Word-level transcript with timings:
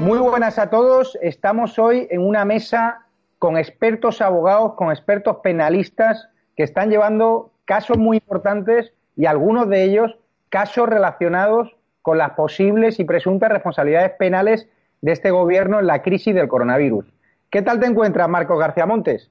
Muy 0.00 0.20
buenas 0.20 0.60
a 0.60 0.70
todos. 0.70 1.18
Estamos 1.22 1.76
hoy 1.76 2.06
en 2.10 2.20
una 2.20 2.44
mesa 2.44 3.06
con 3.40 3.58
expertos 3.58 4.20
abogados, 4.20 4.74
con 4.74 4.92
expertos 4.92 5.38
penalistas 5.42 6.28
que 6.56 6.62
están 6.62 6.90
llevando 6.90 7.50
casos 7.64 7.98
muy 7.98 8.18
importantes 8.18 8.92
y 9.16 9.26
algunos 9.26 9.68
de 9.68 9.82
ellos 9.82 10.16
casos 10.50 10.88
relacionados 10.88 11.76
con 12.02 12.16
las 12.16 12.30
posibles 12.34 13.00
y 13.00 13.04
presuntas 13.04 13.50
responsabilidades 13.50 14.12
penales 14.18 14.68
de 15.00 15.12
este 15.12 15.32
gobierno 15.32 15.80
en 15.80 15.88
la 15.88 16.00
crisis 16.02 16.32
del 16.32 16.46
coronavirus. 16.46 17.04
¿Qué 17.50 17.62
tal 17.62 17.80
te 17.80 17.86
encuentras, 17.86 18.28
Marcos 18.28 18.58
García 18.58 18.86
Montes? 18.86 19.30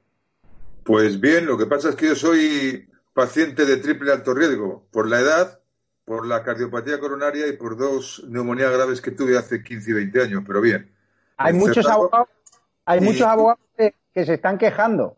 Pues 0.84 1.20
bien, 1.22 1.45
lo 1.45 1.58
que 1.58 1.66
pasa 1.66 1.89
es 1.89 1.95
que 1.95 2.08
yo 2.08 2.16
soy 2.16 2.89
paciente 3.13 3.66
de 3.66 3.77
triple 3.77 4.11
alto 4.11 4.34
riesgo 4.34 4.84
por 4.91 5.08
la 5.08 5.19
edad, 5.19 5.59
por 6.08 6.25
la 6.25 6.41
cardiopatía 6.41 7.02
coronaria 7.02 7.47
y 7.47 7.58
por 7.58 7.75
dos 7.75 8.23
neumonías 8.30 8.72
graves 8.72 9.02
que 9.02 9.11
tuve 9.11 9.38
hace 9.38 9.61
15 9.61 9.91
y 9.91 9.94
20 9.94 10.22
años, 10.22 10.44
pero 10.47 10.61
bien. 10.61 10.89
Hay 11.36 11.52
muchos 11.52 11.86
abogados, 11.86 12.30
hay 12.86 13.02
muchos 13.02 13.23
abogados 13.23 13.59
que, 13.75 13.94
se 14.25 14.35
están 14.35 14.58
quejando 14.58 15.17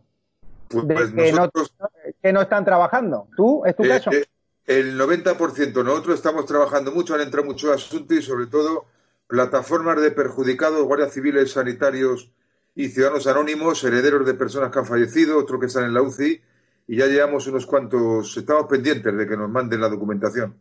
pues, 0.67 0.88
de 0.88 0.95
pues 0.95 1.12
que, 1.12 1.32
nosotros, 1.32 1.76
no, 1.80 1.90
que, 2.23 2.34
no, 2.34 2.42
están 2.42 2.66
trabajando. 2.66 3.28
¿Tú? 3.38 3.62
¿Es 3.67 3.76
tu 3.76 3.84
eh, 3.84 3.88
caso? 3.88 4.12
Eh, 4.12 4.26
el 4.66 5.00
90%. 5.00 5.86
Nosotros 5.86 6.16
estamos 6.16 6.48
trabajando 6.48 6.92
mucho, 6.92 7.14
han 7.14 7.22
entrado 7.22 7.45
muchos 7.45 7.72
asuntos 7.72 8.17
y 8.17 8.23
sobre 8.23 8.48
todo 8.48 8.86
plataformas 9.28 10.02
de 10.02 10.10
perjudicados, 10.10 10.82
guardias 10.86 11.14
civiles, 11.14 11.52
sanitarios 11.52 12.32
y 12.73 12.88
ciudadanos 12.88 13.28
anónimos, 13.28 13.84
herederos 13.84 14.26
de 14.26 14.34
personas 14.34 14.72
que 14.72 14.80
han 14.80 14.88
fallecido, 14.88 15.38
otros 15.38 15.60
que 15.60 15.67
están 15.67 15.84
en 15.84 15.94
la 15.94 16.02
UCI 16.02 16.42
y 16.88 16.95
ya 16.95 17.06
llevamos 17.06 17.45
unos 17.45 17.67
cuantos, 17.67 18.36
estamos 18.36 18.66
pendientes 18.67 19.16
de 19.16 19.28
que 19.28 19.38
nos 19.38 19.52
manden 19.52 19.82
la 19.82 19.90
documentación. 19.90 20.58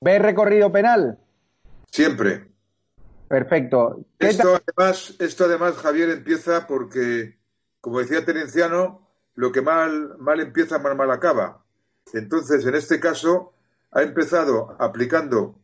¿Ves 0.00 0.22
recorrido 0.22 0.70
penal? 0.70 1.18
Siempre. 1.90 2.48
Perfecto. 3.28 4.04
Esto 4.18 4.60
además, 4.62 5.14
esto 5.18 5.44
además, 5.44 5.76
Javier, 5.76 6.10
empieza 6.10 6.66
porque, 6.66 7.38
como 7.80 7.98
decía 7.98 8.24
Terenciano, 8.24 9.06
lo 9.34 9.52
que 9.52 9.60
mal, 9.60 10.16
mal 10.18 10.40
empieza, 10.40 10.78
mal 10.78 10.96
mal 10.96 11.10
acaba. 11.10 11.62
Entonces, 12.12 12.64
en 12.64 12.74
este 12.74 12.98
caso, 13.00 13.52
ha 13.92 14.02
empezado 14.02 14.76
aplicando 14.78 15.58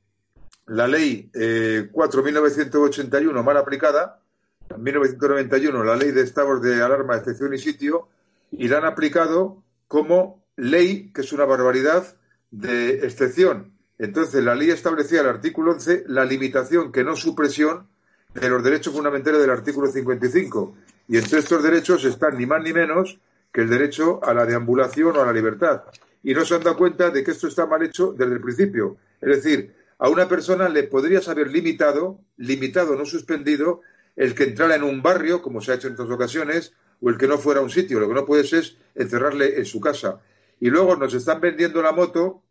la 0.67 0.87
ley 0.87 1.31
eh, 1.35 1.91
4.981 1.93 3.43
mal 3.43 3.57
aplicada, 3.57 4.21
en 4.69 4.83
1991 4.83 5.85
la 5.85 5.97
ley 5.97 6.11
de 6.11 6.23
estados 6.23 6.63
de 6.63 6.83
alarma, 6.83 7.17
excepción 7.17 7.53
y 7.55 7.59
sitio, 7.59 8.09
y 8.51 8.69
la 8.69 8.79
han 8.79 8.85
aplicado 8.85 9.63
como 9.89 10.45
ley, 10.57 11.13
que 11.13 11.23
es 11.23 11.33
una 11.33 11.45
barbaridad, 11.45 12.17
de 12.51 13.05
excepción. 13.07 13.74
Entonces, 14.05 14.45
la 14.45 14.55
ley 14.55 14.69
establecía 14.69 15.23
el 15.23 15.29
artículo 15.29 15.73
11 15.73 16.05
la 16.09 16.27
limitación, 16.27 16.93
que 16.93 17.03
no 17.03 17.17
supresión, 17.17 17.89
de 18.35 18.51
los 18.51 18.63
derechos 18.63 18.93
fundamentales 18.93 19.41
del 19.41 19.49
artículo 19.49 19.91
55. 19.91 20.77
Y 21.09 21.17
entre 21.17 21.39
estos 21.39 21.63
derechos 21.63 22.05
están 22.05 22.37
ni 22.37 22.45
más 22.45 22.63
ni 22.63 22.75
menos 22.75 23.19
que 23.51 23.63
el 23.63 23.71
derecho 23.71 24.23
a 24.23 24.35
la 24.35 24.45
deambulación 24.45 25.17
o 25.17 25.23
a 25.23 25.27
la 25.27 25.33
libertad. 25.33 25.85
Y 26.23 26.35
no 26.35 26.45
se 26.45 26.55
han 26.55 26.63
dado 26.63 26.77
cuenta 26.77 27.09
de 27.09 27.25
que 27.25 27.31
esto 27.31 27.49
está 27.49 27.65
mal 27.65 27.83
hecho 27.83 28.13
desde 28.13 28.35
el 28.35 28.43
principio. 28.43 28.99
Es 29.23 29.43
decir, 29.43 29.75
a 29.97 30.11
una 30.11 30.29
persona 30.29 30.69
le 30.69 30.83
podrías 30.83 31.27
haber 31.29 31.51
limitado, 31.51 32.21
limitado, 32.37 32.97
no 32.97 33.07
suspendido, 33.07 33.81
el 34.17 34.35
que 34.35 34.45
entrara 34.45 34.75
en 34.75 34.83
un 34.83 35.01
barrio, 35.01 35.41
como 35.41 35.63
se 35.63 35.73
ha 35.73 35.77
hecho 35.77 35.89
en 35.89 35.95
otras 35.95 36.11
ocasiones, 36.11 36.75
o 37.01 37.09
el 37.09 37.17
que 37.17 37.27
no 37.27 37.39
fuera 37.39 37.61
a 37.61 37.63
un 37.63 37.71
sitio. 37.71 38.01
Lo 38.01 38.09
que 38.09 38.15
no 38.15 38.27
puedes 38.27 38.53
es 38.53 38.77
encerrarle 38.95 39.57
en 39.57 39.65
su 39.65 39.81
casa. 39.81 40.21
Y 40.61 40.69
luego 40.69 40.95
nos 40.95 41.15
están 41.15 41.41
vendiendo 41.41 41.81
la 41.81 41.93
moto 41.93 42.43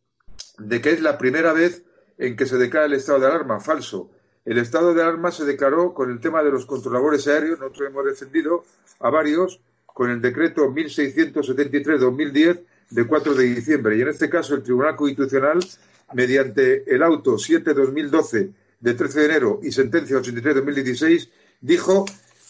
de 0.58 0.82
que 0.82 0.92
es 0.92 1.02
la 1.02 1.18
primera 1.18 1.54
vez 1.54 1.84
en 2.18 2.36
que 2.36 2.46
se 2.46 2.58
declara 2.58 2.86
el 2.86 2.94
estado 2.94 3.20
de 3.20 3.28
alarma. 3.28 3.60
Falso. 3.60 4.12
El 4.46 4.58
estado 4.58 4.94
de 4.94 5.02
alarma 5.02 5.32
se 5.32 5.46
declaró 5.46 5.94
con 5.94 6.12
el 6.12 6.20
tema 6.20 6.44
de 6.44 6.52
los 6.52 6.66
controladores 6.66 7.28
aéreos. 7.28 7.60
Nosotros 7.60 7.90
hemos 7.90 8.06
defendido 8.06 8.64
a 9.00 9.10
varios 9.10 9.62
con 9.86 10.10
el 10.10 10.22
decreto 10.22 10.70
1673-2010 10.70 12.64
de 12.90 13.08
4 13.08 13.34
de 13.34 13.44
diciembre. 13.46 13.98
Y 13.98 14.02
en 14.02 14.10
este 14.10 14.30
caso, 14.30 14.56
el 14.56 14.64
Tribunal 14.64 14.96
Constitucional, 14.96 15.60
mediante 16.14 16.84
el 16.94 17.04
auto 17.04 17.36
7-2012 17.36 18.54
de 18.80 18.94
13 18.94 19.20
de 19.20 19.26
enero 19.26 19.60
y 19.64 19.72
sentencia 19.72 20.18
83-2016, 20.18 21.30
dijo 21.62 22.06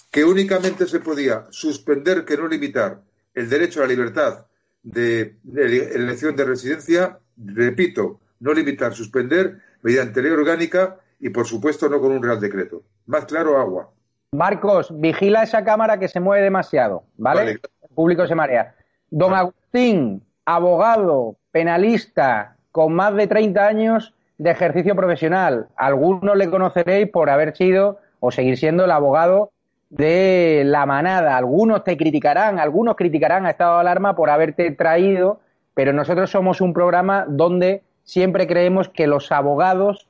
que 0.09 0.23
únicamente 0.23 0.87
se 0.87 0.99
podía 0.99 1.47
suspender, 1.51 2.25
que 2.25 2.37
no 2.37 2.47
limitar, 2.47 3.01
el 3.33 3.49
derecho 3.49 3.79
a 3.79 3.83
la 3.83 3.89
libertad 3.89 4.45
de, 4.81 5.37
de 5.43 5.95
elección 5.95 6.35
de 6.35 6.45
residencia 6.45 7.19
repito, 7.37 8.19
no 8.39 8.53
limitar, 8.53 8.93
suspender 8.93 9.59
mediante 9.81 10.21
ley 10.21 10.31
orgánica 10.31 10.97
y, 11.19 11.29
por 11.29 11.45
supuesto, 11.45 11.89
no 11.89 11.99
con 12.01 12.11
un 12.11 12.23
real 12.23 12.39
decreto. 12.39 12.83
Más 13.05 13.25
claro, 13.25 13.57
agua. 13.57 13.89
Marcos, 14.31 14.91
vigila 14.99 15.43
esa 15.43 15.63
cámara 15.63 15.99
que 15.99 16.07
se 16.07 16.19
mueve 16.19 16.43
demasiado, 16.43 17.03
¿vale? 17.17 17.39
Vale. 17.39 17.51
El 17.51 17.89
público 17.95 18.25
se 18.27 18.35
marea. 18.35 18.75
Don 19.09 19.33
Agustín, 19.33 20.23
abogado, 20.45 21.37
penalista, 21.51 22.55
con 22.71 22.93
más 22.93 23.15
de 23.15 23.27
30 23.27 23.67
años 23.67 24.13
de 24.39 24.51
ejercicio 24.51 24.95
profesional. 24.95 25.67
Algunos 25.75 26.35
le 26.35 26.49
conoceréis 26.49 27.09
por 27.09 27.29
haber 27.29 27.55
sido 27.55 27.99
o 28.19 28.31
seguir 28.31 28.57
siendo 28.57 28.85
el 28.85 28.91
abogado 28.91 29.51
de 29.89 30.63
la 30.65 30.85
manada. 30.87 31.37
Algunos 31.37 31.83
te 31.83 31.95
criticarán, 31.95 32.57
algunos 32.57 32.95
criticarán 32.95 33.45
a 33.45 33.51
estado 33.51 33.75
de 33.75 33.81
alarma 33.81 34.15
por 34.15 34.31
haberte 34.31 34.71
traído 34.71 35.39
pero 35.73 35.93
nosotros 35.93 36.29
somos 36.29 36.61
un 36.61 36.73
programa 36.73 37.25
donde 37.27 37.83
siempre 38.03 38.47
creemos 38.47 38.89
que 38.89 39.07
los 39.07 39.31
abogados 39.31 40.07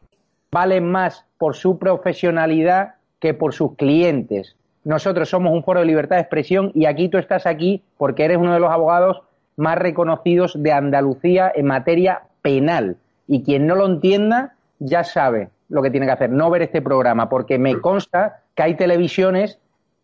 valen 0.51 0.89
más 0.89 1.25
por 1.37 1.55
su 1.55 1.77
profesionalidad 1.79 2.95
que 3.19 3.33
por 3.33 3.53
sus 3.53 3.75
clientes. 3.75 4.55
Nosotros 4.83 5.29
somos 5.29 5.53
un 5.53 5.63
foro 5.63 5.79
de 5.79 5.85
libertad 5.85 6.17
de 6.17 6.23
expresión 6.23 6.71
y 6.75 6.85
aquí 6.85 7.09
tú 7.09 7.17
estás 7.17 7.45
aquí 7.45 7.81
porque 7.97 8.25
eres 8.25 8.37
uno 8.37 8.53
de 8.53 8.59
los 8.59 8.71
abogados 8.71 9.21
más 9.55 9.77
reconocidos 9.77 10.61
de 10.61 10.71
Andalucía 10.71 11.51
en 11.55 11.67
materia 11.67 12.23
penal. 12.41 12.97
Y 13.27 13.43
quien 13.43 13.65
no 13.65 13.75
lo 13.75 13.85
entienda 13.85 14.55
ya 14.79 15.03
sabe 15.03 15.49
lo 15.69 15.81
que 15.81 15.89
tiene 15.89 16.05
que 16.05 16.11
hacer, 16.11 16.29
no 16.29 16.49
ver 16.49 16.63
este 16.63 16.81
programa, 16.81 17.29
porque 17.29 17.57
me 17.57 17.79
consta 17.79 18.41
que 18.55 18.63
hay 18.63 18.75
televisiones 18.75 19.57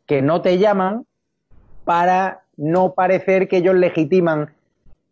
que 0.05 0.21
no 0.21 0.41
te 0.41 0.57
llaman 0.57 1.05
para 1.83 2.41
no 2.57 2.93
parecer 2.93 3.47
que 3.47 3.57
ellos 3.57 3.75
legitiman 3.75 4.51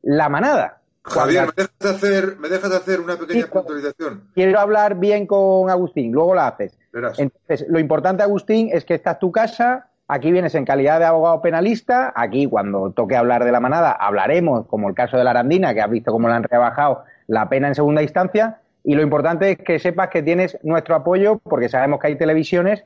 la 0.01 0.29
manada. 0.29 0.81
Javier, 1.03 1.45
¿me 1.45 1.53
dejas, 1.55 1.79
de 1.79 1.89
hacer, 1.89 2.37
¿me 2.37 2.49
dejas 2.49 2.69
de 2.69 2.75
hacer 2.75 2.99
una 2.99 3.15
pequeña 3.15 3.45
sí, 3.45 3.49
puntualización? 3.51 4.23
Quiero 4.33 4.59
hablar 4.59 4.95
bien 4.95 5.25
con 5.25 5.69
Agustín, 5.69 6.11
luego 6.11 6.35
la 6.35 6.47
haces. 6.47 6.77
Verás. 6.91 7.17
Entonces, 7.17 7.65
lo 7.69 7.79
importante, 7.79 8.23
Agustín, 8.23 8.69
es 8.71 8.83
que 8.83 8.95
esta 8.95 9.11
es 9.11 9.19
tu 9.19 9.31
casa, 9.31 9.87
aquí 10.07 10.31
vienes 10.31 10.55
en 10.55 10.65
calidad 10.65 10.99
de 10.99 11.05
abogado 11.05 11.41
penalista, 11.41 12.11
aquí 12.15 12.45
cuando 12.47 12.91
toque 12.91 13.15
hablar 13.15 13.45
de 13.45 13.51
la 13.51 13.59
manada 13.59 13.91
hablaremos, 13.91 14.67
como 14.67 14.89
el 14.89 14.95
caso 14.95 15.17
de 15.17 15.23
la 15.23 15.31
Arandina, 15.31 15.73
que 15.73 15.81
has 15.81 15.89
visto 15.89 16.11
cómo 16.11 16.27
le 16.27 16.35
han 16.35 16.43
rebajado 16.43 17.03
la 17.27 17.47
pena 17.47 17.69
en 17.69 17.75
segunda 17.75 18.01
instancia, 18.01 18.59
y 18.83 18.95
lo 18.95 19.01
importante 19.01 19.51
es 19.51 19.57
que 19.57 19.79
sepas 19.79 20.09
que 20.09 20.23
tienes 20.23 20.57
nuestro 20.63 20.95
apoyo, 20.95 21.39
porque 21.39 21.69
sabemos 21.69 21.99
que 21.99 22.07
hay 22.07 22.17
televisiones 22.17 22.83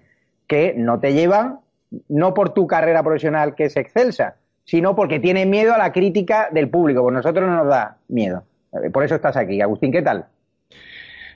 que 0.47 0.73
no 0.75 0.99
te 0.99 1.13
llevan, 1.13 1.59
no 2.07 2.33
por 2.33 2.53
tu 2.53 2.67
carrera 2.67 3.03
profesional 3.03 3.55
que 3.55 3.65
es 3.65 3.77
excelsa, 3.77 4.35
sino 4.71 4.95
porque 4.95 5.19
tiene 5.19 5.45
miedo 5.45 5.73
a 5.73 5.77
la 5.77 5.91
crítica 5.91 6.47
del 6.49 6.69
público. 6.69 7.01
Pues 7.01 7.13
nosotros 7.13 7.45
no 7.45 7.57
nos 7.57 7.67
da 7.67 7.97
miedo. 8.07 8.45
Por 8.93 9.03
eso 9.03 9.15
estás 9.15 9.35
aquí. 9.35 9.59
Agustín, 9.59 9.91
¿qué 9.91 10.01
tal? 10.01 10.25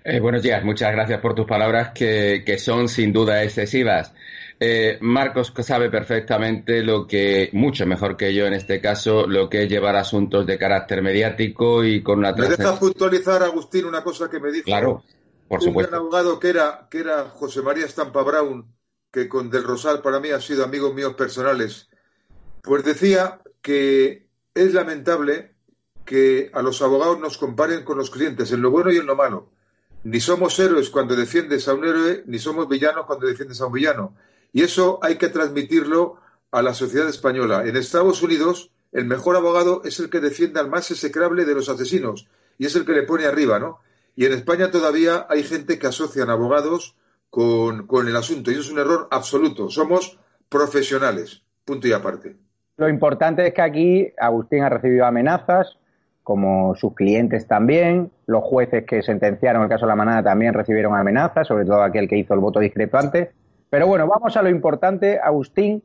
Eh, 0.06 0.22
buenos 0.22 0.42
días, 0.42 0.64
muchas 0.64 0.94
gracias 0.94 1.20
por 1.20 1.36
tus 1.36 1.46
palabras 1.46 1.90
que, 1.90 2.44
que 2.46 2.58
son 2.58 2.88
sin 2.88 3.12
duda 3.12 3.44
excesivas. 3.44 4.14
Eh, 4.58 4.98
Marcos 5.02 5.52
sabe 5.60 5.90
perfectamente 5.90 6.82
lo 6.82 7.06
que, 7.06 7.50
mucho 7.52 7.86
mejor 7.86 8.16
que 8.16 8.34
yo 8.34 8.46
en 8.46 8.54
este 8.54 8.80
caso, 8.80 9.28
lo 9.28 9.50
que 9.50 9.64
es 9.64 9.70
llevar 9.70 9.98
asuntos 9.98 10.46
de 10.46 10.58
carácter 10.58 11.02
mediático 11.02 11.84
y 11.84 12.02
con 12.02 12.20
una 12.20 12.32
¿Me 12.32 12.48
dejas 12.48 12.80
puntualizar, 12.80 13.44
Agustín, 13.44 13.84
una 13.84 14.02
cosa 14.02 14.30
que 14.30 14.40
me 14.40 14.50
dijo 14.50 14.64
claro, 14.64 15.04
por 15.50 15.60
un 15.60 15.66
supuesto. 15.66 15.92
gran 15.92 16.02
abogado 16.04 16.40
que 16.40 16.50
era, 16.52 16.88
que 16.90 17.00
era 17.00 17.26
José 17.26 17.62
María 17.62 17.86
Estampa 17.86 18.24
Brown, 18.24 18.74
que 19.12 19.28
con 19.28 19.50
Del 19.50 19.66
Rosal 19.66 20.02
para 20.02 20.22
mí 20.22 20.30
ha 20.30 20.40
sido 20.40 20.64
amigos 20.64 20.94
míos 20.94 21.16
personales? 21.16 21.90
Pues 22.66 22.84
decía 22.84 23.42
que 23.62 24.28
es 24.56 24.74
lamentable 24.74 25.54
que 26.04 26.50
a 26.52 26.64
los 26.64 26.82
abogados 26.82 27.20
nos 27.20 27.38
comparen 27.38 27.84
con 27.84 27.98
los 27.98 28.10
clientes 28.10 28.52
en 28.52 28.64
lo 28.64 28.72
bueno 28.72 28.92
y 28.92 28.98
en 28.98 29.06
lo 29.06 29.16
malo. 29.16 29.50
Ni 30.04 30.20
somos 30.20 30.58
héroes 30.60 30.90
cuando 30.90 31.16
defiendes 31.16 31.68
a 31.68 31.76
un 31.76 31.86
héroe, 31.86 32.24
ni 32.26 32.40
somos 32.40 32.68
villanos 32.68 33.06
cuando 33.06 33.28
defiendes 33.28 33.62
a 33.62 33.68
un 33.68 33.74
villano. 33.74 34.16
Y 34.52 34.64
eso 34.64 35.00
hay 35.04 35.18
que 35.18 35.30
transmitirlo 35.30 36.18
a 36.50 36.64
la 36.64 36.74
sociedad 36.74 37.08
española. 37.08 37.68
En 37.68 37.76
Estados 37.76 38.24
Unidos, 38.24 38.72
el 38.92 39.06
mejor 39.06 39.36
abogado 39.36 39.82
es 39.84 40.00
el 40.00 40.10
que 40.10 40.20
defiende 40.20 40.60
al 40.60 40.70
más 40.70 40.90
execrable 40.90 41.46
de 41.46 41.54
los 41.54 41.70
asesinos 41.70 42.28
y 42.58 42.66
es 42.66 42.76
el 42.76 42.86
que 42.86 42.94
le 42.94 43.04
pone 43.04 43.26
arriba, 43.26 43.60
¿no? 43.60 43.80
Y 44.16 44.26
en 44.26 44.34
España 44.34 44.72
todavía 44.72 45.28
hay 45.30 45.44
gente 45.44 45.78
que 45.78 45.88
asocian 45.88 46.32
abogados 46.32 46.96
con, 47.30 47.86
con 47.86 48.08
el 48.08 48.16
asunto 48.16 48.52
y 48.52 48.56
es 48.56 48.72
un 48.72 48.80
error 48.80 49.08
absoluto. 49.12 49.70
Somos 49.70 50.18
profesionales, 50.50 51.44
punto 51.66 51.88
y 51.88 51.92
aparte. 51.92 52.45
Lo 52.78 52.90
importante 52.90 53.48
es 53.48 53.54
que 53.54 53.62
aquí 53.62 54.14
Agustín 54.18 54.64
ha 54.64 54.70
recibido 54.70 55.06
amenazas, 55.06 55.78
como 56.24 56.74
sus 56.76 56.96
clientes 56.96 57.48
también, 57.48 58.12
los 58.26 58.44
jueces 58.44 58.84
que 58.86 59.04
sentenciaron 59.04 59.62
el 59.62 59.70
caso 59.70 59.86
de 59.86 59.92
la 59.92 59.96
manada 59.96 60.24
también 60.24 60.56
recibieron 60.56 60.96
amenazas, 60.96 61.48
sobre 61.48 61.66
todo 61.66 61.84
aquel 61.84 62.10
que 62.10 62.18
hizo 62.18 62.34
el 62.34 62.40
voto 62.40 62.60
discrepante. 62.60 63.32
Pero 63.70 63.86
bueno, 63.88 64.08
vamos 64.08 64.36
a 64.36 64.42
lo 64.42 64.50
importante, 64.50 65.20
Agustín. 65.20 65.84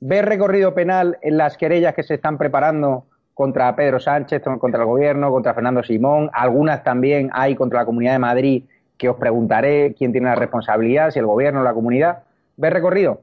¿Ves 0.00 0.24
recorrido 0.24 0.74
penal 0.74 1.18
en 1.20 1.36
las 1.36 1.58
querellas 1.58 1.94
que 1.94 2.02
se 2.02 2.14
están 2.14 2.38
preparando 2.38 3.04
contra 3.34 3.76
Pedro 3.76 4.00
Sánchez, 4.00 4.42
contra 4.58 4.80
el 4.80 4.86
gobierno, 4.86 5.30
contra 5.30 5.52
Fernando 5.52 5.82
Simón? 5.82 6.30
Algunas 6.32 6.82
también 6.82 7.28
hay 7.32 7.54
contra 7.54 7.80
la 7.80 7.86
Comunidad 7.86 8.12
de 8.12 8.18
Madrid, 8.20 8.64
que 8.96 9.10
os 9.10 9.16
preguntaré 9.16 9.94
quién 9.96 10.12
tiene 10.12 10.28
la 10.28 10.34
responsabilidad, 10.34 11.10
si 11.10 11.18
el 11.18 11.26
gobierno 11.26 11.60
o 11.60 11.62
la 11.62 11.74
comunidad. 11.74 12.22
¿Ves 12.56 12.72
recorrido? 12.72 13.20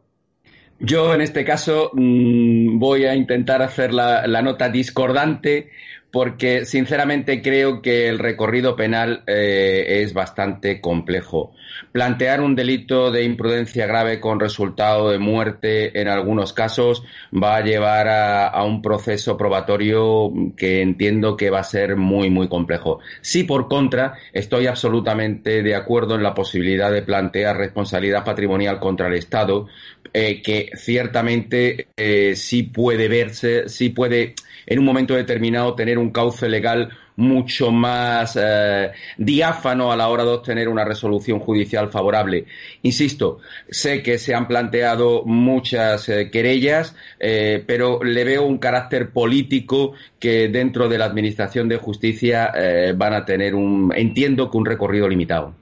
Yo 0.83 1.13
en 1.13 1.21
este 1.21 1.45
caso 1.45 1.91
mmm, 1.93 2.79
voy 2.79 3.05
a 3.05 3.13
intentar 3.13 3.61
hacer 3.61 3.93
la, 3.93 4.41
nota 4.41 4.69
discordante 4.69 5.69
porque 6.11 6.65
sinceramente 6.65 7.41
creo 7.41 7.81
que 7.81 8.09
el 8.09 8.19
recorrido 8.19 8.75
penal 8.75 9.23
eh, 9.27 10.01
es 10.03 10.13
bastante 10.13 10.81
complejo. 10.81 11.53
Plantear 11.93 12.41
un 12.41 12.55
delito 12.55 13.11
de 13.11 13.23
imprudencia 13.23 13.87
grave 13.87 14.19
con 14.19 14.39
resultado 14.39 15.09
de 15.09 15.19
muerte 15.19 15.99
en 15.99 16.09
algunos 16.09 16.51
casos 16.51 17.03
va 17.33 17.55
a 17.55 17.61
llevar 17.61 18.09
a, 18.09 18.47
a, 18.47 18.63
un 18.65 18.81
proceso 18.81 19.37
probatorio 19.37 20.31
que 20.57 20.81
entiendo 20.81 21.37
que 21.37 21.49
va 21.49 21.59
a 21.59 21.63
ser 21.63 21.95
muy, 21.95 22.29
muy 22.29 22.49
complejo. 22.49 22.99
Sí, 23.21 23.45
por 23.45 23.69
contra, 23.69 24.15
estoy 24.33 24.67
absolutamente 24.67 25.63
de 25.63 25.75
acuerdo 25.75 26.15
en 26.15 26.23
la 26.23 26.33
posibilidad 26.33 26.91
de 26.91 27.03
plantear 27.03 27.57
responsabilidad 27.57 28.25
patrimonial 28.25 28.79
contra 28.79 29.07
el 29.07 29.13
Estado, 29.13 29.67
eh, 30.13 30.41
que 30.41 30.71
ciertamente 30.75 31.87
eh, 31.95 32.35
sí 32.35 32.63
puede 32.63 33.07
verse, 33.07 33.69
sí 33.69 33.89
puede 33.89 34.35
en 34.71 34.79
un 34.79 34.85
momento 34.85 35.15
determinado 35.15 35.75
tener 35.75 35.97
un 35.97 36.11
cauce 36.11 36.47
legal 36.47 36.89
mucho 37.17 37.71
más 37.71 38.39
eh, 38.41 38.91
diáfano 39.17 39.91
a 39.91 39.97
la 39.97 40.07
hora 40.07 40.23
de 40.23 40.29
obtener 40.29 40.69
una 40.69 40.85
resolución 40.85 41.39
judicial 41.41 41.91
favorable. 41.91 42.45
Insisto, 42.81 43.39
sé 43.69 44.01
que 44.01 44.17
se 44.17 44.33
han 44.33 44.47
planteado 44.47 45.23
muchas 45.25 46.07
eh, 46.07 46.31
querellas, 46.31 46.95
eh, 47.19 47.61
pero 47.67 48.01
le 48.01 48.23
veo 48.23 48.45
un 48.45 48.59
carácter 48.59 49.11
político 49.11 49.91
que 50.17 50.47
dentro 50.47 50.87
de 50.87 50.97
la 50.97 51.05
Administración 51.05 51.67
de 51.67 51.75
Justicia 51.75 52.53
van 52.95 53.13
a 53.13 53.25
tener 53.25 53.55
un, 53.55 53.91
entiendo 53.93 54.49
que 54.49 54.57
un 54.57 54.65
recorrido 54.65 55.09
limitado. 55.09 55.53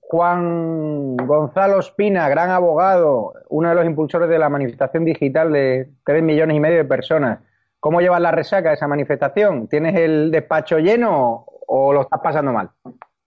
Juan 0.00 1.16
Gonzalo 1.18 1.80
Espina, 1.80 2.28
gran 2.30 2.50
abogado, 2.50 3.34
uno 3.50 3.68
de 3.68 3.74
los 3.74 3.84
impulsores 3.84 4.28
de 4.30 4.38
la 4.38 4.48
manifestación 4.48 5.04
digital 5.04 5.52
de 5.52 5.88
tres 6.04 6.22
millones 6.22 6.56
y 6.56 6.60
medio 6.60 6.78
de 6.78 6.84
personas. 6.84 7.40
¿Cómo 7.84 8.00
llevas 8.00 8.22
la 8.22 8.30
resaca 8.30 8.70
de 8.70 8.76
esa 8.76 8.88
manifestación? 8.88 9.68
¿Tienes 9.68 9.94
el 9.94 10.30
despacho 10.30 10.78
lleno 10.78 11.44
o 11.66 11.92
lo 11.92 12.00
estás 12.00 12.18
pasando 12.24 12.50
mal? 12.50 12.70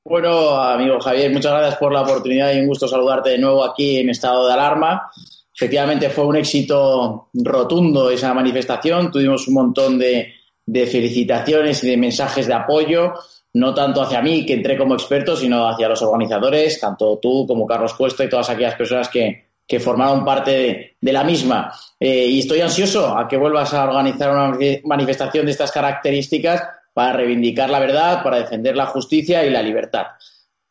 Bueno, 0.04 0.50
amigo 0.50 1.00
Javier, 1.00 1.32
muchas 1.32 1.52
gracias 1.52 1.76
por 1.76 1.94
la 1.94 2.02
oportunidad 2.02 2.52
y 2.52 2.62
un 2.62 2.66
gusto 2.66 2.88
saludarte 2.88 3.30
de 3.30 3.38
nuevo 3.38 3.64
aquí 3.64 4.00
en 4.00 4.10
estado 4.10 4.48
de 4.48 4.54
alarma. 4.54 5.12
Efectivamente 5.54 6.10
fue 6.10 6.26
un 6.26 6.38
éxito 6.38 7.30
rotundo 7.36 8.10
esa 8.10 8.34
manifestación. 8.34 9.12
Tuvimos 9.12 9.48
un 9.48 9.54
montón 9.54 10.00
de, 10.00 10.34
de 10.66 10.88
felicitaciones 10.88 11.84
y 11.84 11.92
de 11.92 11.98
mensajes 11.98 12.48
de 12.48 12.56
apoyo 12.56 13.14
no 13.54 13.76
tanto 13.76 14.02
hacia 14.02 14.24
mí, 14.24 14.44
que 14.44 14.54
entré 14.54 14.76
como 14.76 14.96
experto, 14.96 15.36
sino 15.36 15.68
hacia 15.68 15.88
los 15.88 16.02
organizadores, 16.02 16.80
tanto 16.80 17.20
tú 17.20 17.46
como 17.48 17.66
Carlos 17.68 17.94
Puesto 17.94 18.24
y 18.24 18.30
todas 18.30 18.50
aquellas 18.50 18.76
personas 18.76 19.08
que, 19.10 19.47
que 19.68 19.80
formaron 19.80 20.24
parte 20.24 20.96
de, 21.00 21.12
la 21.12 21.24
misma. 21.24 21.74
Eh, 22.00 22.28
y 22.28 22.40
estoy 22.40 22.62
ansioso 22.62 23.18
a 23.18 23.28
que 23.28 23.38
vuelvas 23.38 23.74
a 23.74 23.84
organizar 23.84 24.32
una 24.32 24.58
manifestación 24.86 25.46
de 25.46 25.52
estas 25.52 25.72
características 25.72 26.64
para 26.94 27.14
reivindicar 27.14 27.70
la 27.70 27.80
verdad, 27.80 28.24
para 28.24 28.40
defender 28.40 28.76
la 28.76 28.88
justicia 28.88 29.46
y 29.46 29.50
la 29.50 29.62
libertad. 29.62 30.08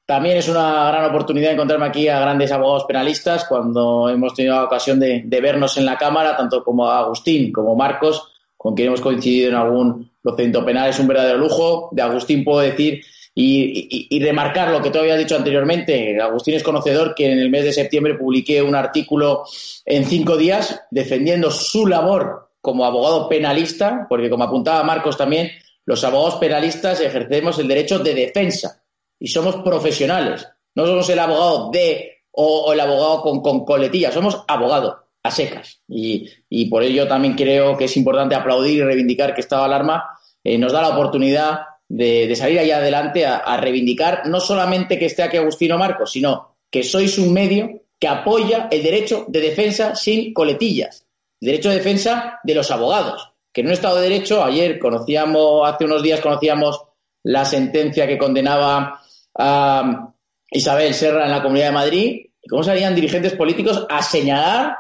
También 0.07 0.37
es 0.37 0.49
una 0.49 0.87
gran 0.89 1.05
oportunidad 1.05 1.53
encontrarme 1.53 1.87
aquí 1.87 2.09
a 2.09 2.21
grandes 2.21 2.53
abogados 2.53 2.85
penalistas 2.85 3.45
cuando 3.45 4.09
hemos 4.09 4.35
tenido 4.35 4.55
la 4.55 4.65
ocasión 4.65 5.01
de, 5.01 5.25
vernos 5.43 5.77
en 5.77 5.85
la 5.85 5.99
Cámara, 5.99 6.37
tanto 6.37 6.63
como 6.63 6.89
Agustín 6.89 7.53
como 7.53 7.75
Marcos, 7.75 8.33
con 8.57 8.75
quien 8.75 8.89
hemos 8.89 9.01
coincidido 9.01 9.49
en 9.51 9.57
algún 9.57 10.11
procedimiento 10.23 10.65
penal. 10.65 10.91
Es 10.91 11.01
un 11.01 11.09
verdadero 11.09 11.39
lujo. 11.39 11.89
De 11.91 12.03
Agustín 12.03 12.45
puedo 12.45 12.61
decir 12.61 13.05
y, 13.39 14.19
remarcar 14.19 14.71
lo 14.71 14.81
que 14.81 14.91
tú 14.91 14.99
habías 14.99 15.19
dicho 15.19 15.37
anteriormente. 15.37 16.19
Agustín 16.21 16.55
es 16.55 16.63
conocedor 16.63 17.15
que 17.15 17.31
en 17.31 17.39
el 17.39 17.51
mes 17.51 17.65
de 17.65 17.73
septiembre 17.73 18.15
publiqué 18.15 18.63
un 18.63 18.75
artículo 18.75 19.45
en 19.85 20.07
cinco 20.07 20.39
días 20.39 20.85
defendiendo 20.91 21.51
su 21.51 21.87
labor 21.87 22.49
como 22.63 22.87
abogado 22.87 23.29
penalista, 23.29 24.07
porque 24.09 24.31
como 24.31 24.45
apuntaba 24.45 24.83
Marcos 24.85 25.19
también, 25.19 25.51
los 25.85 26.03
abogados 26.03 26.37
penalistas 26.37 27.01
ejercemos 27.01 27.59
el 27.59 27.69
derecho 27.69 27.99
de 27.99 28.15
defensa 28.15 28.83
y 29.21 29.29
somos 29.29 29.57
profesionales. 29.57 30.49
No 30.75 30.87
somos 30.87 31.09
el 31.11 31.19
abogado 31.19 31.71
de 31.71 32.23
o, 32.33 32.73
el 32.73 32.81
abogado 32.81 33.21
con, 33.21 33.43
con 33.43 33.67
coletilla, 33.67 34.11
somos 34.11 34.45
abogado 34.49 35.05
a 35.23 35.31
secas. 35.31 35.83
Y, 35.89 36.71
por 36.71 36.83
ello 36.83 37.07
también 37.07 37.35
creo 37.35 37.77
que 37.77 37.85
es 37.85 37.97
importante 37.99 38.35
aplaudir 38.35 38.79
y 38.79 38.83
reivindicar 38.83 39.35
que 39.35 39.43
Estado 39.43 39.65
Alarma 39.65 40.09
eh, 40.43 40.57
nos 40.57 40.73
da 40.73 40.81
la 40.81 40.91
oportunidad 40.91 41.61
de, 41.89 42.35
salir 42.37 42.59
ahí 42.59 42.71
adelante 42.71 43.25
a, 43.25 43.37
a, 43.37 43.57
reivindicar 43.57 44.27
no 44.27 44.41
solamente 44.41 44.99
que 44.99 45.07
esté 45.07 45.23
aquí 45.23 45.37
Agustino 45.37 45.79
Marcos, 45.79 46.13
sino 46.13 46.57
que 46.71 46.83
sois 46.83 47.19
un 47.19 47.33
medio 47.33 47.83
que 47.99 48.09
apoya 48.09 48.69
el 48.71 48.83
derecho 48.83 49.25
de 49.29 49.41
defensa 49.41 49.95
sin 49.95 50.35
coletillas, 50.35 51.07
el 51.41 51.47
derecho 51.47 51.71
de 51.71 51.77
defensa 51.77 52.41
de 52.43 52.55
los 52.55 52.71
abogados. 52.71 53.33
Que 53.53 53.63
en 53.63 53.69
un 53.69 53.73
Estado 53.73 53.97
de 53.97 54.11
Derecho, 54.11 54.45
ayer 54.45 54.79
conocíamos, 54.79 55.67
hace 55.67 55.87
unos 55.87 56.03
días 56.03 56.21
conocíamos 56.21 56.83
la 57.23 57.45
sentencia 57.45 58.07
que 58.07 58.19
condenaba 58.19 59.01
a 59.39 60.13
Isabel 60.51 60.93
Serra 60.93 61.25
en 61.25 61.31
la 61.31 61.43
Comunidad 61.43 61.69
de 61.69 61.73
Madrid, 61.73 62.27
cómo 62.49 62.63
salían 62.63 62.95
dirigentes 62.95 63.35
políticos 63.35 63.87
a 63.89 64.03
señalar 64.03 64.77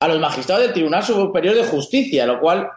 a 0.00 0.08
los 0.08 0.18
magistrados 0.18 0.64
del 0.64 0.72
Tribunal 0.72 1.02
Superior 1.02 1.54
de 1.54 1.64
Justicia, 1.64 2.26
lo 2.26 2.40
cual 2.40 2.68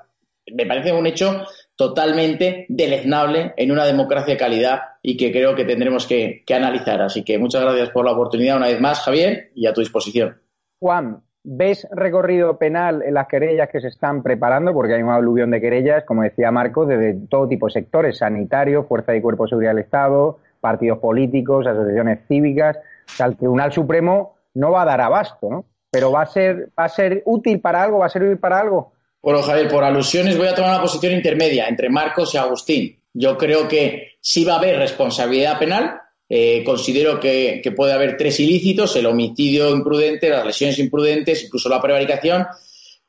me 0.54 0.66
parece 0.66 0.92
un 0.92 1.08
hecho 1.08 1.46
totalmente 1.78 2.66
deleznable 2.70 3.54
en 3.56 3.72
una 3.72 3.86
democracia 3.86 4.34
de 4.34 4.40
calidad 4.40 4.80
y 5.02 5.16
que 5.16 5.32
creo 5.32 5.56
que 5.56 5.64
tendremos 5.64 6.08
que, 6.08 6.44
analizar. 6.54 7.02
Así 7.02 7.24
que 7.24 7.38
muchas 7.38 7.62
gracias 7.62 7.92
por 7.92 8.04
la 8.04 8.12
oportunidad 8.12 8.58
una 8.58 8.68
vez 8.68 8.82
más, 8.82 9.00
Javier, 9.02 9.52
y 9.54 9.68
a 9.68 9.74
tu 9.74 9.82
disposición. 9.82 10.38
Juan, 10.80 11.22
¿ves 11.44 11.88
recorrido 11.92 12.58
penal 12.58 13.04
en 13.04 13.14
las 13.14 13.28
querellas 13.28 13.70
que 13.70 13.80
se 13.80 13.90
están 13.90 14.24
preparando? 14.24 14.74
Porque 14.74 14.96
hay 14.96 15.04
un 15.04 15.12
aluvión 15.12 15.52
de 15.52 15.62
querellas, 15.62 16.04
como 16.04 16.24
decía 16.24 16.52
Marco, 16.52 16.88
de 16.88 17.16
todo 17.30 17.48
tipo 17.48 17.68
de 17.68 17.74
sectores, 17.74 18.18
sanitarios, 18.18 18.88
Fuerza 18.88 19.16
y 19.16 19.22
Cuerpo 19.22 19.44
de 19.44 19.50
Seguridad 19.50 19.72
del 19.72 19.84
Estado, 19.84 20.40
partidos 20.60 20.98
políticos, 20.98 21.68
asociaciones 21.68 22.20
cívicas. 22.28 22.78
O 22.78 23.12
sea, 23.12 23.28
el 23.28 23.38
Tribunal 23.38 23.72
Supremo 23.72 24.36
no 24.56 24.72
va 24.72 24.82
a 24.82 24.86
dar 24.86 25.02
abasto, 25.02 25.48
¿no? 25.48 25.66
Pero 25.92 26.12
va 26.12 26.24
a 26.24 26.26
ser, 26.26 26.70
va 26.78 26.86
a 26.86 26.90
ser 26.90 27.22
útil 27.26 27.62
para 27.62 27.84
algo, 27.84 28.00
va 28.00 28.08
a 28.08 28.10
servir 28.10 28.40
para 28.40 28.60
algo. 28.60 28.94
Bueno, 29.22 29.42
Javier, 29.42 29.68
por 29.68 29.84
alusiones 29.84 30.38
voy 30.38 30.48
a 30.48 30.56
tomar 30.56 30.72
una 30.72 30.82
posición 30.82 31.14
intermedia 31.14 31.68
entre 31.68 31.90
Marcos 31.90 32.34
y 32.34 32.38
Agustín. 32.38 33.02
Yo 33.14 33.38
creo 33.38 33.68
que 33.68 34.18
sí 34.22 34.46
va 34.46 34.54
a 34.54 34.58
haber 34.58 34.78
responsabilidad 34.78 35.58
penal. 35.58 36.00
Eh, 36.30 36.64
considero 36.64 37.20
que, 37.20 37.62
puede 37.76 37.94
haber 37.94 38.16
tres 38.16 38.40
ilícitos, 38.40 38.96
el 38.96 39.06
homicidio 39.06 39.72
imprudente, 39.72 40.30
las 40.30 40.46
lesiones 40.46 40.78
imprudentes, 40.80 41.44
incluso 41.44 41.68
la 41.68 41.82
prevaricación. 41.82 42.46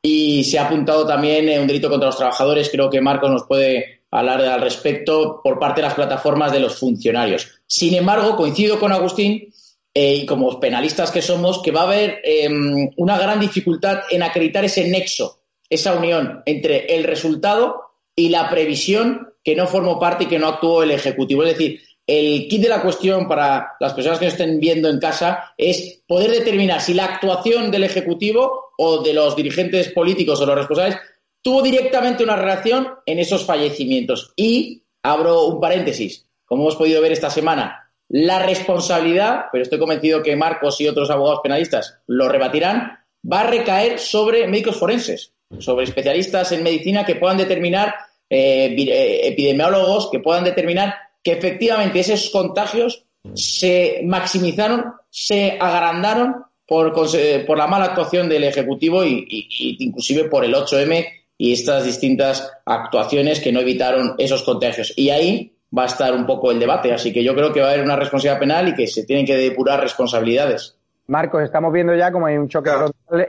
Y 0.00 0.44
se 0.44 0.58
ha 0.58 0.66
apuntado 0.66 1.06
también 1.06 1.60
un 1.60 1.66
delito 1.66 1.90
contra 1.90 2.06
los 2.06 2.16
trabajadores. 2.16 2.70
Creo 2.70 2.88
que 2.88 3.00
Marcos 3.00 3.30
nos 3.30 3.44
puede 3.44 4.02
hablar 4.10 4.40
al 4.40 4.62
respecto 4.62 5.40
por 5.42 5.58
parte 5.58 5.82
de 5.82 5.88
las 5.88 5.94
plataformas 5.94 6.52
de 6.52 6.60
los 6.60 6.78
funcionarios. 6.78 7.60
Sin 7.66 7.94
embargo, 7.94 8.34
coincido 8.34 8.80
con 8.80 8.92
Agustín 8.92 9.52
eh, 9.92 10.14
y 10.14 10.26
como 10.26 10.58
penalistas 10.58 11.10
que 11.10 11.20
somos, 11.20 11.60
que 11.62 11.72
va 11.72 11.82
a 11.82 11.86
haber 11.86 12.20
eh, 12.24 12.48
una 12.96 13.18
gran 13.18 13.38
dificultad 13.38 14.00
en 14.10 14.22
acreditar 14.22 14.64
ese 14.64 14.88
nexo 14.88 15.37
esa 15.70 15.94
unión 15.94 16.42
entre 16.46 16.86
el 16.94 17.04
resultado 17.04 17.82
y 18.16 18.30
la 18.30 18.48
previsión 18.48 19.34
que 19.44 19.54
no 19.54 19.66
formó 19.66 19.98
parte 19.98 20.24
y 20.24 20.26
que 20.26 20.38
no 20.38 20.48
actuó 20.48 20.82
el 20.82 20.90
Ejecutivo. 20.90 21.42
Es 21.44 21.56
decir, 21.56 21.80
el 22.06 22.48
kit 22.48 22.62
de 22.62 22.68
la 22.68 22.82
cuestión 22.82 23.28
para 23.28 23.76
las 23.80 23.92
personas 23.92 24.18
que 24.18 24.24
nos 24.24 24.34
estén 24.34 24.58
viendo 24.58 24.88
en 24.88 24.98
casa 24.98 25.52
es 25.56 26.02
poder 26.06 26.30
determinar 26.30 26.80
si 26.80 26.94
la 26.94 27.04
actuación 27.04 27.70
del 27.70 27.84
Ejecutivo 27.84 28.72
o 28.78 29.02
de 29.02 29.12
los 29.12 29.36
dirigentes 29.36 29.90
políticos 29.92 30.40
o 30.40 30.46
los 30.46 30.56
responsables 30.56 30.98
tuvo 31.42 31.62
directamente 31.62 32.24
una 32.24 32.36
relación 32.36 32.88
en 33.06 33.18
esos 33.18 33.44
fallecimientos. 33.44 34.32
Y 34.36 34.84
abro 35.02 35.46
un 35.46 35.60
paréntesis, 35.60 36.26
como 36.44 36.62
hemos 36.62 36.76
podido 36.76 37.02
ver 37.02 37.12
esta 37.12 37.30
semana, 37.30 37.92
la 38.08 38.38
responsabilidad, 38.38 39.46
pero 39.52 39.62
estoy 39.62 39.78
convencido 39.78 40.22
que 40.22 40.34
Marcos 40.34 40.80
y 40.80 40.88
otros 40.88 41.10
abogados 41.10 41.40
penalistas 41.42 42.00
lo 42.06 42.28
rebatirán, 42.28 42.98
va 43.30 43.40
a 43.40 43.50
recaer 43.50 43.98
sobre 43.98 44.46
médicos 44.46 44.76
forenses, 44.76 45.34
sobre 45.58 45.84
especialistas 45.84 46.52
en 46.52 46.62
medicina 46.62 47.04
que 47.04 47.16
puedan 47.16 47.38
determinar, 47.38 47.94
eh, 48.28 48.74
eh, 48.78 49.28
epidemiólogos 49.28 50.10
que 50.10 50.20
puedan 50.20 50.44
determinar 50.44 50.94
que 51.22 51.32
efectivamente 51.32 52.00
esos 52.00 52.30
contagios 52.30 53.04
se 53.34 54.02
maximizaron, 54.04 54.92
se 55.10 55.58
agrandaron 55.58 56.36
por, 56.66 56.92
por 56.92 57.58
la 57.58 57.66
mala 57.66 57.86
actuación 57.86 58.28
del 58.28 58.44
Ejecutivo 58.44 59.04
y, 59.04 59.48
inclusive 59.80 60.24
por 60.24 60.44
el 60.44 60.54
8M 60.54 61.06
y 61.38 61.52
estas 61.52 61.84
distintas 61.84 62.50
actuaciones 62.66 63.40
que 63.40 63.52
no 63.52 63.60
evitaron 63.60 64.14
esos 64.18 64.42
contagios. 64.42 64.92
Y 64.96 65.10
ahí 65.10 65.52
va 65.76 65.84
a 65.84 65.86
estar 65.86 66.14
un 66.14 66.26
poco 66.26 66.50
el 66.50 66.58
debate. 66.58 66.92
Así 66.92 67.12
que 67.12 67.22
yo 67.22 67.34
creo 67.34 67.52
que 67.52 67.60
va 67.60 67.68
a 67.68 67.72
haber 67.72 67.84
una 67.84 67.96
responsabilidad 67.96 68.40
penal 68.40 68.68
y 68.68 68.74
que 68.74 68.86
se 68.86 69.04
tienen 69.04 69.24
que 69.24 69.36
depurar 69.36 69.80
responsabilidades. 69.80 70.77
Marcos, 71.08 71.42
estamos 71.42 71.72
viendo 71.72 71.94
ya 71.94 72.12
como 72.12 72.26
hay 72.26 72.36
un 72.36 72.48
choque 72.48 72.70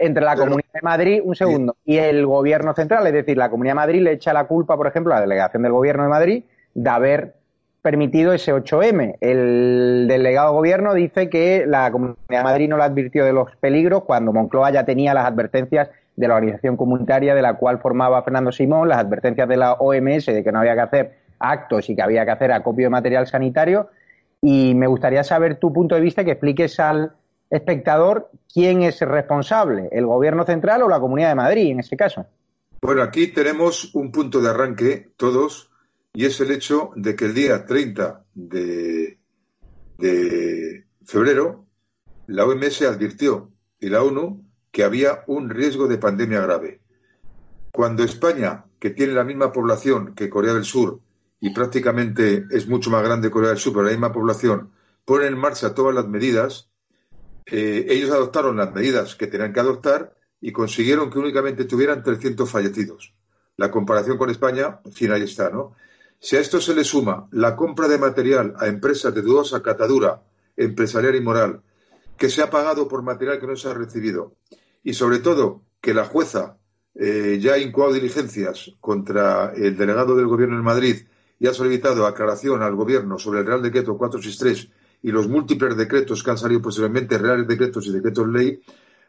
entre 0.01 0.23
la 0.23 0.35
Comunidad 0.35 0.73
de 0.73 0.81
Madrid, 0.81 1.21
un 1.23 1.33
segundo, 1.33 1.77
y 1.85 1.95
el 1.95 2.25
Gobierno 2.25 2.73
central. 2.73 3.07
Es 3.07 3.13
decir, 3.13 3.37
la 3.37 3.49
Comunidad 3.49 3.71
de 3.71 3.77
Madrid 3.77 4.01
le 4.01 4.11
echa 4.11 4.33
la 4.33 4.43
culpa, 4.43 4.75
por 4.75 4.87
ejemplo, 4.87 5.13
a 5.13 5.15
la 5.15 5.21
delegación 5.21 5.63
del 5.63 5.71
Gobierno 5.71 6.03
de 6.03 6.09
Madrid 6.09 6.43
de 6.73 6.89
haber 6.89 7.35
permitido 7.81 8.33
ese 8.33 8.53
8M. 8.53 9.15
El 9.21 10.07
delegado 10.09 10.51
gobierno 10.51 10.93
dice 10.93 11.29
que 11.29 11.65
la 11.65 11.89
Comunidad 11.89 12.17
de 12.27 12.43
Madrid 12.43 12.67
no 12.67 12.75
le 12.75 12.83
advirtió 12.83 13.23
de 13.23 13.31
los 13.31 13.55
peligros 13.55 14.03
cuando 14.03 14.33
Moncloa 14.33 14.71
ya 14.71 14.83
tenía 14.83 15.13
las 15.13 15.25
advertencias 15.25 15.89
de 16.17 16.27
la 16.27 16.35
organización 16.35 16.75
comunitaria 16.75 17.33
de 17.33 17.41
la 17.41 17.53
cual 17.53 17.79
formaba 17.79 18.21
Fernando 18.23 18.51
Simón, 18.51 18.89
las 18.89 18.97
advertencias 18.97 19.47
de 19.47 19.55
la 19.55 19.73
OMS 19.75 20.25
de 20.25 20.43
que 20.43 20.51
no 20.51 20.59
había 20.59 20.75
que 20.75 20.81
hacer 20.81 21.11
actos 21.39 21.89
y 21.89 21.95
que 21.95 22.01
había 22.01 22.25
que 22.25 22.31
hacer 22.31 22.51
acopio 22.51 22.87
de 22.87 22.89
material 22.89 23.25
sanitario. 23.25 23.87
Y 24.41 24.75
me 24.75 24.87
gustaría 24.87 25.23
saber 25.23 25.55
tu 25.55 25.71
punto 25.71 25.95
de 25.95 26.01
vista, 26.01 26.25
que 26.25 26.31
expliques 26.31 26.77
al 26.81 27.13
espectador 27.49 28.29
quién 28.51 28.83
es 28.83 28.99
responsable, 29.01 29.89
el 29.91 30.05
gobierno 30.05 30.45
central 30.45 30.83
o 30.83 30.89
la 30.89 30.99
Comunidad 30.99 31.29
de 31.29 31.35
Madrid 31.35 31.71
en 31.71 31.79
ese 31.79 31.97
caso. 31.97 32.25
Bueno, 32.81 33.01
aquí 33.01 33.27
tenemos 33.27 33.93
un 33.93 34.11
punto 34.11 34.39
de 34.41 34.49
arranque 34.49 35.09
todos 35.17 35.69
y 36.13 36.25
es 36.25 36.39
el 36.39 36.51
hecho 36.51 36.91
de 36.95 37.15
que 37.15 37.25
el 37.25 37.33
día 37.33 37.65
30 37.65 38.25
de, 38.33 39.17
febrero 41.03 41.65
la 42.27 42.45
OMS 42.45 42.83
advirtió 42.83 43.51
y 43.79 43.89
la 43.89 44.03
ONU 44.03 44.43
que 44.71 44.83
había 44.83 45.23
un 45.27 45.49
riesgo 45.49 45.87
de 45.87 45.97
pandemia 45.97 46.41
grave. 46.41 46.79
Cuando 47.71 48.03
España, 48.03 48.65
que 48.79 48.91
tiene 48.91 49.13
la 49.13 49.23
misma 49.23 49.51
población 49.51 50.13
que 50.15 50.29
Corea 50.29 50.53
del 50.53 50.63
Sur 50.63 50.99
y 51.41 51.51
prácticamente 51.51 52.45
es 52.51 52.67
mucho 52.67 52.89
más 52.91 53.03
grande 53.03 53.31
Corea 53.31 53.49
del 53.49 53.57
Sur, 53.57 53.73
pero 53.73 53.85
la 53.85 53.91
misma 53.91 54.13
población, 54.13 54.71
pone 55.05 55.25
en 55.25 55.37
marcha 55.37 55.73
todas 55.73 55.95
las 55.95 56.07
medidas, 56.07 56.68
eh, 57.51 57.85
ellos 57.89 58.11
adoptaron 58.11 58.57
las 58.57 58.73
medidas 58.73 59.15
que 59.15 59.27
tenían 59.27 59.53
que 59.53 59.59
adoptar 59.59 60.15
y 60.41 60.51
consiguieron 60.51 61.09
que 61.09 61.19
únicamente 61.19 61.65
tuvieran 61.65 62.03
300 62.03 62.49
fallecidos. 62.49 63.13
La 63.57 63.71
comparación 63.71 64.17
con 64.17 64.29
España, 64.29 64.79
en 64.99 65.11
ahí 65.11 65.23
está, 65.23 65.49
¿no? 65.49 65.75
Si 66.19 66.35
a 66.35 66.39
esto 66.39 66.59
se 66.59 66.75
le 66.75 66.83
suma 66.83 67.27
la 67.31 67.55
compra 67.55 67.87
de 67.87 67.97
material 67.97 68.53
a 68.57 68.67
empresas 68.67 69.13
de 69.13 69.21
dudosa 69.21 69.61
catadura 69.61 70.21
empresarial 70.57 71.15
y 71.15 71.21
moral, 71.21 71.61
que 72.17 72.29
se 72.29 72.41
ha 72.41 72.49
pagado 72.49 72.87
por 72.87 73.01
material 73.01 73.39
que 73.39 73.47
no 73.47 73.55
se 73.55 73.69
ha 73.69 73.73
recibido, 73.73 74.35
y 74.83 74.93
sobre 74.93 75.19
todo 75.19 75.63
que 75.81 75.93
la 75.93 76.05
jueza 76.05 76.57
eh, 76.95 77.39
ya 77.41 77.53
ha 77.53 77.57
incoado 77.57 77.93
diligencias 77.93 78.71
contra 78.81 79.53
el 79.55 79.77
delegado 79.77 80.15
del 80.15 80.27
Gobierno 80.27 80.57
en 80.57 80.63
Madrid 80.63 81.05
y 81.39 81.47
ha 81.47 81.53
solicitado 81.53 82.05
aclaración 82.05 82.61
al 82.61 82.75
Gobierno 82.75 83.17
sobre 83.17 83.39
el 83.39 83.45
Real 83.45 83.61
Decreto 83.61 83.97
463 83.97 84.69
y 85.01 85.11
los 85.11 85.27
múltiples 85.27 85.77
decretos 85.77 86.23
que 86.23 86.31
han 86.31 86.37
salido 86.37 86.61
posteriormente, 86.61 87.17
reales 87.17 87.47
decretos 87.47 87.87
y 87.87 87.91
decretos 87.91 88.27
ley, 88.27 88.61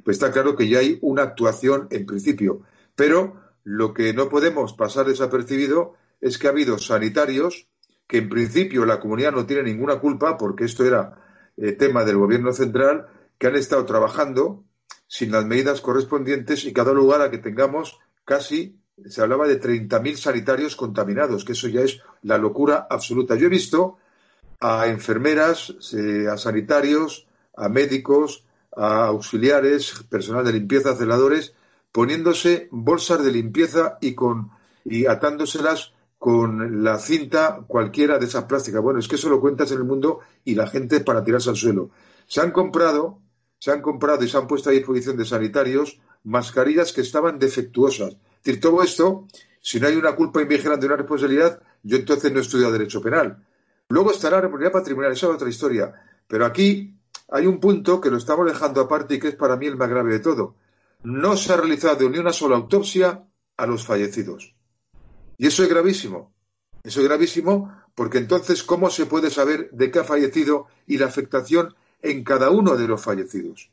pues 0.04 0.16
está 0.16 0.30
claro 0.32 0.56
que 0.56 0.68
ya 0.68 0.78
hay 0.78 0.99
una 1.02 1.23
actuación 1.23 1.88
en 1.90 2.06
principio. 2.06 2.62
Pero 2.94 3.40
lo 3.64 3.92
que 3.92 4.12
no 4.14 4.28
podemos 4.28 4.73
pasar 4.73 5.06
desapercibido 5.06 5.94
es 6.20 6.38
que 6.38 6.47
ha 6.47 6.50
habido 6.50 6.78
sanitarios 6.78 7.68
que 8.06 8.18
en 8.18 8.28
principio 8.28 8.85
la 8.85 9.00
comunidad 9.00 9.32
no 9.32 9.47
tiene 9.47 9.62
ninguna 9.62 10.00
culpa 10.00 10.37
porque 10.37 10.64
esto 10.64 10.85
era 10.85 11.52
eh, 11.56 11.73
tema 11.73 12.04
del 12.04 12.16
gobierno 12.16 12.52
central, 12.52 13.06
que 13.38 13.47
han 13.47 13.56
estado 13.56 13.85
trabajando 13.85 14.64
sin 15.06 15.32
las 15.32 15.44
medidas 15.44 15.80
correspondientes 15.80 16.64
y 16.64 16.73
cada 16.73 16.92
lugar 16.92 17.20
a 17.20 17.30
que 17.30 17.38
tengamos 17.38 17.99
casi, 18.25 18.80
se 19.06 19.23
hablaba 19.23 19.47
de 19.47 19.61
30.000 19.61 20.16
sanitarios 20.16 20.76
contaminados, 20.76 21.44
que 21.44 21.52
eso 21.52 21.68
ya 21.68 21.82
es 21.82 22.00
la 22.23 22.38
locura 22.38 22.87
absoluta. 22.88 23.35
Yo 23.35 23.47
he 23.47 23.50
visto 23.50 23.99
a 24.61 24.87
enfermeras, 24.87 25.75
eh, 25.95 26.26
a 26.31 26.37
sanitarios, 26.37 27.26
a 27.57 27.69
médicos, 27.69 28.45
a 28.76 29.07
auxiliares, 29.07 30.05
personal 30.09 30.45
de 30.45 30.52
limpieza, 30.52 30.95
celadores, 30.95 31.55
poniéndose 31.93 32.69
bolsas 32.71 33.25
de 33.25 33.33
limpieza 33.33 33.99
y 34.00 34.14
con 34.14 34.50
y 34.85 35.07
atándoselas 35.07 35.93
con 36.19 36.85
la 36.85 36.99
cinta 36.99 37.64
cualquiera 37.67 38.19
de 38.19 38.26
esas 38.26 38.45
plásticas. 38.45 38.83
Bueno, 38.83 39.00
es 39.00 39.09
que 39.09 39.17
eso 39.17 39.29
lo 39.29 39.40
cuentas 39.40 39.71
en 39.73 39.79
el 39.79 39.85
mundo 39.85 40.21
y 40.45 40.55
la 40.55 40.67
gente 40.67 41.00
para 41.00 41.25
tirarse 41.25 41.50
al 41.50 41.57
suelo. 41.57 41.90
Se 42.26 42.40
han 42.40 42.50
comprado, 42.50 43.21
se 43.59 43.71
han 43.71 43.81
comprado 43.81 44.23
y 44.25 44.29
se 44.29 44.37
han 44.37 44.47
puesto 44.47 44.71
a 44.71 44.73
disposición 44.73 45.17
de 45.17 45.25
sanitarios 45.25 45.99
mascarillas 46.25 46.93
que 46.93 47.00
estaban 47.00 47.38
defectuosas. 47.38 48.11
Es 48.11 48.45
decir, 48.45 48.61
todo 48.61 48.83
esto, 48.83 49.26
si 49.61 49.81
no 49.81 49.87
hay 49.87 49.97
una 49.97 50.14
culpa 50.14 50.43
invigilante 50.43 50.81
de 50.81 50.87
una 50.87 50.97
responsabilidad, 50.97 51.62
yo 51.83 51.97
entonces 51.97 52.33
no 52.33 52.40
he 52.40 52.73
Derecho 52.73 53.00
Penal. 53.00 53.43
Luego 53.90 54.12
estará 54.12 54.37
la 54.37 54.42
responsabilidad 54.42 54.73
patrimonial, 54.73 55.12
esa 55.12 55.26
es 55.26 55.32
otra 55.35 55.49
historia. 55.49 55.92
Pero 56.28 56.47
aquí 56.47 56.94
hay 57.28 57.47
un 57.47 57.59
punto 57.59 58.00
que 58.00 58.09
lo 58.09 58.18
estamos 58.18 58.47
dejando 58.47 58.80
aparte 58.80 59.16
y 59.16 59.18
que 59.18 59.28
es 59.28 59.35
para 59.35 59.56
mí 59.56 59.66
el 59.66 59.76
más 59.76 59.90
grave 59.90 60.12
de 60.12 60.20
todo. 60.20 60.54
No 61.02 61.37
se 61.37 61.52
ha 61.52 61.56
realizado 61.56 62.09
ni 62.09 62.18
una 62.18 62.32
sola 62.32 62.56
autopsia 62.56 63.25
a 63.56 63.66
los 63.66 63.85
fallecidos. 63.85 64.54
Y 65.38 65.49
eso 65.49 65.64
es 65.64 65.68
gravísimo. 65.68 66.32
Eso 66.85 67.00
es 67.00 67.09
gravísimo 67.09 67.75
porque 67.97 68.18
entonces, 68.18 68.62
¿cómo 68.62 68.90
se 68.90 69.06
puede 69.06 69.28
saber 69.28 69.70
de 69.73 69.90
qué 69.90 69.99
ha 69.99 70.04
fallecido 70.04 70.68
y 70.87 70.97
la 70.97 71.06
afectación 71.06 71.75
en 72.00 72.23
cada 72.23 72.50
uno 72.50 72.76
de 72.76 72.87
los 72.87 73.02
fallecidos? 73.02 73.70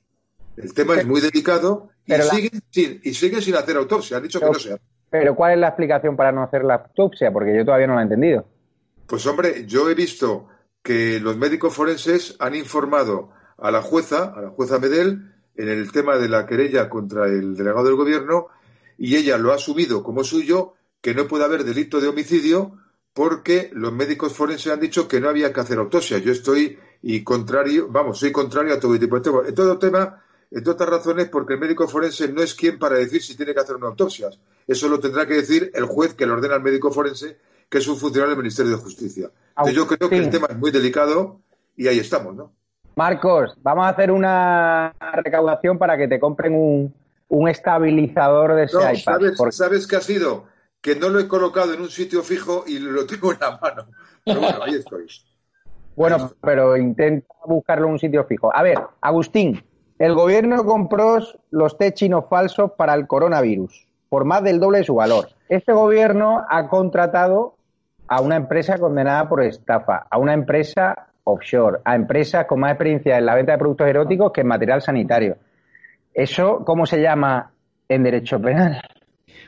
El 0.57 0.73
tema 0.73 0.95
es 0.95 1.05
muy 1.05 1.21
delicado 1.21 1.89
y, 2.07 2.13
siguen, 2.13 2.61
sin, 2.71 3.01
y 3.03 3.13
sin 3.13 3.55
hacer 3.55 3.77
autopsia. 3.77 4.17
Han 4.17 4.23
dicho 4.23 4.39
que 4.39 4.45
no 4.47 4.53
se 4.55 4.77
Pero 5.11 5.35
¿cuál 5.35 5.53
es 5.53 5.59
la 5.59 5.67
explicación 5.67 6.15
para 6.15 6.31
no 6.31 6.41
hacer 6.41 6.63
la 6.63 6.75
autopsia? 6.75 7.31
Porque 7.31 7.55
yo 7.55 7.63
todavía 7.63 7.85
no 7.85 7.93
la 7.93 8.01
he 8.01 8.03
entendido. 8.03 8.56
Pues 9.07 9.25
hombre, 9.25 9.65
yo 9.65 9.89
he 9.89 9.95
visto 9.95 10.47
que 10.83 11.19
los 11.19 11.37
médicos 11.37 11.73
forenses 11.73 12.35
han 12.39 12.55
informado 12.55 13.29
a 13.57 13.71
la 13.71 13.81
jueza, 13.81 14.33
a 14.35 14.41
la 14.41 14.49
jueza 14.49 14.79
Medel, 14.79 15.33
en 15.55 15.69
el 15.69 15.91
tema 15.91 16.17
de 16.17 16.29
la 16.29 16.45
querella 16.45 16.89
contra 16.89 17.27
el 17.27 17.55
delegado 17.55 17.85
del 17.85 17.95
gobierno, 17.95 18.47
y 18.97 19.15
ella 19.15 19.37
lo 19.37 19.51
ha 19.51 19.55
asumido 19.55 20.03
como 20.03 20.23
suyo 20.23 20.73
que 21.01 21.15
no 21.15 21.27
puede 21.27 21.45
haber 21.45 21.63
delito 21.63 22.01
de 22.01 22.07
homicidio 22.07 22.77
porque 23.13 23.71
los 23.73 23.93
médicos 23.93 24.33
forenses 24.33 24.71
han 24.71 24.79
dicho 24.79 25.07
que 25.07 25.19
no 25.19 25.29
había 25.29 25.51
que 25.51 25.59
hacer 25.59 25.79
autopsia. 25.79 26.19
Yo 26.19 26.31
estoy 26.31 26.77
y 27.01 27.23
contrario, 27.23 27.87
vamos, 27.89 28.19
soy 28.19 28.31
contrario 28.31 28.73
a 28.73 28.79
todo 28.79 28.99
tipo 28.99 29.15
de 29.15 29.21
tema. 29.21 29.41
En 29.47 29.55
todo 29.55 29.79
tema, 29.79 30.23
entre 30.51 30.71
otras 30.71 30.89
razones, 30.89 31.29
porque 31.29 31.53
el 31.53 31.59
médico 31.59 31.87
forense 31.87 32.27
no 32.31 32.43
es 32.43 32.53
quien 32.53 32.77
para 32.77 32.97
decir 32.97 33.23
si 33.23 33.35
tiene 33.35 33.53
que 33.53 33.59
hacer 33.59 33.75
una 33.75 33.87
autopsia. 33.87 34.29
Eso 34.67 34.87
lo 34.87 34.99
tendrá 34.99 35.25
que 35.25 35.35
decir 35.35 35.71
el 35.73 35.85
juez 35.85 36.13
que 36.13 36.25
le 36.25 36.33
ordena 36.33 36.55
al 36.55 36.63
médico 36.63 36.91
forense, 36.91 37.37
que 37.69 37.77
es 37.79 37.87
un 37.87 37.97
funcionario 37.97 38.35
del 38.35 38.43
Ministerio 38.43 38.71
de 38.71 38.77
Justicia. 38.77 39.29
Entonces, 39.49 39.75
yo 39.75 39.87
creo 39.87 40.09
que 40.09 40.17
el 40.17 40.29
tema 40.29 40.47
es 40.49 40.57
muy 40.57 40.71
delicado 40.71 41.39
y 41.75 41.87
ahí 41.87 41.99
estamos, 41.99 42.35
¿no? 42.35 42.51
Marcos, 42.95 43.55
vamos 43.61 43.85
a 43.85 43.89
hacer 43.89 44.11
una 44.11 44.93
recaudación 45.13 45.77
para 45.77 45.97
que 45.97 46.07
te 46.07 46.19
compren 46.19 46.55
un, 46.55 46.93
un 47.27 47.47
estabilizador 47.47 48.55
de 48.55 48.63
ese 48.63 48.77
iPad. 48.77 49.35
¿sabes, 49.35 49.55
¿Sabes 49.55 49.87
qué 49.87 49.95
ha 49.97 50.01
sido? 50.01 50.45
que 50.81 50.95
no 50.95 51.09
lo 51.09 51.19
he 51.19 51.27
colocado 51.27 51.73
en 51.73 51.81
un 51.81 51.89
sitio 51.89 52.23
fijo 52.23 52.63
y 52.65 52.79
lo 52.79 53.05
tengo 53.05 53.33
en 53.33 53.39
la 53.41 53.59
mano. 53.61 53.87
Pero 54.23 54.39
bueno, 54.39 54.63
ahí 54.63 54.75
estoy. 54.75 55.05
Bueno, 55.97 56.31
pero 56.41 56.77
intenta 56.77 57.27
buscarlo 57.45 57.87
en 57.87 57.93
un 57.93 57.99
sitio 57.99 58.23
fijo. 58.23 58.55
A 58.55 58.63
ver, 58.63 58.79
Agustín, 59.01 59.61
el 59.99 60.13
gobierno 60.13 60.63
compró 60.63 61.19
los 61.49 61.77
test 61.77 61.97
chinos 61.97 62.25
falsos 62.29 62.71
para 62.77 62.93
el 62.93 63.05
coronavirus 63.05 63.85
por 64.09 64.23
más 64.23 64.43
del 64.43 64.61
doble 64.61 64.77
de 64.77 64.83
su 64.85 64.95
valor. 64.95 65.27
Este 65.49 65.73
gobierno 65.73 66.45
ha 66.49 66.69
contratado 66.69 67.56
a 68.07 68.21
una 68.21 68.35
empresa 68.35 68.77
condenada 68.77 69.27
por 69.27 69.43
estafa, 69.43 70.07
a 70.09 70.17
una 70.17 70.33
empresa 70.33 71.07
offshore, 71.23 71.79
a 71.83 71.95
empresas 71.95 72.45
con 72.45 72.59
más 72.61 72.71
experiencia 72.71 73.17
en 73.17 73.25
la 73.25 73.35
venta 73.35 73.51
de 73.51 73.57
productos 73.57 73.87
eróticos 73.87 74.31
que 74.31 74.41
en 74.41 74.47
material 74.47 74.81
sanitario. 74.81 75.37
¿Eso 76.13 76.63
cómo 76.65 76.85
se 76.85 77.01
llama 77.01 77.51
en 77.89 78.03
derecho 78.03 78.39
penal? 78.41 78.81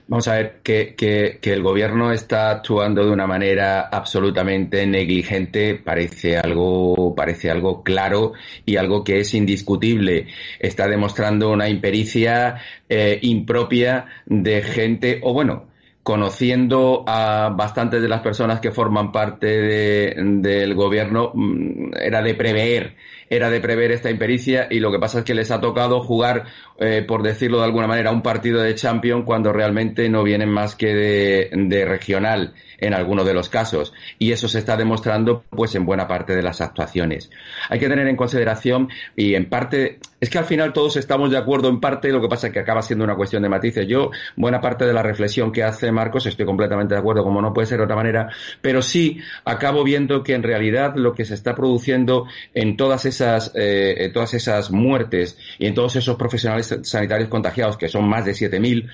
Vamos 0.07 0.27
a 0.27 0.37
ver 0.37 0.61
que, 0.63 0.95
que, 0.95 1.53
el 1.53 1.61
gobierno 1.61 2.11
está 2.11 2.49
actuando 2.49 3.05
de 3.05 3.11
una 3.11 3.27
manera 3.27 3.81
absolutamente 3.81 4.87
negligente, 4.87 5.75
parece 5.75 6.35
algo, 6.35 7.13
parece 7.15 7.51
algo 7.51 7.83
claro 7.83 8.33
y 8.65 8.77
algo 8.77 9.03
que 9.03 9.19
es 9.19 9.35
indiscutible. 9.35 10.25
Está 10.59 10.87
demostrando 10.87 11.51
una 11.51 11.69
impericia 11.69 12.55
eh, 12.89 13.19
impropia 13.21 14.07
de 14.25 14.63
gente, 14.63 15.19
o 15.21 15.31
bueno, 15.31 15.68
conociendo 16.03 17.03
a 17.07 17.49
bastantes 17.55 18.01
de 18.01 18.09
las 18.09 18.21
personas 18.21 18.59
que 18.59 18.71
forman 18.71 19.11
parte 19.11 19.47
del 19.47 20.73
gobierno, 20.75 21.31
mm, 21.33 21.91
era 22.01 22.21
de 22.21 22.33
prever 22.33 22.95
era 23.29 23.49
de 23.49 23.61
prever 23.61 23.91
esta 23.91 24.09
impericia 24.09 24.67
y 24.69 24.79
lo 24.79 24.91
que 24.91 24.99
pasa 24.99 25.19
es 25.19 25.25
que 25.25 25.33
les 25.33 25.51
ha 25.51 25.61
tocado 25.61 26.01
jugar, 26.01 26.45
eh, 26.79 27.03
por 27.07 27.23
decirlo 27.23 27.59
de 27.59 27.65
alguna 27.65 27.87
manera, 27.87 28.11
un 28.11 28.21
partido 28.21 28.61
de 28.61 28.75
Champions 28.75 29.23
cuando 29.25 29.53
realmente 29.53 30.09
no 30.09 30.23
vienen 30.23 30.49
más 30.49 30.75
que 30.75 30.93
de, 30.93 31.85
regional 31.85 32.53
en 32.79 32.93
algunos 32.93 33.25
de 33.25 33.33
los 33.33 33.49
casos. 33.49 33.93
Y 34.17 34.31
eso 34.31 34.47
se 34.47 34.59
está 34.59 34.77
demostrando 34.77 35.43
pues 35.49 35.75
en 35.75 35.85
buena 35.85 36.07
parte 36.07 36.35
de 36.35 36.41
las 36.41 36.61
actuaciones. 36.61 37.29
Hay 37.69 37.79
que 37.79 37.89
tener 37.89 38.07
en 38.07 38.15
consideración 38.15 38.89
y 39.15 39.35
en 39.35 39.49
parte, 39.49 39.99
es 40.19 40.29
que 40.29 40.37
al 40.37 40.45
final 40.45 40.73
todos 40.73 40.97
estamos 40.97 41.29
de 41.29 41.37
acuerdo 41.37 41.69
en 41.69 41.79
parte, 41.79 42.11
lo 42.11 42.21
que 42.21 42.29
pasa 42.29 42.47
es 42.47 42.53
que 42.53 42.59
acaba 42.59 42.81
siendo 42.81 43.05
una 43.05 43.15
cuestión 43.15 43.43
de 43.43 43.49
matices. 43.49 43.87
Yo, 43.87 44.11
buena 44.35 44.61
parte 44.61 44.85
de 44.85 44.93
la 44.93 45.03
reflexión 45.03 45.51
que 45.51 45.63
hace 45.63 45.91
Marcos, 45.91 46.25
estoy 46.25 46.45
completamente 46.45 46.93
de 46.93 46.99
acuerdo, 46.99 47.23
como 47.23 47.41
no 47.41 47.53
puede 47.53 47.67
ser 47.67 47.79
de 47.79 47.83
otra 47.83 47.95
manera, 47.95 48.29
pero 48.61 48.81
sí 48.81 49.19
acabo 49.45 49.83
viendo 49.83 50.23
que 50.23 50.33
en 50.33 50.43
realidad 50.43 50.95
lo 50.95 51.13
que 51.13 51.25
se 51.25 51.33
está 51.33 51.55
produciendo 51.55 52.25
en 52.53 52.77
todas 52.77 53.05
esas, 53.05 53.18
eh, 53.21 54.11
todas 54.13 54.33
esas 54.33 54.71
muertes 54.71 55.37
y 55.57 55.67
en 55.67 55.73
todos 55.73 55.95
esos 55.95 56.15
profesionales 56.15 56.79
sanitarios 56.83 57.29
contagiados, 57.29 57.77
que 57.77 57.87
son 57.87 58.07
más 58.07 58.25
de 58.25 58.31
7.000, 58.31 58.89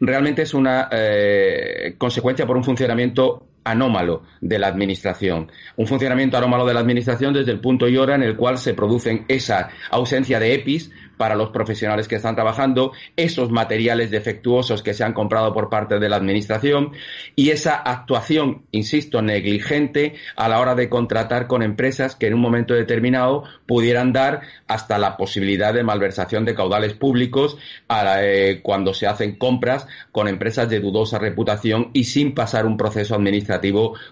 realmente 0.00 0.42
es 0.42 0.54
una 0.54 0.88
eh, 0.90 1.94
consecuencia 1.98 2.46
por 2.46 2.56
un 2.56 2.64
funcionamiento 2.64 3.46
anómalo 3.64 4.22
de 4.40 4.58
la 4.58 4.68
administración. 4.68 5.50
Un 5.76 5.86
funcionamiento 5.86 6.36
anómalo 6.36 6.66
de 6.66 6.74
la 6.74 6.80
administración 6.80 7.34
desde 7.34 7.52
el 7.52 7.60
punto 7.60 7.88
y 7.88 7.96
hora 7.96 8.14
en 8.14 8.22
el 8.22 8.36
cual 8.36 8.58
se 8.58 8.74
producen 8.74 9.24
esa 9.28 9.68
ausencia 9.90 10.40
de 10.40 10.54
EPIs 10.54 10.90
para 11.16 11.34
los 11.34 11.50
profesionales 11.50 12.08
que 12.08 12.16
están 12.16 12.34
trabajando, 12.34 12.92
esos 13.14 13.50
materiales 13.50 14.10
defectuosos 14.10 14.82
que 14.82 14.94
se 14.94 15.04
han 15.04 15.12
comprado 15.12 15.52
por 15.52 15.68
parte 15.68 15.98
de 15.98 16.08
la 16.08 16.16
Administración 16.16 16.92
y 17.36 17.50
esa 17.50 17.74
actuación, 17.74 18.62
insisto, 18.70 19.20
negligente 19.20 20.14
a 20.34 20.48
la 20.48 20.60
hora 20.60 20.74
de 20.74 20.88
contratar 20.88 21.46
con 21.46 21.62
empresas 21.62 22.16
que 22.16 22.28
en 22.28 22.34
un 22.34 22.40
momento 22.40 22.72
determinado 22.72 23.44
pudieran 23.66 24.14
dar 24.14 24.40
hasta 24.66 24.96
la 24.96 25.18
posibilidad 25.18 25.74
de 25.74 25.82
malversación 25.82 26.46
de 26.46 26.54
caudales 26.54 26.94
públicos 26.94 27.58
eh, 27.90 28.60
cuando 28.62 28.94
se 28.94 29.06
hacen 29.06 29.36
compras 29.36 29.86
con 30.12 30.26
empresas 30.26 30.70
de 30.70 30.80
dudosa 30.80 31.18
reputación 31.18 31.90
y 31.92 32.04
sin 32.04 32.34
pasar 32.34 32.64
un 32.64 32.78
proceso 32.78 33.14
administrativo 33.14 33.49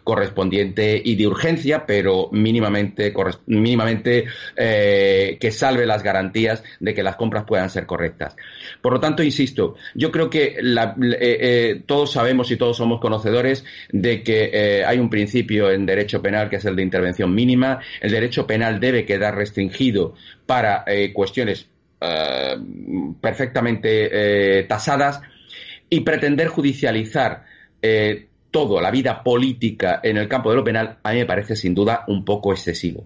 correspondiente 0.04 1.00
y 1.04 1.16
de 1.16 1.26
urgencia, 1.26 1.87
pero 1.87 2.28
mínimamente, 2.33 3.12
eh, 4.57 5.37
que 5.40 5.50
salve 5.50 5.87
las 5.87 6.02
garantías 6.02 6.62
de 6.80 6.95
que 6.95 7.02
las 7.02 7.16
compras 7.16 7.45
puedan 7.45 7.71
ser 7.71 7.87
correctas. 7.87 8.37
Por 8.80 8.92
lo 8.92 9.00
tanto, 9.00 9.23
insisto, 9.23 9.76
yo 9.95 10.11
creo 10.11 10.30
que 10.30 10.57
eh, 10.59 11.18
eh, 11.21 11.83
todos 11.87 12.12
sabemos 12.12 12.50
y 12.50 12.57
todos 12.57 12.76
somos 12.76 13.00
conocedores 13.00 13.64
de 13.90 14.23
que 14.23 14.85
hay 14.87 14.99
un 14.99 15.11
principio 15.11 15.71
en 15.71 15.87
derecho 15.87 16.23
penal 16.23 16.49
que 16.49 16.57
es 16.57 16.64
el 16.64 16.76
de 16.76 16.83
intervención 16.83 17.35
mínima. 17.35 17.80
El 18.00 18.12
derecho 18.12 18.47
penal 18.47 18.80
debe 18.80 19.04
quedar 19.04 19.37
restringido 19.37 20.14
para 20.47 20.85
cuestiones 21.12 21.68
perfectamente 23.21 24.64
tasadas 24.68 25.21
y 25.90 26.00
pretender 26.00 26.49
judicializar 26.49 27.45
todo, 28.50 28.81
la 28.81 28.90
vida 28.90 29.23
política 29.23 30.00
en 30.02 30.17
el 30.17 30.28
campo 30.28 30.50
de 30.50 30.57
lo 30.57 30.64
penal, 30.64 30.99
a 31.02 31.12
mí 31.12 31.19
me 31.19 31.26
parece 31.26 31.57
sin 31.57 31.75
duda 31.75 32.05
un 32.09 32.25
poco 32.25 32.52
excesivo. 32.52 33.05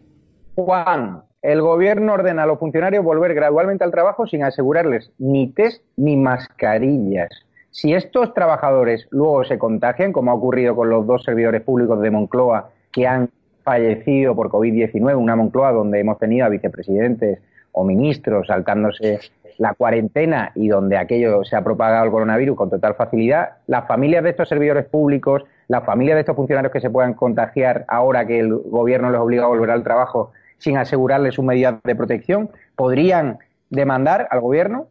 Juan, 0.55 1.23
el 1.43 1.61
gobierno 1.61 2.13
ordena 2.13 2.45
a 2.45 2.47
los 2.47 2.59
funcionarios 2.59 3.05
volver 3.05 3.35
gradualmente 3.35 3.85
al 3.85 3.91
trabajo 3.91 4.27
sin 4.27 4.45
asegurarles 4.45 5.11
ni 5.19 5.49
test 5.53 5.83
ni 5.97 6.17
mascarillas. 6.17 7.31
Si 7.71 7.95
estos 7.95 8.35
trabajadores 8.35 9.09
luego 9.11 9.45
se 9.45 9.59
contagian, 9.59 10.13
como 10.13 10.31
ha 10.31 10.35
ocurrido 10.35 10.77
con 10.77 10.91
los 10.91 11.07
dos 11.07 11.25
servidores 11.25 11.63
públicos 11.63 12.01
de 12.01 12.11
Moncloa 12.11 12.71
que 12.93 13.07
han 13.07 13.31
fallecido 13.65 14.37
por 14.37 14.51
COVID-19, 14.51 15.17
una 15.17 15.37
Moncloa 15.37 15.73
donde 15.73 16.01
hemos 16.01 16.19
tenido 16.19 16.47
a 16.47 16.51
vicepresidentes 16.51 17.41
o 17.73 17.85
ministros 17.85 18.47
saltándose 18.47 19.21
la 19.59 19.75
cuarentena 19.75 20.53
y 20.55 20.69
donde 20.69 20.97
aquello 20.97 21.45
se 21.45 21.57
ha 21.57 21.65
propagado 21.65 22.05
el 22.05 22.11
coronavirus 22.11 22.57
con 22.57 22.71
total 22.71 22.95
facilidad, 22.95 23.57
las 23.67 23.87
familias 23.87 24.25
de 24.25 24.31
estos 24.31 24.49
servidores 24.49 24.87
públicos, 24.87 25.43
las 25.69 25.85
familias 25.85 26.17
de 26.17 26.21
estos 26.21 26.37
funcionarios 26.37 26.73
que 26.73 26.81
se 26.81 26.91
puedan 26.91 27.15
contagiar 27.15 27.85
ahora 27.89 28.27
que 28.27 28.41
el 28.41 28.55
gobierno 28.55 29.11
les 29.11 29.21
obliga 29.21 29.45
a 29.45 29.49
volver 29.49 29.71
al 29.71 29.83
trabajo, 29.83 30.33
sin 30.59 30.77
asegurarles 30.77 31.35
sus 31.35 31.45
medidas 31.45 31.77
de 31.83 31.97
protección? 31.97 32.51
¿Podrían 32.77 33.39
demandar 33.71 34.29
al 34.31 34.41
gobierno? 34.41 34.89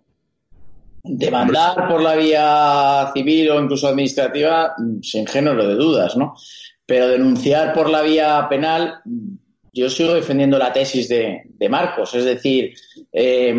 Demandar 1.04 1.88
por 1.88 2.02
la 2.02 2.15
vía 2.15 3.12
civil 3.13 3.50
o 3.52 3.62
incluso 3.62 3.88
administrativa, 3.88 4.76
sin 5.02 5.26
género 5.26 5.65
de 5.65 5.76
dudas, 5.76 6.15
¿no? 6.15 6.36
Pero 6.86 7.08
denunciar 7.08 7.74
por 7.74 7.89
la 7.89 8.02
vía 8.02 8.47
penal, 8.50 9.02
yo 9.74 9.90
sigo 9.90 10.14
defendiendo 10.14 10.58
la 10.58 10.74
tesis 10.74 11.08
de, 11.08 11.44
Marcos. 11.70 12.14
Es 12.16 12.26
decir, 12.26 12.74
eh, 13.12 13.56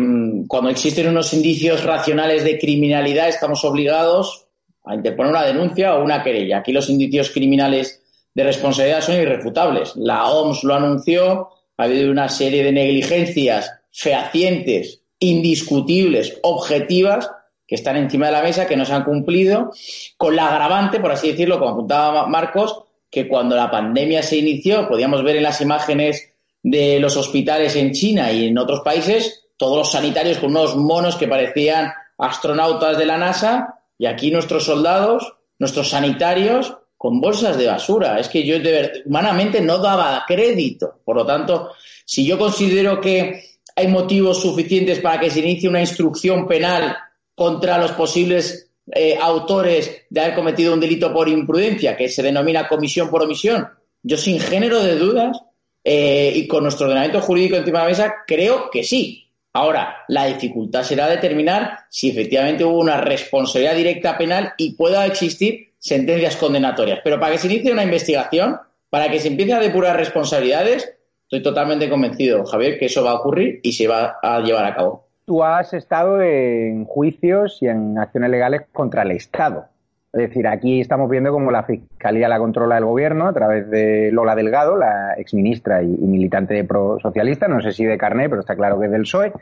cuando 0.47 0.69
existen 0.69 1.07
unos 1.09 1.33
indicios 1.33 1.83
racionales 1.83 2.43
de 2.43 2.59
criminalidad, 2.59 3.29
estamos 3.29 3.63
obligados 3.63 4.47
a 4.85 4.95
interponer 4.95 5.31
una 5.31 5.45
denuncia 5.45 5.95
o 5.95 6.03
una 6.03 6.21
querella. 6.21 6.59
Aquí 6.59 6.71
los 6.71 6.89
indicios 6.89 7.31
criminales 7.31 8.01
de 8.33 8.43
responsabilidad 8.43 9.01
son 9.01 9.15
irrefutables. 9.15 9.95
La 9.95 10.27
OMS 10.27 10.63
lo 10.63 10.75
anunció, 10.75 11.49
ha 11.77 11.83
habido 11.83 12.11
una 12.11 12.29
serie 12.29 12.63
de 12.63 12.71
negligencias 12.71 13.71
fehacientes, 13.91 15.01
indiscutibles, 15.19 16.39
objetivas, 16.43 17.31
que 17.65 17.75
están 17.75 17.95
encima 17.95 18.27
de 18.27 18.33
la 18.33 18.43
mesa, 18.43 18.67
que 18.67 18.75
no 18.75 18.85
se 18.85 18.93
han 18.93 19.03
cumplido, 19.03 19.71
con 20.17 20.35
la 20.35 20.49
agravante, 20.49 20.99
por 20.99 21.11
así 21.11 21.29
decirlo, 21.29 21.59
como 21.59 21.71
apuntaba 21.71 22.27
Marcos, 22.27 22.83
que 23.13 23.27
cuando 23.27 23.55
la 23.55 23.69
pandemia 23.69 24.23
se 24.23 24.37
inició, 24.37 24.87
podíamos 24.87 25.23
ver 25.23 25.35
en 25.35 25.43
las 25.43 25.61
imágenes 25.61 26.33
de 26.63 26.99
los 26.99 27.15
hospitales 27.15 27.75
en 27.75 27.91
China 27.91 28.31
y 28.31 28.47
en 28.47 28.57
otros 28.57 28.81
países, 28.81 29.45
todos 29.55 29.77
los 29.77 29.91
sanitarios 29.91 30.39
con 30.39 30.49
unos 30.49 30.75
monos 30.75 31.15
que 31.15 31.27
parecían 31.27 31.93
astronautas 32.17 32.97
de 32.97 33.05
la 33.05 33.19
NASA, 33.19 33.81
y 33.99 34.07
aquí 34.07 34.31
nuestros 34.31 34.63
soldados, 34.63 35.35
nuestros 35.59 35.89
sanitarios, 35.89 36.75
con 36.97 37.21
bolsas 37.21 37.55
de 37.57 37.67
basura. 37.67 38.19
Es 38.19 38.29
que 38.29 38.43
yo 38.43 38.59
de 38.59 39.03
humanamente 39.05 39.61
no 39.61 39.77
daba 39.77 40.23
crédito. 40.27 41.01
Por 41.05 41.17
lo 41.17 41.25
tanto, 41.25 41.69
si 42.05 42.25
yo 42.25 42.39
considero 42.39 42.99
que 42.99 43.43
hay 43.75 43.87
motivos 43.89 44.41
suficientes 44.41 44.99
para 44.99 45.19
que 45.19 45.29
se 45.29 45.41
inicie 45.41 45.69
una 45.69 45.81
instrucción 45.81 46.47
penal 46.47 46.95
contra 47.35 47.77
los 47.77 47.91
posibles 47.91 48.62
eh, 48.91 49.17
autores 49.19 50.05
de 50.09 50.21
haber 50.21 50.35
cometido 50.35 50.73
un 50.73 50.79
delito 50.79 51.13
por 51.13 51.29
imprudencia, 51.29 51.95
que 51.95 52.09
se 52.09 52.23
denomina 52.23 52.67
comisión 52.67 53.09
por 53.09 53.23
omisión, 53.23 53.67
yo 54.01 54.17
sin 54.17 54.39
género 54.39 54.83
de 54.83 54.97
dudas 54.97 55.41
eh, 55.83 56.31
y 56.35 56.47
con 56.47 56.63
nuestro 56.63 56.87
ordenamiento 56.87 57.21
jurídico 57.21 57.55
encima 57.55 57.79
de 57.79 57.85
la 57.85 57.89
mesa, 57.89 58.13
creo 58.27 58.69
que 58.69 58.83
sí. 58.83 59.29
Ahora, 59.53 60.03
la 60.07 60.25
dificultad 60.25 60.83
será 60.83 61.07
determinar 61.07 61.79
si 61.89 62.09
efectivamente 62.09 62.65
hubo 62.65 62.79
una 62.79 62.99
responsabilidad 62.99 63.75
directa 63.75 64.17
penal 64.17 64.53
y 64.57 64.73
pueda 64.73 65.05
existir 65.05 65.73
sentencias 65.77 66.35
condenatorias. 66.37 66.99
Pero 67.03 67.19
para 67.19 67.33
que 67.33 67.37
se 67.37 67.47
inicie 67.47 67.71
una 67.71 67.83
investigación, 67.83 68.57
para 68.89 69.09
que 69.09 69.19
se 69.19 69.27
empiece 69.27 69.53
a 69.53 69.59
depurar 69.59 69.95
responsabilidades, 69.95 70.91
estoy 71.23 71.43
totalmente 71.43 71.89
convencido, 71.89 72.45
Javier, 72.45 72.79
que 72.79 72.85
eso 72.87 73.03
va 73.03 73.11
a 73.11 73.15
ocurrir 73.15 73.59
y 73.63 73.73
se 73.73 73.87
va 73.87 74.17
a 74.21 74.39
llevar 74.39 74.65
a 74.65 74.75
cabo. 74.75 75.02
Tú 75.25 75.43
has 75.43 75.73
estado 75.73 76.21
en 76.21 76.85
juicios 76.85 77.59
y 77.61 77.67
en 77.67 77.97
acciones 77.97 78.29
legales 78.29 78.63
contra 78.71 79.03
el 79.03 79.11
Estado. 79.11 79.67
Es 80.11 80.29
decir, 80.29 80.47
aquí 80.47 80.79
estamos 80.79 81.09
viendo 81.09 81.31
cómo 81.31 81.49
la 81.49 81.63
Fiscalía 81.63 82.27
la 82.27 82.37
controla 82.37 82.77
el 82.77 82.85
gobierno 82.85 83.27
a 83.27 83.33
través 83.33 83.69
de 83.69 84.11
Lola 84.11 84.35
Delgado, 84.35 84.77
la 84.77 85.13
exministra 85.13 85.81
y, 85.81 85.87
y 85.87 86.05
militante 86.05 86.63
pro 86.65 86.99
socialista, 86.99 87.47
no 87.47 87.61
sé 87.61 87.71
si 87.71 87.83
de 87.85 87.97
carné, 87.97 88.29
pero 88.29 88.41
está 88.41 88.55
claro 88.55 88.79
que 88.79 88.85
es 88.85 88.91
del 88.91 89.03
PSOE, 89.03 89.33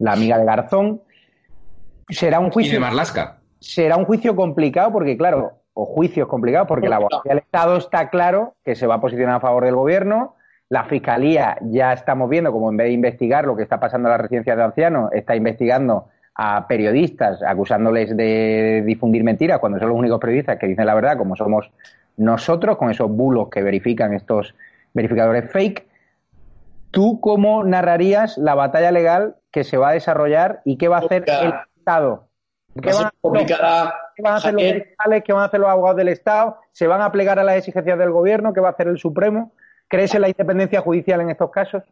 la 0.00 0.12
amiga 0.12 0.36
de 0.36 0.44
Garzón. 0.44 1.02
Será 2.08 2.40
un 2.40 2.50
juicio. 2.50 2.72
Y 2.72 2.74
de 2.74 2.80
Marlasca. 2.80 3.38
Será 3.60 3.96
un 3.96 4.04
juicio 4.04 4.34
complicado 4.34 4.90
porque, 4.90 5.16
claro, 5.16 5.60
o 5.74 5.86
juicios 5.86 6.26
complicados, 6.26 6.66
porque 6.66 6.88
la 6.88 6.96
abogacía 6.96 7.34
del 7.34 7.38
Estado 7.38 7.76
está 7.76 8.10
claro 8.10 8.54
que 8.64 8.74
se 8.74 8.86
va 8.86 8.96
a 8.96 9.00
posicionar 9.00 9.36
a 9.36 9.40
favor 9.40 9.64
del 9.64 9.76
gobierno. 9.76 10.34
La 10.70 10.84
Fiscalía 10.84 11.58
ya 11.62 11.92
estamos 11.92 12.30
viendo 12.30 12.52
como 12.52 12.70
en 12.70 12.76
vez 12.76 12.86
de 12.86 12.92
investigar 12.92 13.44
lo 13.44 13.56
que 13.56 13.64
está 13.64 13.80
pasando 13.80 14.08
en 14.08 14.12
las 14.12 14.20
residencias 14.20 14.56
de 14.56 14.62
ancianos, 14.62 15.10
está 15.12 15.34
investigando 15.34 16.06
a 16.36 16.68
periodistas 16.68 17.42
acusándoles 17.42 18.16
de 18.16 18.84
difundir 18.86 19.24
mentiras 19.24 19.58
cuando 19.58 19.80
son 19.80 19.88
los 19.88 19.98
únicos 19.98 20.20
periodistas 20.20 20.58
que 20.60 20.68
dicen 20.68 20.86
la 20.86 20.94
verdad, 20.94 21.18
como 21.18 21.34
somos 21.34 21.72
nosotros, 22.16 22.76
con 22.76 22.88
esos 22.88 23.10
bulos 23.10 23.48
que 23.50 23.64
verifican 23.64 24.14
estos 24.14 24.54
verificadores 24.94 25.50
fake. 25.50 25.88
¿Tú 26.92 27.20
cómo 27.20 27.64
narrarías 27.64 28.38
la 28.38 28.54
batalla 28.54 28.92
legal 28.92 29.36
que 29.50 29.64
se 29.64 29.76
va 29.76 29.88
a 29.88 29.92
desarrollar 29.92 30.62
y 30.64 30.78
qué 30.78 30.86
va 30.86 30.98
a 30.98 31.00
hacer 31.00 31.24
el 31.26 31.52
Estado? 31.78 32.28
¿Qué 32.80 32.92
van, 32.92 33.10
complicada, 33.20 33.94
¿Qué 34.14 34.22
van 34.22 34.34
a 34.34 34.36
hacer 34.36 34.54
los 34.54 34.62
fiscales? 34.62 35.24
¿Qué 35.24 35.32
van 35.32 35.42
a 35.42 35.46
hacer 35.46 35.58
los 35.58 35.68
abogados 35.68 35.96
del 35.96 36.08
Estado? 36.08 36.58
¿Se 36.70 36.86
van 36.86 37.02
a 37.02 37.10
plegar 37.10 37.40
a 37.40 37.44
las 37.44 37.56
exigencias 37.56 37.98
del 37.98 38.12
gobierno? 38.12 38.52
¿Qué 38.52 38.60
va 38.60 38.68
a 38.68 38.72
hacer 38.72 38.86
el 38.86 38.98
Supremo? 38.98 39.52
¿Crees 39.90 40.14
en 40.14 40.20
la 40.20 40.28
independencia 40.28 40.80
judicial 40.82 41.20
en 41.20 41.30
estos 41.30 41.50
casos? 41.50 41.82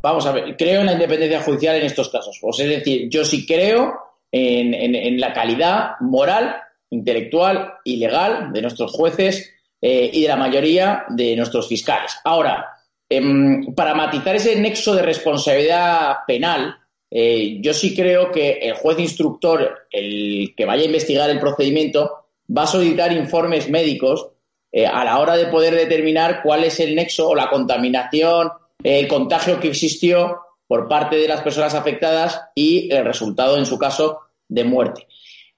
Vamos 0.00 0.24
a 0.24 0.32
ver, 0.32 0.56
creo 0.56 0.80
en 0.80 0.86
la 0.86 0.94
independencia 0.94 1.42
judicial 1.42 1.76
en 1.76 1.84
estos 1.84 2.08
casos. 2.08 2.38
Pues 2.40 2.60
es 2.60 2.68
decir, 2.68 3.10
yo 3.10 3.26
sí 3.26 3.44
creo 3.44 3.92
en, 4.32 5.20
la 5.20 5.34
calidad 5.34 6.00
moral 6.00 6.56
intelectual 6.88 7.74
y 7.84 7.98
legal 7.98 8.54
de 8.54 8.62
nuestros 8.62 8.92
jueces 8.92 9.52
eh, 9.82 10.10
y 10.14 10.22
de 10.22 10.28
la 10.28 10.36
mayoría 10.36 11.04
de 11.10 11.36
nuestros 11.36 11.68
fiscales. 11.68 12.18
Ahora, 12.24 12.68
em, 13.06 13.74
para 13.74 13.94
matizar 13.94 14.34
ese 14.34 14.58
nexo 14.58 14.94
de 14.94 15.02
responsabilidad 15.02 16.16
penal, 16.26 16.74
eh, 17.10 17.58
yo 17.60 17.74
sí 17.74 17.94
creo 17.94 18.32
que 18.32 18.52
el 18.62 18.74
juez 18.76 18.98
instructor, 18.98 19.86
el 19.90 20.54
que 20.56 20.64
vaya 20.64 20.84
a 20.84 20.86
investigar 20.86 21.28
el 21.28 21.38
procedimiento, 21.38 22.28
va 22.56 22.62
a 22.62 22.66
solicitar 22.66 23.12
informes 23.12 23.68
médicos 23.68 24.30
eh, 24.76 24.86
a 24.86 25.04
la 25.04 25.18
hora 25.18 25.38
de 25.38 25.46
poder 25.46 25.74
determinar 25.74 26.42
cuál 26.42 26.62
es 26.64 26.78
el 26.80 26.94
nexo 26.94 27.30
o 27.30 27.34
la 27.34 27.48
contaminación, 27.48 28.50
el 28.82 29.08
contagio 29.08 29.58
que 29.58 29.68
existió 29.68 30.38
por 30.68 30.86
parte 30.86 31.16
de 31.16 31.26
las 31.26 31.40
personas 31.40 31.74
afectadas 31.74 32.42
y 32.54 32.92
el 32.92 33.02
resultado, 33.02 33.56
en 33.56 33.64
su 33.64 33.78
caso, 33.78 34.20
de 34.46 34.64
muerte. 34.64 35.06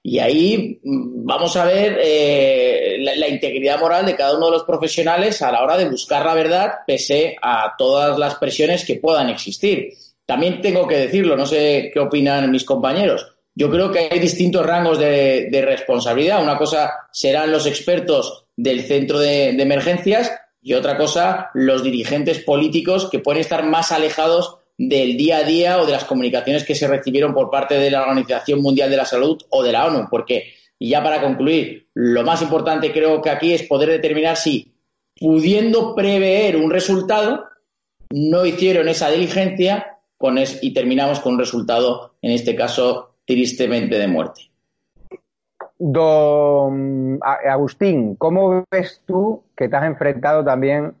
Y 0.01 0.19
ahí 0.19 0.79
mm, 0.81 1.25
vamos 1.25 1.53
a 1.57 1.65
ver 1.65 1.99
eh, 2.01 2.95
la, 3.01 3.27
integridad 3.27 3.77
moral 3.77 4.05
de 4.05 4.15
cada 4.15 4.37
uno 4.37 4.45
de 4.45 4.53
los 4.53 4.63
profesionales 4.63 5.41
a 5.41 5.51
la 5.51 5.63
hora 5.63 5.75
de 5.75 5.89
buscar 5.89 6.25
la 6.25 6.33
verdad, 6.33 6.75
pese 6.87 7.35
a 7.41 7.73
todas 7.77 8.17
las 8.17 8.35
presiones 8.35 8.85
que 8.85 9.01
puedan 9.01 9.27
existir. 9.27 9.95
También 10.25 10.61
tengo 10.61 10.87
que 10.87 10.95
decirlo, 10.95 11.35
no 11.35 11.45
sé 11.45 11.91
qué 11.93 11.99
opinan 11.99 12.49
mis 12.49 12.63
compañeros. 12.63 13.27
Yo 13.59 13.69
creo 13.69 13.91
que 13.91 14.07
hay 14.09 14.19
distintos 14.19 14.65
rangos 14.65 14.97
de, 14.97 15.49
responsabilidad. 15.65 16.41
Una 16.41 16.57
cosa 16.57 16.93
serán 17.11 17.51
los 17.51 17.65
expertos 17.65 18.45
del 18.61 18.83
centro 18.83 19.19
de 19.19 19.49
emergencias 19.51 20.31
y 20.61 20.73
otra 20.73 20.97
cosa 20.97 21.49
los 21.53 21.81
dirigentes 21.81 22.43
políticos 22.43 23.09
que 23.09 23.19
pueden 23.19 23.39
estar 23.39 23.63
más 23.65 23.93
alejados 23.93 24.57
del 24.77 25.15
día 25.15 25.37
a 25.37 25.43
día 25.43 25.81
o 25.81 25.85
de 25.85 25.93
las 25.93 26.03
comunicaciones 26.03 26.65
que 26.65 26.75
se 26.75 26.87
recibieron 26.87 27.33
por 27.33 27.49
parte 27.49 27.75
de 27.75 27.89
la 27.89 28.01
Organización 28.01 28.61
Mundial 28.61 28.89
de 28.89 28.97
la 28.97 29.05
Salud 29.05 29.41
o 29.49 29.63
de 29.63 29.71
la 29.71 29.85
ONU, 29.85 30.07
porque, 30.09 30.53
y 30.77 30.89
ya 30.89 31.01
para 31.01 31.21
concluir, 31.21 31.87
lo 31.93 32.23
más 32.23 32.41
importante 32.41 32.91
creo 32.91 33.21
que 33.21 33.29
aquí 33.29 33.53
es 33.53 33.63
poder 33.63 33.89
determinar 33.89 34.35
si, 34.35 34.73
pudiendo 35.17 35.95
prever 35.95 36.57
un 36.57 36.69
resultado, 36.69 37.45
no 38.09 38.45
hicieron 38.45 38.89
esa 38.89 39.09
diligencia 39.09 39.99
con 40.17 40.37
y 40.37 40.73
terminamos 40.73 41.21
con 41.21 41.33
un 41.33 41.39
resultado, 41.39 42.15
en 42.21 42.31
este 42.31 42.55
caso, 42.55 43.15
tristemente 43.25 43.97
de 43.97 44.07
muerte. 44.07 44.48
Don 45.79 47.19
Agustín, 47.21 48.15
¿cómo 48.17 48.65
ves 48.69 49.01
tú 49.05 49.43
que 49.55 49.69
te 49.69 49.75
has 49.77 49.85
enfrentado 49.85 50.43
también 50.43 50.93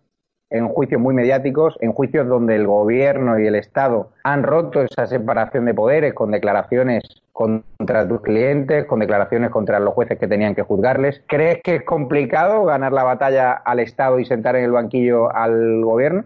en 0.49 0.67
juicios 0.69 0.99
muy 0.99 1.13
mediáticos, 1.13 1.75
en 1.81 1.91
juicios 1.91 2.27
donde 2.27 2.55
el 2.55 2.65
gobierno 2.65 3.39
y 3.39 3.45
el 3.45 3.55
Estado 3.55 4.11
han 4.23 4.43
roto 4.43 4.81
esa 4.81 5.05
separación 5.05 5.65
de 5.65 5.73
poderes 5.73 6.13
con 6.13 6.31
declaraciones 6.31 7.03
contra 7.33 8.07
tus 8.07 8.21
clientes, 8.21 8.85
con 8.85 8.99
declaraciones 8.99 9.51
contra 9.51 9.79
los 9.79 9.93
jueces 9.93 10.17
que 10.17 10.27
tenían 10.27 10.55
que 10.55 10.63
juzgarles. 10.63 11.21
¿Crees 11.27 11.59
que 11.61 11.75
es 11.75 11.83
complicado 11.83 12.63
ganar 12.63 12.93
la 12.93 13.03
batalla 13.03 13.51
al 13.51 13.79
Estado 13.79 14.19
y 14.19 14.25
sentar 14.25 14.55
en 14.55 14.63
el 14.63 14.71
banquillo 14.71 15.33
al 15.35 15.83
gobierno? 15.83 16.23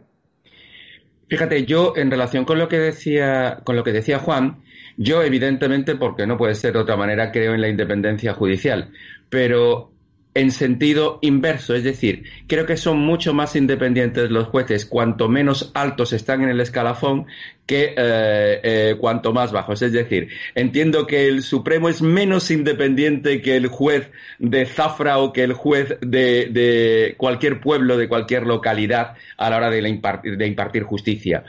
Fíjate, 1.27 1.65
yo 1.65 1.93
en 1.95 2.11
relación 2.11 2.45
con 2.45 2.59
lo 2.59 2.67
que 2.67 2.77
decía, 2.77 3.61
con 3.63 3.75
lo 3.75 3.83
que 3.83 3.91
decía 3.91 4.19
Juan, 4.19 4.63
yo 4.97 5.23
evidentemente, 5.23 5.95
porque 5.95 6.27
no 6.27 6.37
puede 6.37 6.55
ser 6.55 6.73
de 6.73 6.79
otra 6.79 6.97
manera, 6.97 7.31
creo 7.31 7.53
en 7.53 7.61
la 7.61 7.69
independencia 7.69 8.33
judicial, 8.33 8.91
pero 9.29 9.92
en 10.35 10.51
sentido 10.51 11.19
inverso, 11.21 11.75
es 11.75 11.83
decir, 11.83 12.23
creo 12.47 12.65
que 12.65 12.77
son 12.77 12.99
mucho 12.99 13.33
más 13.33 13.55
independientes 13.55 14.31
los 14.31 14.47
jueces 14.47 14.85
cuanto 14.85 15.29
menos 15.29 15.71
altos 15.75 16.11
están 16.11 16.41
en 16.41 16.49
el 16.49 16.59
escalafón 16.59 17.27
que 17.65 17.93
eh, 17.95 18.59
eh, 18.63 18.95
cuanto 18.99 19.31
más 19.31 19.51
bajos. 19.51 19.81
Es 19.81 19.93
decir, 19.93 20.29
entiendo 20.55 21.07
que 21.07 21.27
el 21.27 21.43
Supremo 21.43 21.87
es 21.87 22.01
menos 22.01 22.51
independiente 22.51 23.41
que 23.41 23.55
el 23.55 23.67
juez 23.67 24.09
de 24.39 24.65
Zafra 24.65 25.19
o 25.19 25.31
que 25.31 25.43
el 25.43 25.53
juez 25.53 25.97
de, 26.01 27.13
cualquier 27.17 27.61
pueblo, 27.61 27.95
de 27.95 28.09
cualquier 28.09 28.45
localidad 28.45 29.15
a 29.37 29.49
la 29.49 29.57
hora 29.57 29.69
de, 29.69 29.87
impartir, 29.87 30.37
de 30.37 30.47
impartir 30.47 30.83
justicia. 30.83 31.43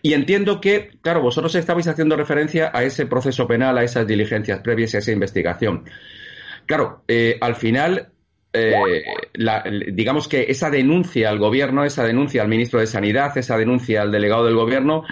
Y 0.00 0.14
entiendo 0.14 0.60
que, 0.60 0.90
claro, 1.02 1.20
vosotros 1.20 1.54
estabais 1.54 1.88
haciendo 1.88 2.16
referencia 2.16 2.70
a 2.72 2.84
ese 2.84 3.06
proceso 3.06 3.46
penal, 3.46 3.76
a 3.76 3.84
esas 3.84 4.06
diligencias 4.06 4.60
previas 4.60 4.94
y 4.94 4.96
a 4.96 5.00
esa 5.00 5.12
investigación. 5.12 5.84
Claro, 6.66 7.02
eh, 7.08 7.38
al 7.40 7.56
final 7.56 8.08
eh, 8.52 9.02
digamos 9.92 10.26
que 10.26 10.46
esa 10.48 10.70
denuncia 10.70 11.28
al 11.28 11.38
gobierno, 11.38 11.84
esa 11.84 12.04
denuncia 12.04 12.42
al 12.42 12.48
ministro 12.48 12.80
de 12.80 12.86
Sanidad, 12.86 13.36
esa 13.36 13.58
denuncia 13.58 14.02
al 14.02 14.10
delegado 14.10 14.46
del 14.46 14.54
gobierno, 14.54 15.04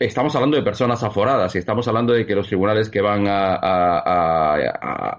estamos 0.00 0.34
hablando 0.34 0.56
de 0.56 0.62
personas 0.62 1.02
aforadas 1.02 1.54
y 1.54 1.58
estamos 1.58 1.86
hablando 1.86 2.14
de 2.14 2.26
que 2.26 2.34
los 2.34 2.46
tribunales 2.46 2.88
que 2.88 3.02
van 3.02 3.26
a, 3.28 5.18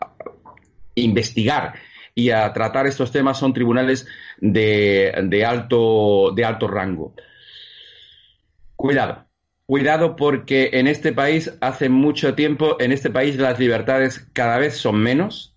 investigar 0.95 1.75
y 2.13 2.31
a 2.31 2.51
tratar 2.51 2.87
estos 2.87 3.11
temas 3.11 3.37
son 3.37 3.53
tribunales 3.53 4.07
de, 4.39 5.45
alto, 5.47 6.31
de 6.35 6.43
alto 6.43 6.67
rango. 6.67 7.13
Cuidado, 8.75 9.27
cuidado 9.67 10.15
porque 10.15 10.71
en 10.73 10.87
este 10.87 11.13
país 11.13 11.55
hace 11.61 11.87
mucho 11.87 12.33
tiempo, 12.33 12.77
en 12.79 12.91
este 12.91 13.11
país 13.11 13.37
las 13.37 13.59
libertades 13.59 14.27
cada 14.33 14.57
vez 14.57 14.77
son 14.77 14.97
menos, 14.97 15.50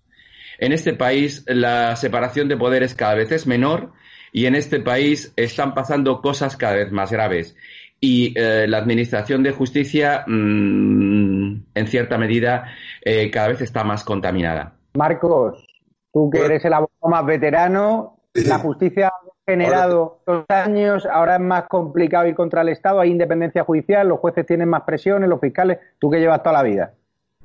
en 0.59 0.71
este 0.71 0.93
país 0.93 1.43
la 1.47 1.95
separación 1.95 2.47
de 2.47 2.57
poderes 2.57 2.95
cada 2.95 3.15
vez 3.15 3.31
es 3.31 3.47
menor 3.47 3.91
y 4.31 4.47
en 4.47 4.55
este 4.55 4.79
país 4.79 5.33
están 5.35 5.73
pasando 5.73 6.21
cosas 6.21 6.57
cada 6.57 6.75
vez 6.75 6.91
más 6.91 7.11
graves. 7.11 7.55
Y 8.01 8.37
eh, 8.37 8.67
la 8.67 8.79
Administración 8.79 9.41
de 9.43 9.51
Justicia, 9.51 10.25
mm, 10.27 11.63
en 11.73 11.87
cierta 11.87 12.17
medida, 12.17 12.65
eh, 13.01 13.31
cada 13.31 13.47
vez 13.47 13.61
está 13.61 13.83
más 13.83 14.03
contaminada. 14.03 14.73
Marcos, 14.95 15.65
tú 16.11 16.29
que 16.29 16.39
eres 16.39 16.65
el 16.65 16.73
abogado 16.73 17.09
más 17.09 17.25
veterano, 17.25 18.19
la 18.33 18.59
justicia 18.59 19.07
ha 19.07 19.51
generado 19.51 20.19
dos 20.25 20.43
años, 20.49 21.05
ahora 21.05 21.35
es 21.35 21.41
más 21.41 21.67
complicado 21.69 22.27
ir 22.27 22.35
contra 22.35 22.61
el 22.61 22.69
Estado, 22.69 22.99
hay 22.99 23.11
independencia 23.11 23.63
judicial, 23.63 24.07
los 24.07 24.19
jueces 24.19 24.45
tienen 24.45 24.67
más 24.67 24.83
presiones, 24.83 25.29
los 25.29 25.39
fiscales, 25.39 25.79
tú 25.97 26.09
que 26.09 26.19
llevas 26.19 26.43
toda 26.43 26.57
la 26.57 26.63
vida. 26.63 26.93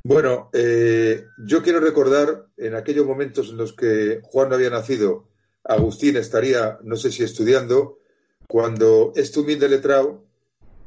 Bueno, 0.02 0.48
eh, 0.54 1.26
yo 1.44 1.62
quiero 1.62 1.78
recordar 1.78 2.46
en 2.56 2.74
aquellos 2.74 3.06
momentos 3.06 3.50
en 3.50 3.58
los 3.58 3.74
que 3.74 4.20
Juan 4.22 4.48
no 4.48 4.54
había 4.54 4.70
nacido, 4.70 5.28
Agustín 5.62 6.16
estaría, 6.16 6.78
no 6.82 6.96
sé 6.96 7.12
si 7.12 7.22
estudiando, 7.22 7.98
cuando 8.46 9.12
este 9.14 9.40
humilde 9.40 9.68
letrado 9.68 10.24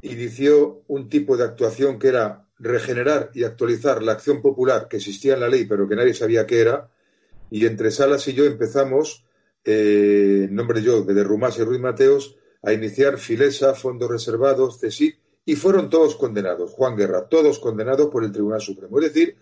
inició 0.01 0.81
un 0.87 1.09
tipo 1.09 1.37
de 1.37 1.43
actuación 1.43 1.99
que 1.99 2.07
era 2.07 2.47
regenerar 2.57 3.29
y 3.35 3.43
actualizar 3.43 4.01
la 4.01 4.13
acción 4.13 4.41
popular 4.41 4.87
que 4.89 4.97
existía 4.97 5.35
en 5.35 5.41
la 5.41 5.49
ley, 5.49 5.65
pero 5.65 5.87
que 5.87 5.95
nadie 5.95 6.15
sabía 6.15 6.47
qué 6.47 6.61
era, 6.61 6.89
y 7.51 7.67
entre 7.67 7.91
Salas 7.91 8.27
y 8.27 8.33
yo 8.33 8.45
empezamos, 8.45 9.25
eh, 9.63 10.45
en 10.49 10.55
nombre 10.55 10.81
yo, 10.81 11.03
de 11.03 11.23
Rumás 11.23 11.59
y 11.59 11.63
Ruiz 11.63 11.79
Mateos, 11.79 12.35
a 12.63 12.73
iniciar 12.73 13.19
Filesa, 13.19 13.75
fondos 13.75 14.09
reservados, 14.09 14.79
CESIC, 14.79 15.19
y 15.45 15.55
fueron 15.55 15.89
todos 15.89 16.15
condenados, 16.15 16.71
Juan 16.71 16.95
Guerra, 16.95 17.27
todos 17.27 17.59
condenados 17.59 18.09
por 18.09 18.23
el 18.23 18.31
Tribunal 18.31 18.61
Supremo. 18.61 18.99
Es 18.99 19.13
decir, 19.13 19.35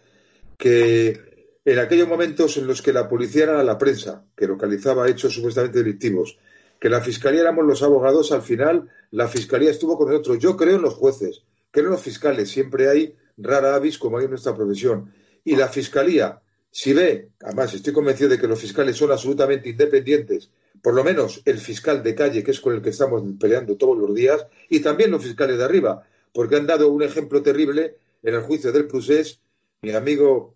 que 0.57 1.59
en 1.63 1.79
aquellos 1.79 2.07
momentos 2.07 2.57
en 2.57 2.67
los 2.67 2.81
que 2.81 2.93
la 2.93 3.07
policía 3.07 3.43
era 3.43 3.63
la 3.63 3.77
prensa, 3.77 4.25
que 4.35 4.47
localizaba 4.47 5.07
hechos 5.07 5.33
supuestamente 5.33 5.79
delictivos, 5.79 6.37
que 6.79 6.89
la 6.89 7.01
fiscalía 7.01 7.41
éramos 7.41 7.65
los 7.65 7.83
abogados, 7.83 8.31
al 8.31 8.41
final 8.41 8.89
la 9.11 9.27
fiscalía 9.27 9.69
estuvo 9.69 9.97
con 9.97 10.09
nosotros. 10.09 10.39
Yo 10.39 10.57
creo 10.57 10.77
en 10.77 10.81
los 10.81 10.95
jueces, 10.95 11.43
creo 11.69 11.85
en 11.85 11.91
los 11.91 12.01
fiscales, 12.01 12.49
siempre 12.49 12.89
hay 12.89 13.15
rara 13.37 13.75
avis 13.75 13.99
como 13.99 14.17
hay 14.17 14.25
en 14.25 14.31
nuestra 14.31 14.55
profesión. 14.55 15.13
Y 15.43 15.55
la 15.55 15.67
fiscalía, 15.67 16.41
si 16.71 16.93
ve, 16.93 17.29
además 17.41 17.73
estoy 17.75 17.93
convencido 17.93 18.31
de 18.31 18.39
que 18.39 18.47
los 18.47 18.59
fiscales 18.59 18.97
son 18.97 19.11
absolutamente 19.11 19.69
independientes 19.69 20.49
por 20.82 20.94
lo 20.94 21.04
menos 21.04 21.41
el 21.46 21.60
fiscal 21.60 22.04
de 22.04 22.15
calle, 22.15 22.44
que 22.44 22.52
es 22.52 22.60
con 22.60 22.74
el 22.74 22.82
que 22.82 22.89
estamos 22.89 23.24
peleando 23.39 23.78
todos 23.78 23.98
los 23.98 24.13
días, 24.13 24.46
y 24.70 24.80
también 24.80 25.12
los 25.12 25.24
fiscales 25.24 25.58
de 25.58 25.63
arriba, 25.63 26.04
porque 26.34 26.56
han 26.56 26.67
dado 26.67 26.89
un 26.89 27.04
ejemplo 27.04 27.41
terrible 27.41 27.98
en 28.24 28.36
el 28.36 28.41
juicio 28.41 28.72
del 28.72 28.88
Prusés, 28.88 29.39
mi 29.82 29.91
amigo 29.91 30.56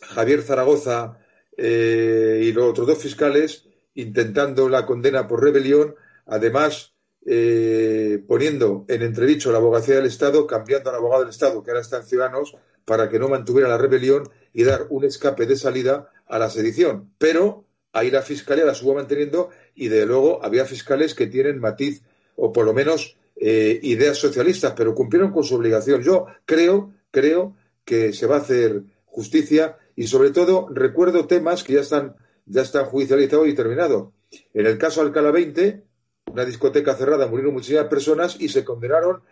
Javier 0.00 0.42
Zaragoza 0.42 1.18
eh, 1.56 2.40
y 2.44 2.52
los 2.52 2.70
otros 2.70 2.86
dos 2.86 2.98
fiscales 2.98 3.68
intentando 3.94 4.68
la 4.68 4.86
condena 4.86 5.28
por 5.28 5.42
rebelión, 5.42 5.94
además 6.26 6.94
eh, 7.26 8.22
poniendo 8.26 8.84
en 8.88 9.02
entredicho 9.02 9.52
la 9.52 9.58
abogacía 9.58 9.96
del 9.96 10.06
Estado, 10.06 10.46
cambiando 10.46 10.90
al 10.90 10.96
abogado 10.96 11.22
del 11.22 11.30
Estado, 11.30 11.62
que 11.62 11.70
ahora 11.70 11.82
está 11.82 11.98
en 11.98 12.04
Ciudadanos, 12.04 12.56
para 12.84 13.08
que 13.08 13.18
no 13.18 13.28
mantuviera 13.28 13.68
la 13.68 13.78
rebelión 13.78 14.28
y 14.52 14.64
dar 14.64 14.86
un 14.90 15.04
escape 15.04 15.46
de 15.46 15.56
salida 15.56 16.10
a 16.26 16.38
la 16.38 16.50
sedición. 16.50 17.12
Pero 17.18 17.64
ahí 17.92 18.10
la 18.10 18.22
fiscalía 18.22 18.64
la 18.64 18.74
subo 18.74 18.94
manteniendo 18.94 19.50
y 19.74 19.88
de 19.88 20.06
luego 20.06 20.44
había 20.44 20.64
fiscales 20.64 21.14
que 21.14 21.26
tienen 21.26 21.60
matiz 21.60 22.02
o 22.36 22.52
por 22.52 22.64
lo 22.64 22.72
menos 22.72 23.16
eh, 23.36 23.78
ideas 23.82 24.18
socialistas, 24.18 24.72
pero 24.76 24.94
cumplieron 24.94 25.32
con 25.32 25.44
su 25.44 25.54
obligación. 25.54 26.02
Yo 26.02 26.26
creo, 26.44 26.92
creo 27.10 27.56
que 27.84 28.12
se 28.12 28.26
va 28.26 28.36
a 28.36 28.40
hacer 28.40 28.82
justicia 29.04 29.76
y 29.94 30.06
sobre 30.06 30.30
todo 30.30 30.68
recuerdo 30.70 31.26
temas 31.26 31.62
que 31.62 31.74
ya 31.74 31.80
están, 31.80 32.16
ya 32.46 32.62
están 32.62 32.86
judicializados 32.86 33.48
y 33.48 33.54
terminados. 33.54 34.08
En 34.54 34.66
el 34.66 34.78
caso 34.78 35.02
Alcalá 35.02 35.30
20, 35.30 35.82
una 36.26 36.44
discoteca 36.44 36.94
cerrada, 36.94 37.26
murieron 37.26 37.52
muchísimas 37.52 37.86
personas 37.86 38.36
y 38.40 38.48
se 38.48 38.64
condenaron 38.64 39.22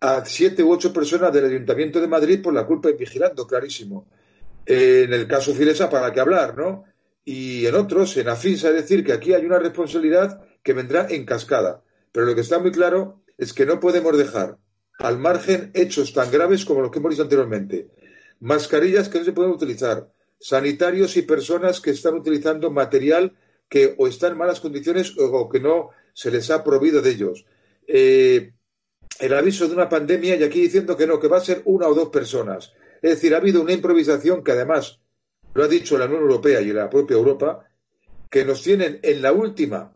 a 0.00 0.24
siete 0.24 0.62
u 0.62 0.72
ocho 0.72 0.92
personas 0.92 1.32
del 1.32 1.44
Ayuntamiento 1.44 2.00
de 2.00 2.08
Madrid 2.08 2.42
por 2.42 2.54
la 2.54 2.66
culpa 2.66 2.88
de 2.88 2.94
vigilando, 2.94 3.46
clarísimo. 3.46 4.06
en 4.66 5.12
el 5.12 5.28
caso 5.28 5.54
Filesa, 5.54 5.88
para 5.88 6.12
qué 6.12 6.20
hablar, 6.20 6.56
¿no? 6.56 6.84
Y 7.24 7.66
en 7.66 7.74
otros, 7.74 8.16
en 8.16 8.28
Afins, 8.28 8.64
a 8.64 8.72
decir 8.72 9.04
que 9.04 9.12
aquí 9.12 9.34
hay 9.34 9.44
una 9.44 9.58
responsabilidad 9.58 10.42
que 10.62 10.72
vendrá 10.72 11.06
en 11.08 11.24
cascada. 11.24 11.82
Pero 12.12 12.26
lo 12.26 12.34
que 12.34 12.40
está 12.40 12.58
muy 12.58 12.72
claro 12.72 13.22
es 13.38 13.52
que 13.52 13.66
no 13.66 13.80
podemos 13.80 14.16
dejar 14.16 14.58
al 14.98 15.18
margen 15.18 15.70
hechos 15.74 16.12
tan 16.12 16.30
graves 16.30 16.64
como 16.64 16.82
los 16.82 16.90
que 16.90 16.98
hemos 16.98 17.10
dicho 17.10 17.22
anteriormente. 17.22 17.88
Mascarillas 18.40 19.08
que 19.08 19.18
no 19.18 19.24
se 19.24 19.32
pueden 19.32 19.52
utilizar, 19.52 20.10
sanitarios 20.38 21.16
y 21.16 21.22
personas 21.22 21.80
que 21.80 21.90
están 21.90 22.14
utilizando 22.14 22.70
material 22.70 23.36
que 23.68 23.94
o 23.98 24.08
está 24.08 24.28
en 24.28 24.38
malas 24.38 24.60
condiciones 24.60 25.14
o 25.18 25.48
que 25.48 25.60
no 25.60 25.90
se 26.12 26.30
les 26.30 26.50
ha 26.50 26.64
prohibido 26.64 27.00
de 27.00 27.10
ellos. 27.10 27.46
Eh, 27.86 28.52
el 29.20 29.34
aviso 29.34 29.68
de 29.68 29.74
una 29.74 29.88
pandemia 29.88 30.36
y 30.36 30.42
aquí 30.42 30.60
diciendo 30.60 30.96
que 30.96 31.06
no, 31.06 31.20
que 31.20 31.28
va 31.28 31.38
a 31.38 31.44
ser 31.44 31.62
una 31.64 31.86
o 31.86 31.94
dos 31.94 32.08
personas. 32.08 32.72
Es 33.02 33.10
decir, 33.10 33.34
ha 33.34 33.38
habido 33.38 33.62
una 33.62 33.72
improvisación 33.72 34.42
que 34.42 34.52
además 34.52 35.00
lo 35.54 35.64
ha 35.64 35.68
dicho 35.68 35.98
la 35.98 36.06
Unión 36.06 36.22
Europea 36.22 36.60
y 36.60 36.72
la 36.72 36.88
propia 36.88 37.16
Europa, 37.16 37.64
que 38.30 38.44
nos 38.44 38.62
tienen 38.62 39.00
en 39.02 39.22
la 39.22 39.32
última, 39.32 39.92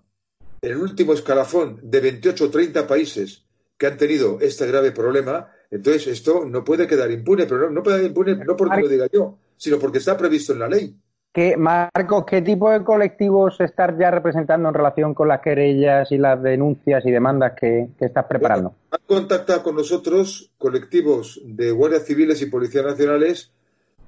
en 0.60 0.70
el 0.70 0.78
último 0.78 1.12
escalafón 1.12 1.78
de 1.82 2.00
28 2.00 2.44
o 2.44 2.50
30 2.50 2.86
países 2.86 3.44
que 3.78 3.86
han 3.86 3.96
tenido 3.96 4.38
este 4.40 4.66
grave 4.66 4.92
problema. 4.92 5.50
Entonces, 5.70 6.06
esto 6.08 6.44
no 6.44 6.64
puede 6.64 6.86
quedar 6.86 7.10
impune, 7.10 7.46
pero 7.46 7.70
no, 7.70 7.82
puede 7.82 7.98
quedar 7.98 8.08
impune 8.10 8.36
no 8.44 8.56
porque 8.56 8.80
lo 8.80 8.88
diga 8.88 9.06
yo, 9.12 9.38
sino 9.56 9.78
porque 9.78 9.98
está 9.98 10.16
previsto 10.16 10.52
en 10.52 10.58
la 10.58 10.68
ley. 10.68 10.96
¿Qué, 11.34 11.56
Marcos, 11.56 12.26
¿qué 12.26 12.42
tipo 12.42 12.70
de 12.70 12.84
colectivos 12.84 13.60
estás 13.60 13.98
ya 13.98 14.08
representando 14.12 14.68
en 14.68 14.74
relación 14.74 15.14
con 15.14 15.26
las 15.26 15.40
querellas 15.40 16.12
y 16.12 16.16
las 16.16 16.40
denuncias 16.40 17.04
y 17.04 17.10
demandas 17.10 17.54
que, 17.58 17.88
estás 17.98 18.26
preparando? 18.26 18.76
han 18.92 19.00
contactado 19.04 19.64
con 19.64 19.74
nosotros 19.74 20.52
colectivos 20.58 21.40
de 21.44 21.72
guardias 21.72 22.04
civiles 22.04 22.40
y 22.40 22.46
policías 22.46 22.84
nacionales, 22.84 23.50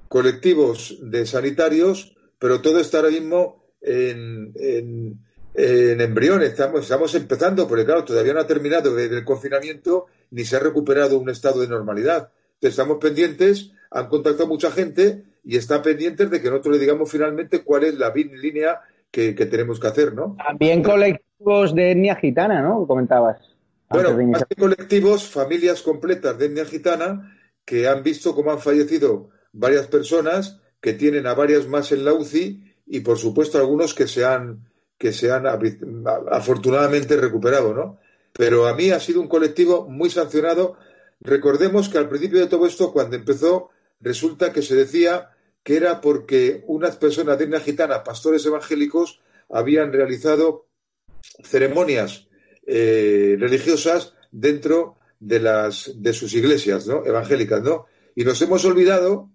colectivos 0.07 0.97
de 1.01 1.25
sanitarios, 1.25 2.15
pero 2.39 2.61
todo 2.61 2.79
está 2.79 2.97
ahora 2.97 3.09
mismo 3.09 3.63
en, 3.81 4.53
en, 4.55 6.01
embrión. 6.01 6.43
Estamos, 6.43 6.81
estamos 6.81 7.13
empezando, 7.15 7.67
porque 7.67 7.85
claro, 7.85 8.03
todavía 8.03 8.33
no 8.33 8.39
ha 8.39 8.47
terminado 8.47 8.97
el 8.97 9.25
confinamiento 9.25 10.05
ni 10.31 10.45
se 10.45 10.55
ha 10.55 10.59
recuperado 10.59 11.19
un 11.19 11.29
estado 11.29 11.61
de 11.61 11.67
normalidad. 11.67 12.29
Entonces, 12.55 12.79
estamos 12.79 12.97
pendientes, 12.99 13.71
han 13.91 14.07
contactado 14.07 14.47
mucha 14.47 14.71
gente 14.71 15.23
y 15.43 15.57
está 15.57 15.81
pendientes 15.81 16.29
de 16.29 16.41
que 16.41 16.49
nosotros 16.49 16.75
le 16.75 16.81
digamos 16.81 17.09
finalmente 17.09 17.63
cuál 17.63 17.85
es 17.85 17.97
la 17.97 18.13
línea 18.13 18.81
que, 19.11 19.33
tenemos 19.33 19.79
que 19.79 19.87
hacer, 19.87 20.13
¿no? 20.13 20.35
También 20.45 20.83
colectivos 20.83 21.73
de 21.73 21.91
etnia 21.91 22.15
gitana, 22.15 22.61
¿no? 22.61 22.85
Comentabas. 22.85 23.39
Bueno, 23.89 24.11
más 24.27 24.43
que 24.45 24.55
colectivos, 24.55 25.27
familias 25.27 25.81
completas 25.81 26.37
de 26.37 26.47
etnia 26.47 26.65
gitana 26.65 27.33
que 27.63 27.87
han 27.87 28.03
visto 28.03 28.35
cómo 28.35 28.51
han 28.51 28.59
fallecido 28.59 29.29
varias 29.57 29.87
personas, 29.87 30.59
que 30.79 30.93
tienen 30.93 31.27
a 31.27 31.33
varias 31.33 31.67
más 31.67 31.91
en 31.91 32.05
la 32.05 32.13
UCI 32.13 32.75
y, 32.85 32.99
por 33.01 33.17
supuesto, 33.17 33.57
algunos 33.57 33.93
que 33.93 34.07
se 34.07 34.23
han, 34.23 34.69
que 34.97 35.11
se 35.11 35.31
han 35.31 35.45
afortunadamente 36.31 37.17
recuperado, 37.17 37.73
¿no? 37.73 37.99
Pero 38.33 38.67
a 38.67 38.75
mí 38.75 38.91
ha 38.91 38.99
sido 38.99 39.19
un 39.19 39.27
colectivo 39.27 39.87
muy 39.89 40.09
sancionado. 40.09 40.77
Recordemos 41.19 41.89
que 41.89 41.97
al 41.97 42.07
principio 42.07 42.39
de 42.39 42.47
todo 42.47 42.67
esto, 42.67 42.93
cuando 42.93 43.15
empezó, 43.15 43.69
resulta 43.99 44.53
que 44.53 44.61
se 44.61 44.75
decía 44.75 45.31
que 45.63 45.75
era 45.75 45.99
porque 45.99 46.63
unas 46.67 46.95
personas 46.95 47.37
de 47.37 47.45
etnia 47.45 47.59
gitana, 47.59 48.03
pastores 48.03 48.45
evangélicos, 48.45 49.21
habían 49.49 49.91
realizado 49.91 50.67
ceremonias 51.43 52.27
eh, 52.65 53.35
religiosas 53.39 54.13
dentro 54.31 54.97
de 55.19 55.39
las 55.39 55.91
de 55.95 56.13
sus 56.13 56.33
iglesias 56.35 56.85
¿no? 56.85 57.05
evangélicas, 57.05 57.63
¿no? 57.63 57.87
Y 58.15 58.23
nos 58.23 58.41
hemos 58.41 58.65
olvidado, 58.65 59.31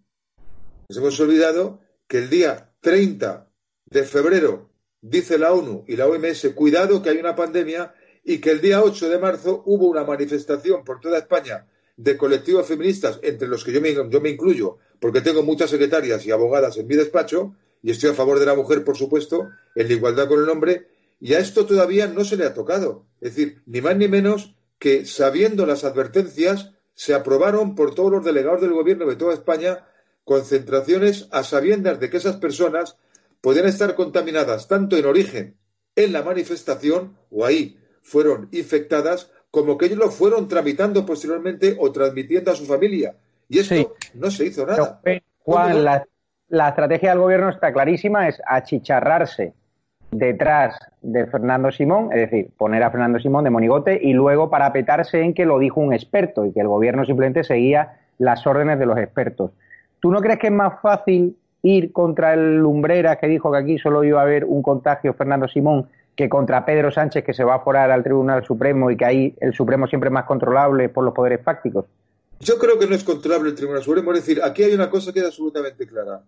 nos 0.93 0.99
hemos 0.99 1.21
olvidado 1.21 1.81
que 2.07 2.19
el 2.19 2.29
día 2.29 2.71
30 2.83 3.49
de 3.87 4.03
febrero 4.03 4.69
dice 5.01 5.39
la 5.39 5.55
ONU 5.55 5.87
y 5.89 5.97
la 5.97 6.07
OMS, 6.07 6.51
cuidado 6.55 7.01
que 7.01 7.09
hay 7.09 7.17
una 7.17 7.35
pandemia, 7.35 7.95
y 8.23 8.39
que 8.39 8.51
el 8.51 8.61
día 8.61 8.83
8 8.83 9.09
de 9.09 9.19
marzo 9.19 9.63
hubo 9.65 9.89
una 9.89 10.05
manifestación 10.05 10.85
por 10.85 11.01
toda 11.01 11.17
España 11.17 11.67
de 11.97 12.19
colectivos 12.19 12.67
feministas, 12.67 13.19
entre 13.23 13.49
los 13.49 13.65
que 13.65 13.73
yo 13.73 13.81
me, 13.81 13.95
yo 13.95 14.21
me 14.21 14.29
incluyo, 14.29 14.77
porque 15.01 15.23
tengo 15.23 15.43
muchas 15.43 15.71
secretarias 15.71 16.27
y 16.27 16.31
abogadas 16.31 16.77
en 16.77 16.87
mi 16.87 16.95
despacho, 16.95 17.55
y 17.83 17.91
estoy 17.91 18.11
a 18.11 18.15
favor 18.15 18.39
de 18.39 18.45
la 18.45 18.55
mujer, 18.55 18.85
por 18.85 18.99
supuesto, 18.99 19.49
en 19.75 19.89
la 19.89 19.95
igualdad 19.95 20.29
con 20.29 20.43
el 20.43 20.49
hombre, 20.51 20.89
y 21.21 21.33
a 21.33 21.39
esto 21.39 21.65
todavía 21.65 22.07
no 22.07 22.23
se 22.23 22.37
le 22.37 22.45
ha 22.45 22.53
tocado. 22.53 23.07
Es 23.23 23.35
decir, 23.35 23.63
ni 23.65 23.81
más 23.81 23.97
ni 23.97 24.09
menos 24.09 24.57
que 24.79 25.07
sabiendo 25.07 25.65
las 25.65 25.85
advertencias, 25.85 26.73
se 26.95 27.15
aprobaron 27.15 27.75
por 27.75 27.95
todos 27.95 28.13
los 28.13 28.25
delegados 28.27 28.61
del 28.61 28.75
gobierno 28.75 29.07
de 29.07 29.17
toda 29.17 29.33
España 29.33 29.87
concentraciones 30.25 31.29
a 31.33 31.43
sabiendas 31.43 32.01
de 32.01 32.11
que 32.11 32.17
esas 32.17 32.37
personas 32.37 32.97
podían 33.41 33.67
estar 33.67 33.95
contaminadas 33.95 34.69
tanto 34.69 34.97
en 34.97 35.07
origen 35.07 35.57
en 35.97 36.13
la 36.13 36.23
manifestación 36.23 37.17
o 37.31 37.45
ahí 37.45 37.79
fueron 38.03 38.49
infectadas 38.53 39.31
como 39.51 39.77
que 39.77 39.87
ellos 39.87 39.99
lo 39.99 40.11
fueron 40.11 40.49
tramitando 40.49 41.05
posteriormente 41.05 41.77
o 41.79 41.93
transmitiendo 41.93 42.51
a 42.51 42.55
su 42.55 42.65
familia. 42.65 43.15
Y 43.49 43.59
esto 43.59 43.95
no 44.15 44.31
se 44.31 44.47
hizo 44.47 44.67
nada. 44.67 45.01
Juan, 45.41 45.85
la, 45.85 46.69
estrategia 46.69 47.11
del 47.11 47.19
gobierno 47.19 47.51
está 47.51 47.73
clarísima, 47.73 48.29
es 48.29 48.41
achicharrarse 48.47 49.53
detrás 50.11 50.79
de 51.03 51.27
Fernando 51.27 51.71
Simón, 51.71 52.11
es 52.13 52.31
decir, 52.31 52.51
poner 52.57 52.83
a 52.83 52.91
Fernando 52.91 53.19
Simón 53.19 53.45
de 53.45 53.51
monigote 53.51 53.99
y 54.01 54.13
luego 54.15 54.49
parapetarse 54.49 55.21
en 55.21 55.35
que 55.35 55.45
lo 55.45 55.59
dijo 55.59 55.81
un 55.81 55.93
experto 55.93 56.47
y 56.47 56.53
que 56.53 56.61
el 56.61 56.69
gobierno 56.69 57.05
simplemente 57.05 57.45
seguía 57.45 58.01
las 58.19 58.47
órdenes 58.47 58.79
de 58.79 58.87
los 58.87 58.99
expertos. 58.99 59.51
¿Tú 60.03 60.11
no 60.11 60.21
crees 60.21 60.41
que 60.41 60.49
es 60.49 60.53
más 60.53 60.83
fácil 60.83 61.37
ir 61.63 61.93
contra 61.93 62.35
el 62.35 62.57
Lumbrera 62.57 63.21
que 63.21 63.29
dijo 63.29 63.53
que 63.53 63.59
aquí 63.59 63.79
solo 63.79 64.03
iba 64.03 64.19
a 64.19 64.25
haber 64.25 64.45
un 64.45 64.61
contagio 64.61 65.15
Fernando 65.15 65.47
Simón 65.47 65.89
que 66.17 66.29
contra 66.29 66.67
Pedro 66.67 66.91
Sánchez, 66.91 67.23
que 67.23 67.33
se 67.33 67.45
va 67.45 67.55
a 67.55 67.61
forar 67.61 67.89
al 67.93 68.03
Tribunal 68.03 68.45
Supremo 68.45 68.91
y 68.91 68.97
que 68.97 69.05
ahí 69.05 69.35
el 69.41 69.55
Supremo 69.55 69.87
siempre 69.87 70.09
es 70.09 70.13
más 70.13 70.25
controlable 70.25 70.89
por 70.89 71.05
los 71.05 71.15
poderes 71.15 71.41
fácticos? 71.45 71.85
Yo 72.41 72.59
creo 72.59 72.81
que 72.81 72.89
no 72.89 72.97
es 72.97 73.05
controlable 73.05 73.51
el 73.51 73.55
Tribunal 73.55 73.85
Supremo. 73.85 74.13
Es 74.13 74.27
decir, 74.27 74.43
aquí 74.43 74.65
hay 74.65 74.75
una 74.75 74.91
cosa 74.91 75.13
que 75.13 75.21
es 75.21 75.27
absolutamente 75.27 75.87
clara. 75.87 76.21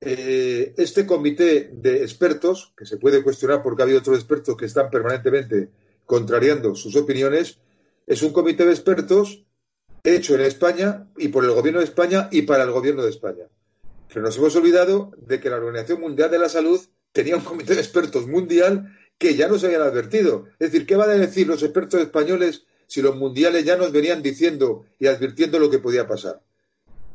Eh, 0.00 0.74
este 0.76 1.04
comité 1.04 1.70
de 1.72 2.02
expertos, 2.02 2.72
que 2.76 2.86
se 2.86 2.98
puede 2.98 3.24
cuestionar 3.24 3.62
porque 3.64 3.82
ha 3.82 3.84
habido 3.84 3.98
otros 3.98 4.16
expertos 4.16 4.56
que 4.56 4.66
están 4.66 4.90
permanentemente 4.90 5.70
contrariando 6.06 6.76
sus 6.76 6.94
opiniones, 6.94 7.58
es 8.06 8.22
un 8.22 8.32
comité 8.32 8.64
de 8.64 8.70
expertos 8.70 9.44
hecho 10.14 10.34
en 10.34 10.42
España 10.42 11.08
y 11.16 11.28
por 11.28 11.44
el 11.44 11.50
gobierno 11.52 11.80
de 11.80 11.86
España 11.86 12.28
y 12.30 12.42
para 12.42 12.64
el 12.64 12.70
gobierno 12.70 13.02
de 13.02 13.10
España. 13.10 13.44
Pero 14.08 14.22
nos 14.22 14.36
hemos 14.38 14.54
olvidado 14.56 15.12
de 15.16 15.40
que 15.40 15.50
la 15.50 15.56
Organización 15.56 16.00
Mundial 16.00 16.30
de 16.30 16.38
la 16.38 16.48
Salud 16.48 16.80
tenía 17.12 17.36
un 17.36 17.42
comité 17.42 17.74
de 17.74 17.80
expertos 17.80 18.26
mundial 18.26 18.96
que 19.18 19.34
ya 19.34 19.48
nos 19.48 19.64
habían 19.64 19.82
advertido. 19.82 20.46
Es 20.58 20.70
decir, 20.70 20.86
¿qué 20.86 20.96
van 20.96 21.10
a 21.10 21.14
decir 21.14 21.46
los 21.46 21.62
expertos 21.62 22.00
españoles 22.00 22.64
si 22.86 23.02
los 23.02 23.16
mundiales 23.16 23.64
ya 23.64 23.76
nos 23.76 23.92
venían 23.92 24.22
diciendo 24.22 24.86
y 24.98 25.08
advirtiendo 25.08 25.58
lo 25.58 25.68
que 25.70 25.78
podía 25.78 26.06
pasar? 26.06 26.40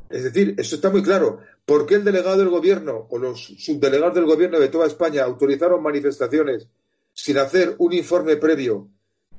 Es 0.10 0.24
decir, 0.24 0.54
eso 0.58 0.76
está 0.76 0.90
muy 0.90 1.02
claro. 1.02 1.40
¿Por 1.66 1.86
qué 1.86 1.96
el 1.96 2.04
delegado 2.04 2.38
del 2.38 2.50
gobierno 2.50 3.08
o 3.10 3.18
los 3.18 3.46
subdelegados 3.58 4.14
del 4.14 4.26
gobierno 4.26 4.60
de 4.60 4.68
toda 4.68 4.86
España 4.86 5.24
autorizaron 5.24 5.82
manifestaciones 5.82 6.68
sin 7.14 7.38
hacer 7.38 7.76
un 7.78 7.94
informe 7.94 8.36
previo 8.36 8.90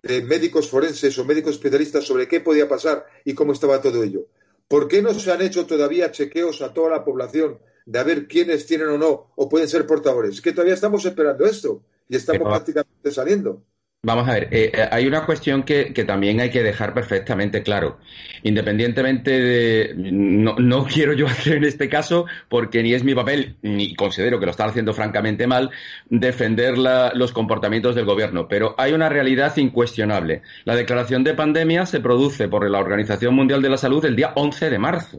de 0.04 0.20
médicos 0.20 0.68
forenses 0.68 1.16
o 1.18 1.24
médicos 1.24 1.56
especialistas 1.56 2.04
sobre 2.04 2.28
qué 2.28 2.40
podía 2.40 2.68
pasar 2.68 3.06
y 3.24 3.32
cómo 3.32 3.52
estaba 3.52 3.80
todo 3.80 4.04
ello? 4.04 4.28
¿Por 4.68 4.86
qué 4.86 5.00
no 5.00 5.14
se 5.14 5.32
han 5.32 5.40
hecho 5.40 5.66
todavía 5.66 6.12
chequeos 6.12 6.60
a 6.60 6.72
toda 6.72 6.90
la 6.90 7.04
población 7.04 7.58
de 7.86 7.98
a 7.98 8.04
ver 8.04 8.28
quiénes 8.28 8.66
tienen 8.66 8.88
o 8.88 8.98
no 8.98 9.32
o 9.34 9.48
pueden 9.48 9.68
ser 9.68 9.86
portadores? 9.86 10.34
Es 10.36 10.40
que 10.40 10.52
todavía 10.52 10.74
estamos 10.74 11.04
esperando 11.04 11.46
esto 11.46 11.82
y 12.08 12.16
estamos 12.16 12.48
prácticamente 12.48 13.10
saliendo. 13.10 13.62
Vamos 14.04 14.28
a 14.28 14.34
ver, 14.34 14.48
eh, 14.50 14.70
eh, 14.74 14.88
hay 14.92 15.06
una 15.06 15.24
cuestión 15.24 15.62
que, 15.62 15.86
también 16.06 16.38
hay 16.38 16.50
que 16.50 16.62
dejar 16.62 16.92
perfectamente 16.92 17.62
claro. 17.62 17.98
Independientemente 18.42 19.40
de. 19.40 19.94
No, 19.96 20.84
quiero 20.92 21.14
yo 21.14 21.26
hacer 21.26 21.56
en 21.56 21.64
este 21.64 21.88
caso, 21.88 22.26
porque 22.50 22.82
ni 22.82 22.92
es 22.92 23.02
mi 23.02 23.14
papel, 23.14 23.56
ni 23.62 23.94
considero 23.94 24.38
que 24.38 24.44
lo 24.44 24.50
están 24.50 24.68
haciendo 24.68 24.92
francamente 24.92 25.46
mal, 25.46 25.70
defender 26.10 26.76
los 26.76 27.32
comportamientos 27.32 27.94
del 27.94 28.04
gobierno. 28.04 28.46
Pero 28.46 28.74
hay 28.76 28.92
una 28.92 29.08
realidad 29.08 29.56
incuestionable. 29.56 30.42
La 30.64 30.76
declaración 30.76 31.24
de 31.24 31.32
pandemia 31.32 31.86
se 31.86 32.00
produce 32.00 32.46
por 32.48 32.68
la 32.70 32.78
Organización 32.80 33.34
Mundial 33.34 33.62
de 33.62 33.70
la 33.70 33.78
Salud 33.78 34.04
el 34.04 34.16
día 34.16 34.32
11 34.36 34.68
de 34.68 34.78
marzo. 34.78 35.18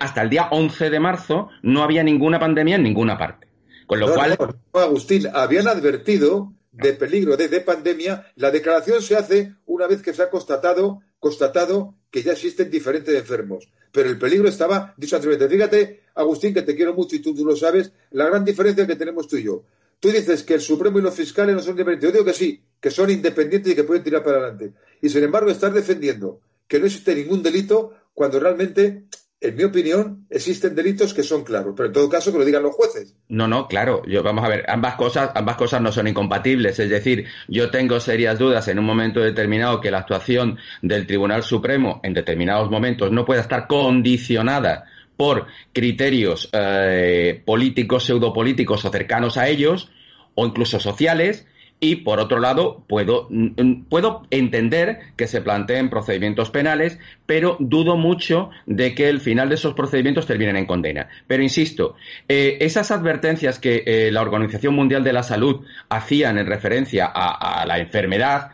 hasta 0.00 0.22
el 0.22 0.30
día 0.30 0.48
11 0.50 0.88
de 0.88 1.00
marzo 1.00 1.50
no 1.62 1.82
había 1.82 2.02
ninguna 2.02 2.38
pandemia 2.38 2.76
en 2.76 2.82
ninguna 2.82 3.18
parte. 3.18 3.46
Con 3.86 4.00
lo 4.00 4.14
cual. 4.14 4.38
Agustín, 4.72 5.26
habían 5.34 5.68
advertido 5.68 6.54
de 6.72 6.92
peligro 6.92 7.36
de, 7.36 7.60
pandemia, 7.60 8.32
la 8.36 8.50
declaración 8.50 9.02
se 9.02 9.16
hace 9.16 9.54
una 9.66 9.86
vez 9.86 10.02
que 10.02 10.14
se 10.14 10.22
ha 10.22 10.30
constatado, 10.30 11.02
constatado 11.18 11.94
que 12.10 12.22
ya 12.22 12.32
existen 12.32 12.70
diferentes 12.70 13.14
enfermos. 13.14 13.68
Pero 13.92 14.08
el 14.08 14.18
peligro 14.18 14.48
estaba 14.48 14.94
dicho 14.96 15.16
anteriormente. 15.16 15.52
Fíjate, 15.52 16.00
Agustín, 16.14 16.54
que 16.54 16.62
te 16.62 16.76
quiero 16.76 16.94
mucho 16.94 17.16
y 17.16 17.18
tú, 17.18 17.34
tú, 17.34 17.44
lo 17.44 17.56
sabes, 17.56 17.92
la 18.12 18.26
gran 18.26 18.44
diferencia 18.44 18.86
que 18.86 18.96
tenemos 18.96 19.26
tú 19.26 19.36
y 19.36 19.44
yo. 19.44 19.64
Tú 19.98 20.10
dices 20.10 20.44
que 20.44 20.54
el 20.54 20.60
Supremo 20.60 20.98
y 20.98 21.02
los 21.02 21.14
fiscales 21.14 21.54
no 21.54 21.60
son 21.60 21.72
independientes. 21.72 22.08
Yo 22.08 22.12
digo 22.12 22.24
que 22.24 22.32
sí, 22.32 22.62
que 22.80 22.90
son 22.90 23.10
independientes 23.10 23.72
y 23.72 23.74
que 23.74 23.84
pueden 23.84 24.02
tirar 24.02 24.22
para 24.22 24.38
adelante. 24.38 24.72
Y 25.02 25.08
sin 25.08 25.24
embargo, 25.24 25.50
estás 25.50 25.74
defendiendo 25.74 26.40
que 26.68 26.78
no 26.78 26.86
existe 26.86 27.14
ningún 27.14 27.42
delito 27.42 27.94
cuando 28.14 28.38
realmente 28.38 29.06
en 29.40 29.56
mi 29.56 29.64
opinión, 29.64 30.26
existen 30.28 30.74
delitos 30.74 31.14
que 31.14 31.22
son 31.22 31.44
claros, 31.44 31.72
pero 31.74 31.86
en 31.86 31.92
todo 31.94 32.10
caso 32.10 32.30
que 32.30 32.38
lo 32.38 32.44
digan 32.44 32.62
los 32.62 32.74
jueces. 32.74 33.14
No, 33.28 33.48
no, 33.48 33.68
claro. 33.68 34.02
Yo, 34.06 34.22
vamos 34.22 34.44
a 34.44 34.48
ver, 34.48 34.64
ambas 34.68 34.96
cosas, 34.96 35.30
ambas 35.34 35.56
cosas 35.56 35.80
no 35.80 35.90
son 35.92 36.08
incompatibles. 36.08 36.78
Es 36.78 36.90
decir, 36.90 37.24
yo 37.48 37.70
tengo 37.70 37.98
serias 38.00 38.38
dudas 38.38 38.68
en 38.68 38.78
un 38.78 38.84
momento 38.84 39.20
determinado 39.20 39.80
que 39.80 39.90
la 39.90 40.00
actuación 40.00 40.58
del 40.82 41.06
Tribunal 41.06 41.42
Supremo 41.42 42.00
en 42.02 42.12
determinados 42.12 42.70
momentos 42.70 43.10
no 43.12 43.24
pueda 43.24 43.40
estar 43.40 43.66
condicionada 43.66 44.84
por 45.16 45.46
criterios 45.72 46.50
eh, 46.52 47.42
políticos, 47.44 48.04
pseudopolíticos 48.04 48.84
o 48.84 48.90
cercanos 48.90 49.38
a 49.38 49.48
ellos, 49.48 49.90
o 50.34 50.46
incluso 50.46 50.78
sociales, 50.80 51.46
y 51.80 51.96
por 51.96 52.20
otro 52.20 52.38
lado, 52.38 52.84
puedo, 52.86 53.28
puedo 53.88 54.26
entender 54.30 55.00
que 55.16 55.26
se 55.26 55.40
planteen 55.40 55.88
procedimientos 55.88 56.50
penales, 56.50 56.98
pero 57.24 57.56
dudo 57.58 57.96
mucho 57.96 58.50
de 58.66 58.94
que 58.94 59.08
el 59.08 59.20
final 59.20 59.48
de 59.48 59.54
esos 59.54 59.72
procedimientos 59.72 60.26
terminen 60.26 60.56
en 60.56 60.66
condena. 60.66 61.08
Pero 61.26 61.42
insisto, 61.42 61.96
eh, 62.28 62.58
esas 62.60 62.90
advertencias 62.90 63.58
que 63.58 63.82
eh, 63.86 64.10
la 64.12 64.20
Organización 64.20 64.74
Mundial 64.74 65.02
de 65.02 65.14
la 65.14 65.22
Salud 65.22 65.64
hacían 65.88 66.36
en 66.36 66.46
referencia 66.46 67.06
a, 67.06 67.62
a 67.62 67.66
la 67.66 67.78
enfermedad 67.78 68.52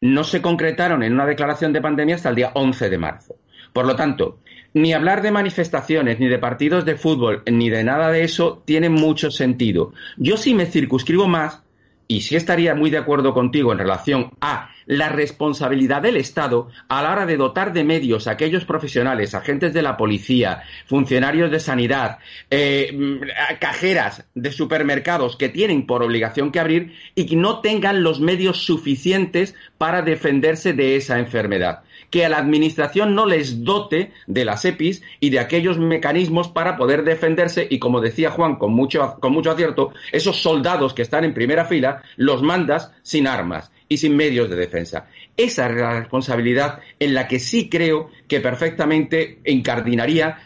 no 0.00 0.22
se 0.22 0.40
concretaron 0.40 1.02
en 1.02 1.12
una 1.12 1.26
declaración 1.26 1.72
de 1.72 1.80
pandemia 1.80 2.14
hasta 2.14 2.28
el 2.28 2.36
día 2.36 2.52
11 2.54 2.90
de 2.90 2.98
marzo. 2.98 3.36
Por 3.72 3.86
lo 3.86 3.96
tanto, 3.96 4.38
ni 4.72 4.92
hablar 4.92 5.22
de 5.22 5.32
manifestaciones, 5.32 6.20
ni 6.20 6.28
de 6.28 6.38
partidos 6.38 6.84
de 6.84 6.96
fútbol, 6.96 7.42
ni 7.50 7.70
de 7.70 7.82
nada 7.82 8.12
de 8.12 8.22
eso 8.22 8.62
tiene 8.64 8.88
mucho 8.88 9.32
sentido. 9.32 9.92
Yo 10.16 10.36
sí 10.36 10.54
me 10.54 10.66
circunscribo 10.66 11.26
más 11.26 11.62
y 12.08 12.22
sí 12.22 12.36
estaría 12.36 12.74
muy 12.74 12.88
de 12.88 12.96
acuerdo 12.96 13.34
contigo 13.34 13.70
en 13.70 13.78
relación 13.78 14.30
a 14.40 14.70
la 14.86 15.10
responsabilidad 15.10 16.00
del 16.00 16.16
Estado 16.16 16.70
a 16.88 17.02
la 17.02 17.12
hora 17.12 17.26
de 17.26 17.36
dotar 17.36 17.74
de 17.74 17.84
medios 17.84 18.26
a 18.26 18.32
aquellos 18.32 18.64
profesionales, 18.64 19.34
agentes 19.34 19.74
de 19.74 19.82
la 19.82 19.98
policía, 19.98 20.62
funcionarios 20.86 21.50
de 21.50 21.60
sanidad, 21.60 22.18
eh, 22.50 22.90
mm, 22.96 23.58
cajeras 23.60 24.24
de 24.34 24.50
supermercados 24.50 25.36
que 25.36 25.50
tienen 25.50 25.86
por 25.86 26.02
obligación 26.02 26.50
que 26.50 26.60
abrir 26.60 26.94
y 27.14 27.26
que 27.26 27.36
no 27.36 27.60
tengan 27.60 28.02
los 28.02 28.20
medios 28.20 28.64
suficientes 28.64 29.54
para 29.76 30.00
defenderse 30.00 30.72
de 30.72 30.96
esa 30.96 31.18
enfermedad 31.18 31.82
que 32.10 32.24
a 32.24 32.28
la 32.28 32.38
Administración 32.38 33.14
no 33.14 33.26
les 33.26 33.64
dote 33.64 34.12
de 34.26 34.44
las 34.44 34.64
EPIs 34.64 35.02
y 35.20 35.30
de 35.30 35.40
aquellos 35.40 35.78
mecanismos 35.78 36.48
para 36.48 36.76
poder 36.76 37.04
defenderse 37.04 37.66
y, 37.68 37.78
como 37.78 38.00
decía 38.00 38.30
Juan 38.30 38.56
con 38.56 38.72
mucho, 38.72 39.16
con 39.20 39.32
mucho 39.32 39.50
acierto, 39.50 39.92
esos 40.12 40.40
soldados 40.40 40.94
que 40.94 41.02
están 41.02 41.24
en 41.24 41.34
primera 41.34 41.64
fila 41.64 42.02
los 42.16 42.42
mandas 42.42 42.92
sin 43.02 43.26
armas 43.26 43.70
y 43.88 43.98
sin 43.98 44.16
medios 44.16 44.50
de 44.50 44.56
defensa. 44.56 45.06
Esa 45.36 45.68
es 45.68 45.76
la 45.76 46.00
responsabilidad 46.00 46.80
en 46.98 47.14
la 47.14 47.26
que 47.26 47.38
sí 47.38 47.68
creo 47.68 48.10
que 48.26 48.40
perfectamente 48.40 49.38
encardinaría 49.44 50.38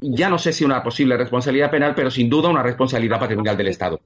ya 0.00 0.28
no 0.28 0.38
sé 0.38 0.52
si 0.52 0.64
una 0.64 0.82
posible 0.82 1.16
responsabilidad 1.16 1.70
penal, 1.70 1.94
pero 1.94 2.10
sin 2.10 2.28
duda 2.28 2.50
una 2.50 2.62
responsabilidad 2.62 3.18
patrimonial 3.18 3.56
del 3.56 3.68
Estado. 3.68 3.98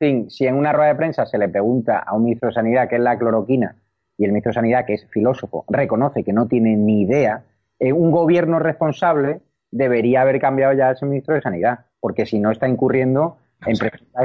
Si 0.00 0.46
en 0.46 0.54
una 0.54 0.72
rueda 0.72 0.90
de 0.90 0.94
prensa 0.96 1.26
se 1.26 1.38
le 1.38 1.48
pregunta 1.48 2.00
a 2.00 2.14
un 2.14 2.24
ministro 2.24 2.48
de 2.48 2.54
Sanidad 2.54 2.88
qué 2.88 2.96
es 2.96 3.02
la 3.02 3.18
cloroquina 3.18 3.74
y 4.18 4.24
el 4.24 4.32
ministro 4.32 4.50
de 4.50 4.54
Sanidad, 4.54 4.84
que 4.84 4.94
es 4.94 5.06
filósofo, 5.10 5.64
reconoce 5.68 6.24
que 6.24 6.32
no 6.32 6.48
tiene 6.48 6.76
ni 6.76 7.02
idea, 7.02 7.44
eh, 7.78 7.92
un 7.92 8.10
gobierno 8.10 8.58
responsable 8.58 9.40
debería 9.70 10.22
haber 10.22 10.40
cambiado 10.40 10.74
ya 10.74 10.88
a 10.88 10.92
ese 10.92 11.06
ministro 11.06 11.34
de 11.34 11.40
Sanidad, 11.40 11.86
porque 12.00 12.26
si 12.26 12.40
no 12.40 12.50
está 12.50 12.68
incurriendo 12.68 13.38
en 13.66 13.76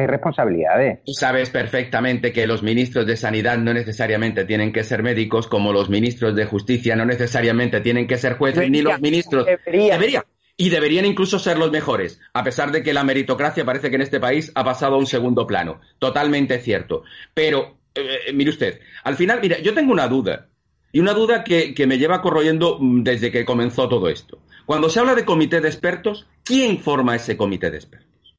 irresponsabilidades. 0.02 1.04
Tú 1.06 1.14
sabes 1.14 1.50
perfectamente 1.50 2.32
que 2.32 2.46
los 2.46 2.62
ministros 2.62 3.06
de 3.06 3.18
Sanidad 3.18 3.58
no 3.58 3.74
necesariamente 3.74 4.46
tienen 4.46 4.72
que 4.72 4.84
ser 4.84 5.02
médicos, 5.02 5.48
como 5.48 5.74
los 5.74 5.90
ministros 5.90 6.36
de 6.36 6.46
Justicia 6.46 6.96
no 6.96 7.06
necesariamente 7.06 7.82
tienen 7.82 8.08
que 8.08 8.18
ser 8.18 8.38
jueces, 8.38 8.70
ni 8.70 8.82
los 8.82 9.00
ministros. 9.02 9.46
Debería. 9.46 10.26
Y 10.56 10.70
deberían 10.70 11.06
incluso 11.06 11.40
ser 11.40 11.58
los 11.58 11.72
mejores, 11.72 12.22
a 12.32 12.44
pesar 12.44 12.72
de 12.72 12.84
que 12.84 12.94
la 12.94 13.04
meritocracia 13.04 13.66
parece 13.66 13.90
que 13.90 13.96
en 13.96 14.04
este 14.04 14.20
país 14.20 14.52
ha 14.54 14.64
pasado 14.64 14.96
a 14.96 15.00
un 15.00 15.08
segundo 15.08 15.48
plano. 15.48 15.82
Totalmente 15.98 16.60
cierto. 16.60 17.02
Pero 17.34 17.78
eh, 17.96 18.20
eh, 18.28 18.34
mire 18.34 18.50
usted, 18.50 18.80
al 19.04 19.16
final, 19.16 19.40
mira, 19.42 19.60
yo 19.60 19.74
tengo 19.74 19.92
una 19.92 20.08
duda. 20.08 20.50
Y 20.92 21.00
una 21.00 21.14
duda 21.14 21.44
que, 21.44 21.74
me 21.88 21.98
lleva 21.98 22.22
corroyendo 22.22 22.78
mm, 22.80 23.04
desde 23.04 23.32
que 23.32 23.46
comenzó 23.46 23.90
todo 23.90 24.10
esto. 24.10 24.40
Cuando 24.66 24.90
se 24.90 25.00
habla 25.00 25.16
de 25.16 25.26
comité 25.26 25.60
de 25.60 25.68
expertos, 25.68 26.28
¿quién 26.44 26.80
forma 26.80 27.16
ese 27.16 27.36
comité 27.36 27.72
de 27.72 27.78
expertos? 27.78 28.36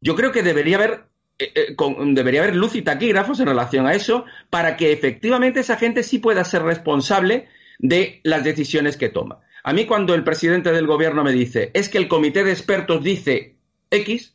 Yo 0.00 0.14
creo 0.14 0.30
que 0.30 0.42
debería 0.42 0.76
haber, 0.76 1.04
eh, 1.38 1.74
debería 2.08 2.42
haber 2.42 2.56
luz 2.56 2.74
y 2.74 2.82
taquígrafos 2.82 3.40
en 3.40 3.46
relación 3.46 3.86
a 3.86 3.94
eso 3.94 4.24
para 4.50 4.76
que 4.76 4.92
efectivamente 4.92 5.60
esa 5.60 5.76
gente 5.76 6.02
sí 6.02 6.18
pueda 6.18 6.44
ser 6.44 6.62
responsable 6.62 7.48
de 7.78 8.20
las 8.24 8.44
decisiones 8.44 8.96
que 8.96 9.08
toma. 9.08 9.40
A 9.62 9.72
mí 9.72 9.86
cuando 9.86 10.14
el 10.14 10.24
presidente 10.24 10.72
del 10.72 10.86
gobierno 10.86 11.24
me 11.24 11.32
dice, 11.32 11.70
es 11.74 11.88
que 11.88 11.98
el 11.98 12.08
comité 12.08 12.44
de 12.44 12.52
expertos 12.52 13.02
dice 13.02 13.56
X, 13.90 14.34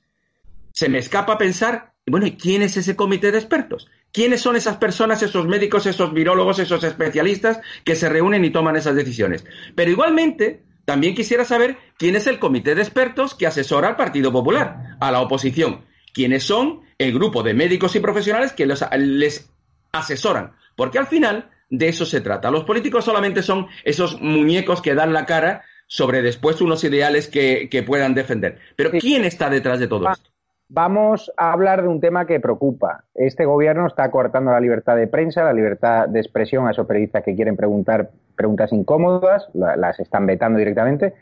se 0.72 0.90
me 0.90 1.00
escapa 1.00 1.38
pensar, 1.38 1.94
bueno, 2.06 2.28
¿y 2.28 2.34
quién 2.38 2.62
es 2.62 2.78
ese 2.78 2.96
comité 2.96 3.32
de 3.32 3.38
expertos? 3.38 3.88
¿Quiénes 4.16 4.40
son 4.40 4.56
esas 4.56 4.78
personas, 4.78 5.22
esos 5.24 5.46
médicos, 5.46 5.86
esos 5.86 6.14
virólogos, 6.14 6.60
esos 6.60 6.82
especialistas 6.86 7.60
que 7.84 7.96
se 7.96 8.08
reúnen 8.08 8.46
y 8.46 8.50
toman 8.50 8.78
esas 8.78 8.96
decisiones? 8.96 9.44
Pero 9.76 9.92
igualmente, 9.92 10.64
también 10.86 11.14
quisiera 11.14 11.44
saber 11.44 11.76
quién 11.98 12.16
es 12.16 12.26
el 12.26 12.40
comité 12.40 12.76
de 12.76 12.82
expertos 12.82 13.36
que 13.36 13.46
asesora 13.46 13.90
al 13.90 13.98
Partido 13.98 14.32
Popular, 14.32 14.96
a 15.02 15.12
la 15.12 15.20
oposición. 15.20 15.84
¿Quiénes 16.14 16.44
son 16.44 16.84
el 16.98 17.12
grupo 17.12 17.44
de 17.44 17.54
médicos 17.54 17.94
y 17.98 18.00
profesionales 18.00 18.54
que 18.54 18.66
les 18.66 19.50
asesoran? 19.92 20.54
Porque 20.78 20.98
al 20.98 21.08
final 21.08 21.50
de 21.70 21.90
eso 21.90 22.06
se 22.06 22.22
trata. 22.22 22.50
Los 22.50 22.64
políticos 22.64 23.04
solamente 23.04 23.44
son 23.44 23.68
esos 23.84 24.22
muñecos 24.22 24.82
que 24.82 24.96
dan 24.96 25.12
la 25.12 25.26
cara 25.26 25.66
sobre 25.88 26.22
después 26.22 26.62
unos 26.62 26.86
ideales 26.86 27.28
que, 27.28 27.84
puedan 27.86 28.14
defender. 28.14 28.60
Pero 28.78 28.92
¿quién 28.92 29.26
está 29.26 29.50
detrás 29.50 29.78
de 29.82 29.90
todo 29.90 30.10
esto? 30.10 30.30
Vamos 30.68 31.32
a 31.38 31.52
hablar 31.52 31.84
de 31.84 31.88
un 31.88 32.02
tema 32.02 32.26
que 32.26 32.40
preocupa. 32.40 33.04
Este 33.14 33.46
gobierno 33.46 33.86
está 33.86 34.10
coartando 34.10 34.52
la 34.52 34.60
libertad 34.60 34.96
de 34.96 35.06
prensa, 35.06 35.44
la 35.44 35.54
libertad 35.54 36.10
de 36.10 36.20
expresión 36.20 36.68
a 36.68 36.72
esos 36.72 36.88
periodistas 36.88 37.24
que 37.24 37.36
quieren 37.36 37.56
preguntar 37.56 38.10
preguntas 38.36 38.74
incómodas, 38.74 39.48
las 39.54 40.00
están 40.00 40.26
vetando 40.26 40.58
directamente. 40.58 41.14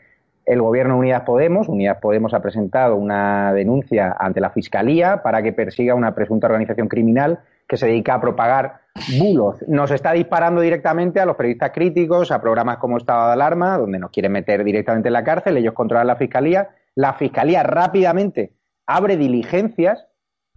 El 0.46 0.62
gobierno 0.62 0.96
Unidas 0.96 1.22
Podemos, 1.22 1.68
Unidas 1.68 1.98
Podemos 2.00 2.32
ha 2.32 2.40
presentado 2.40 2.96
una 2.96 3.52
denuncia 3.52 4.16
ante 4.18 4.40
la 4.40 4.48
Fiscalía 4.48 5.22
para 5.22 5.42
que 5.42 5.52
persiga 5.52 5.94
una 5.94 6.14
presunta 6.14 6.46
organización 6.46 6.88
criminal 6.88 7.40
que 7.68 7.76
se 7.76 7.86
dedica 7.86 8.14
a 8.14 8.20
propagar 8.22 8.80
bulos. 9.18 9.62
Nos 9.68 9.90
está 9.90 10.12
disparando 10.12 10.62
directamente 10.62 11.20
a 11.20 11.26
los 11.26 11.36
periodistas 11.36 11.70
críticos, 11.70 12.30
a 12.30 12.40
programas 12.40 12.78
como 12.78 12.96
Estado 12.96 13.26
de 13.26 13.32
Alarma, 13.34 13.76
donde 13.76 13.98
nos 13.98 14.10
quieren 14.10 14.32
meter 14.32 14.64
directamente 14.64 15.10
en 15.10 15.14
la 15.14 15.24
cárcel, 15.24 15.58
ellos 15.58 15.74
controlan 15.74 16.06
la 16.06 16.16
Fiscalía. 16.16 16.70
La 16.94 17.12
Fiscalía 17.12 17.62
rápidamente 17.62 18.52
abre 18.86 19.16
diligencias 19.16 20.06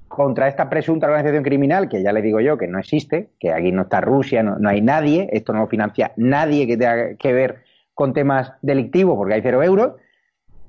contra 0.08 0.48
esta 0.48 0.70
presunta 0.70 1.08
organización 1.08 1.44
criminal, 1.44 1.90
que 1.90 2.02
ya 2.02 2.14
le 2.14 2.22
digo 2.22 2.40
yo 2.40 2.58
que 2.58 2.68
no 2.68 2.80
existe, 2.80 3.30
que 3.40 3.52
aquí 3.52 3.72
no 3.72 3.84
está 3.84 4.02
Rusia, 4.02 4.42
no, 4.42 4.70
hay 4.70 4.82
nadie, 4.82 5.30
esto 5.32 5.54
no 5.54 5.60
lo 5.60 5.68
financia 5.68 6.14
nadie 6.16 6.66
que 6.66 6.78
tenga 6.78 7.16
que 7.16 7.34
ver 7.34 7.64
con 7.94 8.14
temas 8.14 8.54
delictivos, 8.62 9.18
porque 9.18 9.34
hay 9.34 9.42
cero 9.42 9.64
euros. 9.64 9.94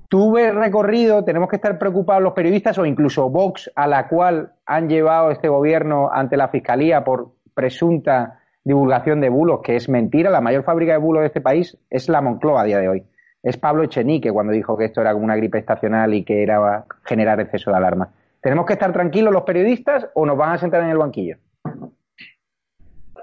Tuve 0.09 0.51
recorrido, 0.53 1.25
tenemos 1.25 1.51
que 1.51 1.57
estar 1.57 1.79
preocupados 1.79 2.23
los 2.23 2.33
periodistas 2.33 2.79
o 2.79 2.87
incluso 2.87 3.29
Vox, 3.29 3.71
a 3.75 3.87
la 3.87 4.09
cual 4.09 4.55
han 4.65 4.89
llevado 4.89 5.31
este 5.31 5.49
gobierno 5.49 6.11
ante 6.11 6.39
la 6.39 6.49
Fiscalía 6.49 7.05
por 7.05 7.33
presunta 7.55 8.41
divulgación 8.65 9.21
de 9.21 9.29
bulos, 9.29 9.61
que 9.63 9.77
es 9.77 9.89
mentira. 9.89 10.31
La 10.31 10.41
mayor 10.41 10.65
fábrica 10.65 10.93
de 10.93 10.99
bulos 10.99 11.21
de 11.21 11.27
este 11.27 11.43
país 11.43 11.77
es 11.91 12.09
la 12.09 12.23
Moncloa 12.23 12.63
a 12.63 12.65
día 12.65 12.79
de 12.79 12.89
hoy 12.89 13.05
es 13.49 13.57
Pablo 13.57 13.85
Echenique 13.85 14.31
cuando 14.31 14.53
dijo 14.53 14.77
que 14.77 14.85
esto 14.85 15.01
era 15.01 15.13
como 15.13 15.25
una 15.25 15.37
gripe 15.37 15.59
estacional 15.59 16.13
y 16.13 16.23
que 16.23 16.43
era 16.43 16.85
generar 17.05 17.41
exceso 17.41 17.71
de 17.71 17.77
alarma. 17.79 18.11
¿Tenemos 18.43 18.67
que 18.67 18.75
estar 18.75 18.93
tranquilos 18.93 19.33
los 19.33 19.43
periodistas 19.43 20.07
o 20.15 20.27
nos 20.27 20.37
van 20.37 20.53
a 20.53 20.59
sentar 20.59 20.83
en 20.83 20.91
el 20.91 20.99
banquillo? 20.99 21.37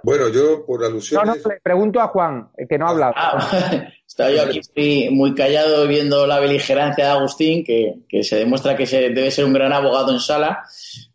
Bueno, 0.03 0.29
yo 0.29 0.65
por 0.65 0.83
alusión. 0.83 1.25
No, 1.25 1.33
no, 1.33 1.49
le 1.49 1.59
pregunto 1.61 1.99
a 1.99 2.07
Juan, 2.07 2.49
que 2.69 2.77
no 2.77 2.87
ha 2.87 2.89
hablado. 2.89 3.13
Ah, 3.15 3.49
estaba 4.07 4.29
yo 4.31 4.43
aquí 4.43 5.09
muy 5.11 5.33
callado 5.33 5.87
viendo 5.87 6.27
la 6.27 6.39
beligerancia 6.39 7.05
de 7.05 7.11
Agustín, 7.11 7.63
que, 7.63 8.23
se 8.23 8.35
demuestra 8.35 8.75
que 8.75 8.85
se, 8.85 9.09
debe 9.09 9.31
ser 9.31 9.45
un 9.45 9.53
gran 9.53 9.73
abogado 9.73 10.11
en 10.11 10.19
sala. 10.19 10.63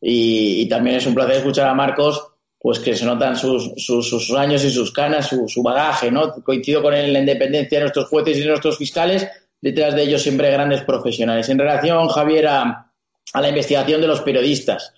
Y, 0.00 0.62
y, 0.62 0.68
también 0.68 0.96
es 0.96 1.06
un 1.06 1.14
placer 1.14 1.36
escuchar 1.36 1.68
a 1.68 1.74
Marcos 1.74 2.30
pues 2.61 2.78
que 2.78 2.94
se 2.94 3.06
notan 3.06 3.36
sus, 3.36 3.72
sus, 3.76 4.30
años 4.32 4.62
y 4.64 4.70
sus 4.70 4.92
canas, 4.92 5.28
su, 5.28 5.62
bagaje, 5.62 6.11
¿no? 6.11 6.30
Coincido 6.44 6.82
con 6.82 6.92
la 6.92 7.18
independencia 7.18 7.78
de 7.78 7.84
nuestros 7.84 8.08
jueces 8.08 8.36
y 8.36 8.40
de 8.40 8.48
nuestros 8.48 8.76
fiscales, 8.76 9.26
detrás 9.62 9.94
de 9.94 10.02
ellos 10.02 10.22
siempre 10.22 10.50
grandes 10.50 10.82
profesionales. 10.82 11.48
En 11.48 11.58
relación, 11.58 12.06
Javier, 12.08 12.48
a, 12.48 12.92
la 13.32 13.48
investigación 13.48 14.02
de 14.02 14.08
los 14.08 14.20
periodistas, 14.20 14.92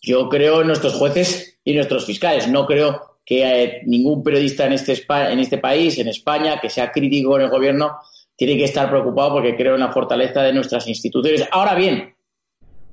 yo 0.00 0.28
creo 0.28 0.60
en 0.60 0.68
nuestros 0.68 0.94
jueces 0.94 1.58
y 1.64 1.74
nuestros 1.74 2.06
fiscales. 2.06 2.46
No 2.46 2.64
creo 2.64 3.18
que 3.24 3.42
eh, 3.42 3.82
ningún 3.84 4.22
periodista 4.22 4.66
en 4.66 4.74
este, 4.74 5.04
en 5.08 5.40
este 5.40 5.58
país, 5.58 5.98
en 5.98 6.06
España, 6.06 6.60
que 6.60 6.70
sea 6.70 6.92
crítico 6.92 7.36
en 7.36 7.46
el 7.46 7.50
gobierno, 7.50 7.98
tiene 8.36 8.56
que 8.56 8.64
estar 8.64 8.88
preocupado 8.88 9.32
porque 9.32 9.56
creo 9.56 9.74
en 9.74 9.80
la 9.80 9.92
fortaleza 9.92 10.40
de 10.42 10.52
nuestras 10.52 10.86
instituciones. 10.86 11.48
Ahora 11.50 11.74
bien, 11.74 12.14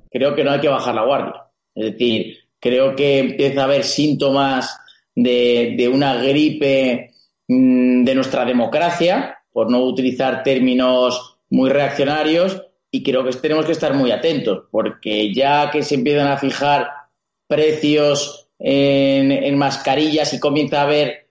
creo 0.09 0.33
que 0.33 0.43
no 0.43 0.49
hay 0.49 0.59
que 0.59 0.67
bajar 0.67 0.95
la 0.95 1.05
guardia. 1.05 1.43
Es 1.75 1.91
decir, 1.91 2.44
Creo 2.65 2.95
que 2.95 3.19
empieza 3.19 3.61
a 3.61 3.65
haber 3.65 3.83
síntomas 3.83 4.75
de, 5.13 5.87
una 5.93 6.15
gripe 6.15 7.11
mm, 7.47 8.03
de 8.03 8.15
nuestra 8.15 8.43
democracia, 8.43 9.37
por 9.51 9.69
no 9.69 9.83
utilizar 9.83 10.41
términos 10.41 11.37
muy 11.51 11.69
reaccionarios 11.69 12.59
y 12.89 13.03
creo 13.03 13.23
que 13.23 13.33
tenemos 13.33 13.67
que 13.67 13.73
estar 13.73 13.93
muy 13.93 14.09
atentos, 14.09 14.63
porque 14.71 15.31
ya 15.31 15.69
que 15.69 15.83
se 15.83 15.93
empiezan 15.93 16.25
a 16.25 16.39
fijar 16.39 16.89
precios 17.45 18.49
en, 18.57 19.55
mascarillas 19.59 20.33
y 20.33 20.39
comienza 20.39 20.79
a 20.79 20.85
haber 20.85 21.27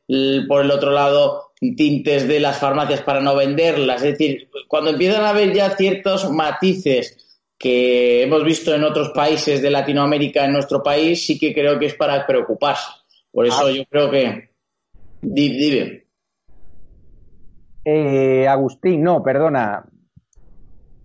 por 0.47 0.65
el 0.65 0.71
otro 0.71 0.93
lado 0.93 1.51
tintes 1.59 2.29
de 2.29 2.39
las 2.39 2.59
farmacias 2.59 3.01
para 3.01 3.21
no 3.21 3.35
venderlas, 3.35 4.05
es 4.05 4.17
decir, 4.17 4.49
cuando 4.69 4.91
empiezan 4.91 5.25
a 5.25 5.31
haber 5.31 5.53
ya 5.53 5.71
ciertos 5.71 6.31
matices 6.31 7.24
que 7.65 8.23
hemos 8.23 8.45
visto 8.45 8.75
en 8.75 8.85
otros 8.85 9.09
países 9.13 9.63
de 9.63 9.71
Latinoamérica, 9.71 10.45
en 10.45 10.53
nuestro 10.53 10.83
país, 10.83 11.25
sí 11.25 11.39
que 11.39 11.55
creo 11.55 11.79
que 11.79 11.87
es 11.87 11.95
para 11.95 12.27
preocuparse. 12.27 12.93
Por 13.33 13.47
eso 13.47 13.69
ah. 13.69 13.71
yo 13.71 13.85
creo 13.89 14.11
que... 14.11 14.51
Dime. 15.23 16.05
Eh, 17.83 18.47
Agustín, 18.47 19.03
no, 19.03 19.23
perdona. 19.23 19.83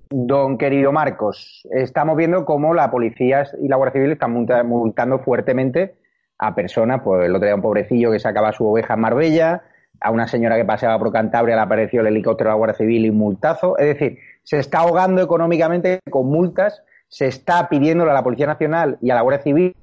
Don 0.09 0.57
querido 0.57 0.91
Marcos, 0.91 1.65
estamos 1.71 2.17
viendo 2.17 2.43
cómo 2.43 2.73
la 2.73 2.91
policía 2.91 3.47
y 3.61 3.69
la 3.69 3.77
Guardia 3.77 4.01
Civil 4.01 4.11
están 4.11 4.33
multando 4.33 5.19
fuertemente 5.19 5.95
a 6.39 6.53
personas, 6.55 6.99
pues 7.01 7.25
el 7.25 7.35
otro 7.35 7.45
día 7.45 7.55
un 7.55 7.61
pobrecillo 7.61 8.11
que 8.11 8.19
sacaba 8.19 8.51
su 8.51 8.67
oveja 8.67 8.95
en 8.95 8.99
Marbella, 8.99 9.63
a 10.01 10.11
una 10.11 10.27
señora 10.27 10.55
que 10.55 10.65
paseaba 10.65 10.99
por 10.99 11.11
Cantabria 11.11 11.55
le 11.55 11.61
apareció 11.61 12.01
el 12.01 12.07
helicóptero 12.07 12.49
de 12.49 12.53
la 12.53 12.57
Guardia 12.57 12.77
Civil 12.77 13.05
y 13.05 13.11
multazo. 13.11 13.77
Es 13.77 13.85
decir, 13.85 14.19
se 14.43 14.59
está 14.59 14.79
ahogando 14.79 15.21
económicamente 15.21 15.99
con 16.09 16.27
multas, 16.27 16.83
se 17.07 17.27
está 17.27 17.67
pidiéndole 17.69 18.11
a 18.11 18.13
la 18.13 18.23
Policía 18.23 18.47
Nacional 18.47 18.97
y 19.01 19.09
a 19.09 19.15
la 19.15 19.21
Guardia 19.21 19.43
Civil 19.43 19.75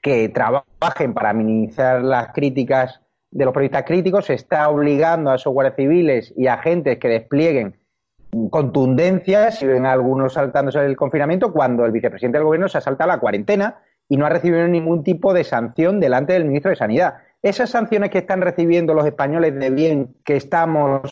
que 0.00 0.28
trabajen 0.28 1.14
para 1.14 1.32
minimizar 1.32 2.02
las 2.02 2.32
críticas 2.32 3.00
de 3.30 3.44
los 3.44 3.54
periodistas 3.54 3.84
críticos, 3.84 4.26
se 4.26 4.34
está 4.34 4.68
obligando 4.68 5.30
a 5.30 5.36
esos 5.36 5.52
guardias 5.52 5.76
civiles 5.76 6.34
y 6.36 6.48
agentes 6.48 6.98
que 6.98 7.08
desplieguen 7.08 7.76
contundencias, 8.50 9.58
si 9.58 9.66
ven 9.66 9.86
algunos 9.86 10.34
saltándose 10.34 10.80
el 10.80 10.96
confinamiento, 10.96 11.52
cuando 11.52 11.84
el 11.84 11.92
vicepresidente 11.92 12.38
del 12.38 12.46
gobierno 12.46 12.68
se 12.68 12.78
ha 12.78 12.80
saltado 12.80 13.08
la 13.08 13.20
cuarentena 13.20 13.76
y 14.08 14.16
no 14.16 14.26
ha 14.26 14.30
recibido 14.30 14.66
ningún 14.68 15.02
tipo 15.02 15.32
de 15.32 15.44
sanción 15.44 16.00
delante 16.00 16.32
del 16.34 16.44
ministro 16.44 16.70
de 16.70 16.76
Sanidad. 16.76 17.14
Esas 17.42 17.70
sanciones 17.70 18.10
que 18.10 18.18
están 18.18 18.40
recibiendo 18.40 18.94
los 18.94 19.04
españoles 19.04 19.58
de 19.58 19.70
bien 19.70 20.14
que 20.24 20.36
estamos, 20.36 21.10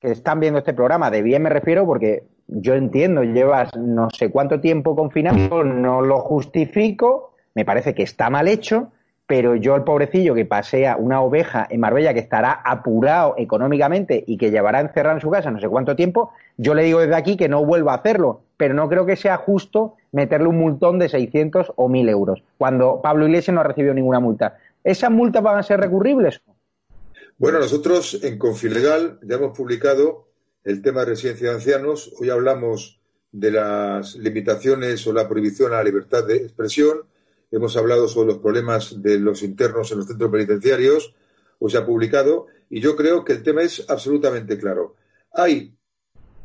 que 0.00 0.12
están 0.12 0.38
viendo 0.38 0.60
este 0.60 0.74
programa, 0.74 1.10
de 1.10 1.22
bien 1.22 1.42
me 1.42 1.50
refiero 1.50 1.84
porque 1.84 2.22
yo 2.46 2.74
entiendo, 2.74 3.24
llevas 3.24 3.76
no 3.76 4.08
sé 4.10 4.30
cuánto 4.30 4.60
tiempo 4.60 4.94
confinado, 4.94 5.64
no 5.64 6.00
lo 6.00 6.20
justifico, 6.20 7.34
me 7.56 7.64
parece 7.64 7.94
que 7.94 8.04
está 8.04 8.30
mal 8.30 8.46
hecho, 8.46 8.92
pero 9.26 9.56
yo 9.56 9.74
el 9.74 9.82
pobrecillo 9.82 10.34
que 10.34 10.44
pasea 10.44 10.96
una 10.96 11.20
oveja 11.20 11.66
en 11.68 11.80
Marbella 11.80 12.14
que 12.14 12.20
estará 12.20 12.52
apurado 12.64 13.34
económicamente 13.36 14.22
y 14.24 14.36
que 14.36 14.52
llevará 14.52 14.78
encerrado 14.78 15.16
en 15.16 15.20
su 15.20 15.30
casa 15.30 15.50
no 15.50 15.58
sé 15.58 15.68
cuánto 15.68 15.96
tiempo, 15.96 16.30
yo 16.58 16.74
le 16.74 16.84
digo 16.84 17.00
desde 17.00 17.16
aquí 17.16 17.36
que 17.36 17.48
no 17.48 17.64
vuelva 17.64 17.92
a 17.92 17.96
hacerlo, 17.96 18.42
pero 18.56 18.74
no 18.74 18.88
creo 18.88 19.04
que 19.04 19.16
sea 19.16 19.36
justo 19.36 19.96
meterle 20.12 20.46
un 20.46 20.58
multón 20.58 21.00
de 21.00 21.08
600 21.08 21.72
o 21.74 21.88
1000 21.88 22.08
euros, 22.08 22.44
cuando 22.58 23.00
Pablo 23.02 23.26
Iglesias 23.26 23.54
no 23.54 23.62
ha 23.62 23.64
recibido 23.64 23.94
ninguna 23.94 24.20
multa. 24.20 24.58
¿Esas 24.84 25.10
multas 25.10 25.42
van 25.42 25.58
a 25.58 25.62
ser 25.62 25.80
recurribles? 25.80 26.40
Bueno, 27.38 27.58
nosotros 27.58 28.22
en 28.22 28.38
Confilegal 28.38 29.18
ya 29.22 29.36
hemos 29.36 29.56
publicado 29.56 30.28
el 30.64 30.82
tema 30.82 31.00
de 31.00 31.06
residencia 31.06 31.50
de 31.50 31.54
ancianos. 31.56 32.12
Hoy 32.18 32.30
hablamos 32.30 33.00
de 33.30 33.50
las 33.50 34.14
limitaciones 34.16 35.06
o 35.06 35.12
la 35.12 35.28
prohibición 35.28 35.72
a 35.72 35.76
la 35.76 35.84
libertad 35.84 36.24
de 36.26 36.36
expresión 36.36 37.06
hemos 37.52 37.76
hablado 37.76 38.08
sobre 38.08 38.28
los 38.28 38.38
problemas 38.38 39.00
de 39.00 39.18
los 39.18 39.42
internos 39.42 39.92
en 39.92 39.98
los 39.98 40.06
centros 40.08 40.30
penitenciarios, 40.30 41.14
o 41.58 41.68
se 41.68 41.78
ha 41.78 41.86
publicado, 41.86 42.46
y 42.68 42.80
yo 42.80 42.96
creo 42.96 43.24
que 43.24 43.34
el 43.34 43.42
tema 43.44 43.62
es 43.62 43.88
absolutamente 43.88 44.58
claro. 44.58 44.96
Hay 45.32 45.76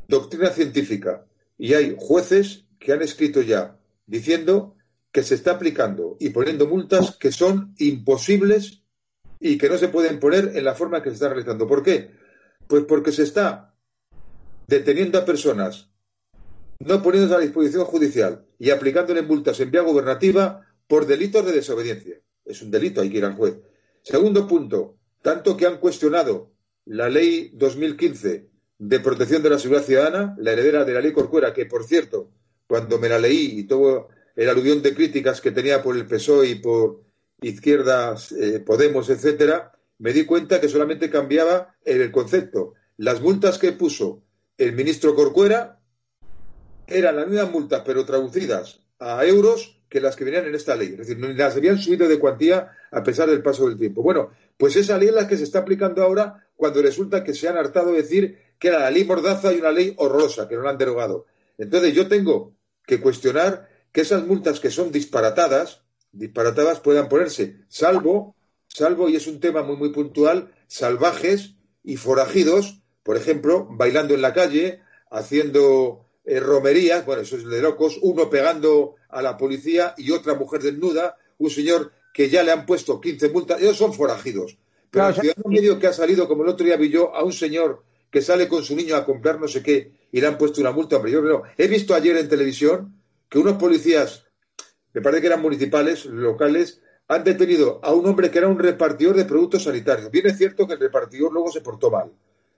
doctrina 0.08 0.50
científica 0.50 1.26
y 1.58 1.74
hay 1.74 1.96
jueces 1.98 2.66
que 2.78 2.94
han 2.94 3.02
escrito 3.02 3.42
ya 3.42 3.78
diciendo 4.06 4.76
que 5.12 5.24
se 5.24 5.36
está 5.36 5.51
aplicando 5.51 6.18
y 6.20 6.30
poniendo 6.30 6.68
multas 6.68 7.16
que 7.18 7.32
son 7.32 7.74
imposibles 7.78 8.84
y 9.39 9.58
que 9.58 9.70
no 9.70 9.78
se 9.78 9.88
pueden 9.88 10.20
poner 10.20 10.51
en 10.55 10.64
la 10.64 10.76
forma 10.76 11.01
que 11.01 11.10
se 11.10 11.16
está 11.16 11.30
realizando. 11.30 11.68
¿Por 11.68 11.84
qué? 11.84 12.12
Pues 12.68 12.84
porque 12.84 13.12
se 13.12 13.24
está 13.24 13.76
deteniendo 14.68 15.18
a 15.18 15.26
personas, 15.26 15.89
no 16.80 17.01
poniéndose 17.01 17.36
a 17.36 17.39
disposición 17.39 17.86
judicial 17.86 18.45
y 18.60 18.70
aplicándole 18.70 19.22
multas 19.22 19.60
en 19.60 19.72
vía 19.72 19.82
gubernativa 19.82 20.66
por 20.88 21.05
delitos 21.05 21.45
de 21.45 21.53
desobediencia. 21.53 22.22
Es 22.45 22.62
un 22.62 22.72
delito, 22.72 23.01
hay 23.01 23.10
que 23.10 23.18
ir 23.18 23.26
al 23.26 23.36
juez. 23.36 23.58
Segundo 24.03 24.47
punto, 24.47 24.97
tanto 25.22 25.58
que 25.58 25.66
han 25.66 25.78
cuestionado 25.78 26.51
la 26.86 27.10
ley 27.10 27.51
2015 27.53 28.49
de 28.80 28.99
protección 28.99 29.43
de 29.43 29.49
la 29.49 29.60
seguridad 29.60 29.86
ciudadana, 29.86 30.36
la 30.38 30.51
heredera 30.51 30.86
de 30.86 30.93
la 30.93 31.01
ley 31.01 31.12
Corcuera, 31.12 31.53
que 31.53 31.66
por 31.66 31.84
cierto, 31.84 32.32
cuando 32.68 32.99
me 32.99 33.10
la 33.10 33.20
leí 33.20 33.60
y 33.60 33.64
todo 33.64 34.10
el 34.38 34.50
aluvión 34.50 34.82
de 34.84 34.94
críticas 34.94 35.42
que 35.42 35.52
tenía 35.52 35.82
por 35.82 35.98
el 35.98 36.06
PSOE 36.06 36.48
y 36.48 36.56
por 36.56 37.02
izquierdas, 37.42 38.32
eh, 38.32 38.60
Podemos, 38.60 39.10
etcétera, 39.10 39.74
me 39.98 40.14
di 40.14 40.26
cuenta 40.26 40.62
que 40.62 40.70
solamente 40.70 41.10
cambiaba 41.10 41.76
el 41.84 42.12
concepto. 42.12 42.74
Las 42.98 43.20
multas 43.20 43.58
que 43.58 43.72
puso 43.72 44.22
el 44.58 44.74
ministro 44.74 45.16
Corcuera 45.16 45.80
eran 46.86 47.16
las 47.16 47.28
mismas 47.28 47.52
multas, 47.52 47.82
pero 47.84 48.06
traducidas 48.06 48.80
a 49.00 49.26
euros 49.26 49.82
que 49.90 50.02
las 50.02 50.16
que 50.16 50.24
venían 50.24 50.46
en 50.46 50.54
esta 50.54 50.76
ley. 50.76 50.90
Es 50.90 51.08
decir, 51.08 51.20
las 51.20 51.56
habían 51.56 51.80
subido 51.80 52.08
de 52.08 52.20
cuantía 52.20 52.72
a 52.92 53.04
pesar 53.04 53.30
del 53.30 53.42
paso 53.42 53.68
del 53.68 53.80
tiempo. 53.80 54.04
Bueno, 54.04 54.32
pues 54.56 54.76
esa 54.76 55.00
ley 55.00 55.08
es 55.08 55.16
la 55.16 55.28
que 55.28 55.38
se 55.38 55.44
está 55.44 55.60
aplicando 55.60 56.04
ahora 56.04 56.48
cuando 56.56 56.82
resulta 56.82 57.24
que 57.24 57.34
se 57.34 57.48
han 57.48 57.58
hartado 57.58 57.92
de 57.92 58.04
decir 58.04 58.38
que 58.60 58.68
era 58.68 58.80
la 58.80 58.92
ley 58.92 59.04
Mordaza 59.04 59.52
y 59.52 59.60
una 59.60 59.72
ley 59.72 59.94
horrorosa, 59.98 60.48
que 60.48 60.56
no 60.56 60.62
la 60.62 60.72
han 60.72 60.78
derogado. 60.78 61.26
Entonces 61.58 61.94
yo 61.94 62.08
tengo 62.08 62.54
que 62.86 63.02
cuestionar 63.02 63.77
que 63.98 64.02
esas 64.02 64.28
multas 64.28 64.60
que 64.60 64.70
son 64.70 64.91
disparatadas, 64.91 65.82
disparatadas 66.12 66.82
puedan 66.82 67.10
ponerse, 67.10 67.62
salvo, 67.68 68.36
salvo, 68.68 69.10
y 69.10 69.16
es 69.16 69.26
un 69.26 69.39
tema 69.39 69.64
muy, 69.64 69.76
muy 69.76 69.89
puntual, 69.89 70.54
salvajes 70.68 71.56
y 71.84 71.98
forajidos, 71.98 72.84
por 73.02 73.18
ejemplo, 73.18 73.68
bailando 73.72 74.14
en 74.14 74.22
la 74.22 74.36
calle, 74.36 74.82
haciendo 75.10 76.06
eh, 76.26 76.39
romerías, 76.39 77.08
bueno, 77.08 77.24
eso 77.24 77.38
es 77.38 77.45
de 77.45 77.60
locos, 77.60 77.98
uno 78.04 78.30
pegando 78.30 78.98
a 79.10 79.24
la 79.24 79.36
policía 79.36 79.95
y 79.98 80.12
otra 80.12 80.36
mujer 80.36 80.62
desnuda, 80.62 81.18
un 81.39 81.50
señor 81.50 81.91
que 82.14 82.30
ya 82.30 82.43
le 82.43 82.52
han 82.52 82.68
puesto 82.68 83.02
15 83.02 83.30
multas, 83.30 83.60
ellos 83.60 83.78
son 83.78 83.95
forajidos. 83.95 84.60
Pero 84.91 85.08
el 85.08 85.16
ciudadano 85.16 85.50
medio 85.50 85.80
que 85.80 85.88
ha 85.88 85.93
salido, 85.93 86.28
como 86.28 86.43
el 86.43 86.50
otro 86.50 86.68
día 86.68 86.78
vi 86.78 86.89
yo, 86.89 87.16
a 87.16 87.24
un 87.24 87.34
señor 87.34 87.84
que 88.12 88.22
sale 88.22 88.48
con 88.48 88.64
su 88.64 88.76
niño 88.76 88.95
a 88.95 89.04
comprar 89.04 89.41
no 89.41 89.48
sé 89.48 89.64
qué 89.64 89.91
y 90.12 90.22
le 90.22 90.28
han 90.28 90.38
puesto 90.38 90.62
una 90.62 90.72
multa, 90.72 90.98
hombre, 90.98 91.12
yo 91.12 91.22
no. 91.24 91.41
He 91.58 91.68
visto 91.68 91.95
ayer 91.95 92.16
en 92.18 92.30
televisión 92.30 92.97
que 93.30 93.40
unos 93.40 93.58
policías, 93.58 94.26
me 94.94 95.02
parece 95.02 95.22
que 95.22 95.28
eran 95.28 95.42
municipales, 95.42 96.06
locales, 96.06 96.82
han 97.08 97.24
detenido 97.24 97.80
a 97.84 97.94
un 97.94 98.06
hombre 98.06 98.30
que 98.32 98.38
era 98.38 98.48
un 98.48 98.60
repartidor 98.60 99.16
de 99.16 99.26
productos 99.26 99.64
sanitarios. 99.64 100.12
Bien 100.12 100.28
es 100.28 100.38
cierto 100.38 100.68
que 100.68 100.74
el 100.74 100.80
repartidor 100.80 101.32
luego 101.32 101.52
se 101.52 101.62
portó 101.62 101.90
mal. 101.90 102.12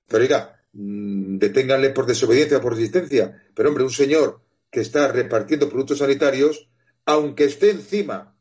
Pero 0.07 0.23
oiga, 0.23 0.59
Mm, 0.73 1.39
deténganle 1.39 1.89
por 1.89 2.05
desobediencia 2.05 2.57
o 2.57 2.61
por 2.61 2.73
resistencia. 2.73 3.41
Pero 3.55 3.69
hombre, 3.69 3.83
un 3.83 3.89
señor 3.91 4.41
que 4.69 4.81
está 4.81 5.07
repartiendo 5.07 5.69
productos 5.69 5.99
sanitarios, 5.99 6.69
aunque 7.05 7.45
esté 7.45 7.71
encima 7.71 8.35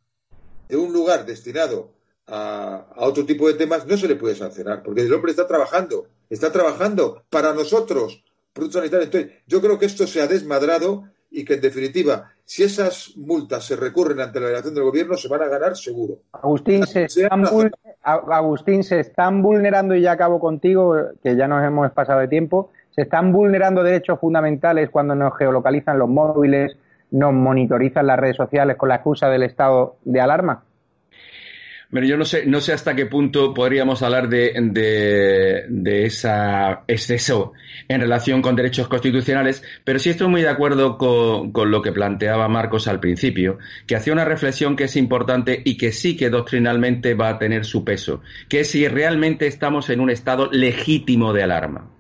de 0.69 0.77
un 0.77 0.93
lugar 0.93 1.25
destinado 1.25 1.95
a, 2.27 2.93
otro 2.97 3.25
tipo 3.25 3.49
de 3.49 3.55
temas, 3.55 3.87
no 3.87 3.97
se 3.97 4.09
le 4.09 4.17
puede 4.17 4.35
sancionar, 4.35 4.83
porque 4.83 5.01
el 5.03 5.13
hombre 5.13 5.31
está 5.31 5.47
trabajando, 5.47 6.09
está 6.29 6.53
trabajando 6.53 7.25
para 7.31 7.55
nosotros, 7.55 8.23
productos 8.53 8.81
sanitarios. 8.81 9.07
Entonces, 9.07 9.43
yo 9.47 9.63
creo 9.63 9.79
que 9.79 9.87
esto 9.87 10.07
se 10.07 10.21
ha 10.21 10.27
desmadrado 10.27 11.09
y 11.31 11.45
que, 11.45 11.55
en 11.55 11.61
definitiva, 11.61 12.31
si 12.45 12.63
esas 12.63 13.15
multas 13.17 13.65
se 13.65 13.77
recurren 13.77 14.21
ante 14.21 14.41
la 14.41 14.47
delegación 14.47 14.75
del 14.75 14.85
gobierno, 14.85 15.17
se 15.17 15.29
van 15.29 15.43
a 15.43 15.49
ganar 15.49 15.77
seguro. 15.77 16.15
Agustín, 16.33 16.87
se 16.87 17.05
están, 17.05 17.45
Agustín, 18.03 18.83
se 18.83 19.01
están 19.01 19.43
vulnerando, 19.43 19.95
y 19.95 20.03
ya 20.03 20.13
acabo 20.13 20.41
contigo, 20.41 20.97
que 21.23 21.37
ya 21.37 21.47
nos 21.47 21.65
hemos 21.65 21.91
pasado 21.93 22.21
de 22.21 22.29
tiempo, 22.29 22.71
se 22.91 23.03
están 23.03 23.33
vulnerando 23.33 23.83
derechos 23.83 24.19
fundamentales 24.19 24.91
cuando 24.91 25.15
nos 25.15 25.37
geolocalizan 25.37 25.99
los 25.99 26.09
móviles, 26.09 26.77
nos 27.11 27.33
monitorizan 27.33 28.07
las 28.07 28.19
redes 28.19 28.37
sociales 28.37 28.77
con 28.77 28.89
la 28.89 28.97
excusa 28.97 29.29
del 29.29 29.43
estado 29.43 29.97
de 30.05 30.21
alarma. 30.21 30.65
Pero 31.91 32.07
yo 32.07 32.19
no 32.19 32.27
sé, 32.27 32.45
no 32.45 32.61
sé 32.61 32.75
hasta 32.75 32.95
qué 32.95 33.07
punto 33.07 33.55
podríamos 33.55 34.03
hablar 34.03 34.29
de, 34.29 34.53
de, 34.61 35.65
de 35.69 36.05
esa 36.05 36.85
exceso 36.87 37.55
en 37.89 38.03
relación 38.03 38.43
con 38.43 38.57
derechos 38.57 38.89
constitucionales, 38.89 39.63
pero 39.85 39.99
sí 39.99 40.11
estoy 40.11 40.29
muy 40.29 40.43
de 40.43 40.51
acuerdo 40.51 40.99
con, 40.99 41.51
con, 41.51 41.71
lo 41.71 41.81
que 41.81 41.93
planteaba 41.93 42.47
Marcos 42.49 42.89
al 42.89 43.01
principio, 43.01 43.59
que 43.87 43.97
hacía 43.97 44.13
una 44.13 44.27
reflexión 44.27 44.77
que 44.77 44.85
es 44.85 44.97
importante 44.97 45.63
y 45.65 45.79
que 45.79 45.93
sí 45.93 46.15
que 46.15 46.29
doctrinalmente 46.29 47.15
va 47.15 47.31
a 47.31 47.39
tener 47.39 47.65
su 47.65 47.85
peso, 47.85 48.21
que 48.51 48.61
es 48.61 48.71
si 48.71 48.87
realmente 48.87 49.47
estamos 49.47 49.89
en 49.89 50.01
un 50.01 50.11
estado 50.11 50.51
legítimo 50.53 51.33
de 51.33 51.43
alarma. 51.43 51.91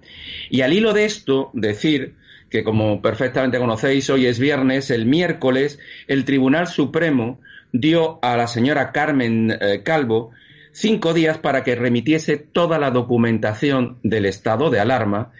Y 0.50 0.60
al 0.60 0.74
hilo 0.74 0.92
de 0.92 1.06
esto, 1.06 1.50
decir 1.54 2.14
que 2.50 2.64
como 2.64 3.02
perfectamente 3.02 3.58
conocéis, 3.58 4.08
hoy 4.10 4.26
es 4.26 4.38
viernes, 4.38 4.90
el 4.90 5.06
miércoles, 5.06 5.78
el 6.06 6.24
Tribunal 6.24 6.66
Supremo 6.66 7.40
dio 7.72 8.18
a 8.22 8.36
la 8.36 8.46
señora 8.46 8.92
Carmen 8.92 9.56
eh, 9.60 9.82
Calvo 9.84 10.32
cinco 10.72 11.12
días 11.12 11.38
para 11.38 11.64
que 11.64 11.74
remitiese 11.74 12.36
toda 12.36 12.78
la 12.78 12.90
documentación 12.90 13.98
del 14.02 14.26
estado 14.26 14.70
de 14.70 14.80
alarma 14.80 15.32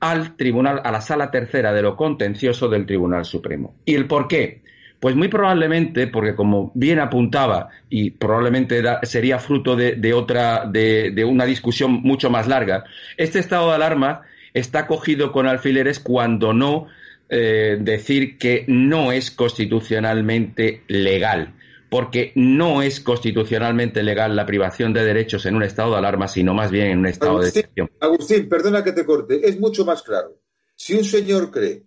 al 0.00 0.36
tribunal, 0.36 0.80
a 0.84 0.92
la 0.92 1.00
sala 1.00 1.30
tercera 1.30 1.72
de 1.72 1.82
lo 1.82 1.96
contencioso 1.96 2.68
del 2.68 2.86
Tribunal 2.86 3.24
Supremo. 3.24 3.74
¿Y 3.84 3.94
el 3.94 4.06
por 4.06 4.28
qué? 4.28 4.62
Pues 5.00 5.14
muy 5.14 5.28
probablemente, 5.28 6.06
porque 6.06 6.34
como 6.34 6.72
bien 6.74 7.00
apuntaba, 7.00 7.68
y 7.90 8.10
probablemente 8.10 8.82
sería 9.02 9.38
fruto 9.38 9.76
de, 9.76 10.12
otra, 10.14 10.64
de, 10.66 11.24
una 11.24 11.44
discusión 11.44 11.92
mucho 12.02 12.30
más 12.30 12.48
larga, 12.48 12.84
este 13.16 13.38
estado 13.38 13.68
de 13.68 13.74
alarma 13.74 14.22
está 14.54 14.86
cogido 14.86 15.32
con 15.32 15.46
alfileres 15.46 16.00
cuando 16.00 16.52
no 16.52 16.86
eh, 17.28 17.76
decir 17.80 18.38
que 18.38 18.64
no 18.66 19.12
es 19.12 19.30
constitucionalmente 19.30 20.82
legal 20.88 21.52
porque 21.90 22.32
no 22.34 22.82
es 22.82 23.00
constitucionalmente 23.00 24.02
legal 24.02 24.36
la 24.36 24.46
privación 24.46 24.92
de 24.92 25.04
derechos 25.04 25.46
en 25.46 25.56
un 25.56 25.62
estado 25.62 25.92
de 25.92 25.98
alarma, 25.98 26.28
sino 26.28 26.54
más 26.54 26.70
bien 26.70 26.88
en 26.88 26.98
un 26.98 27.06
estado 27.06 27.40
de 27.40 27.48
excepción. 27.48 27.90
Agustín, 28.00 28.48
perdona 28.48 28.84
que 28.84 28.92
te 28.92 29.04
corte, 29.04 29.48
es 29.48 29.58
mucho 29.58 29.84
más 29.84 30.02
claro. 30.02 30.40
Si 30.74 30.94
un 30.94 31.04
señor 31.04 31.50
cree 31.50 31.86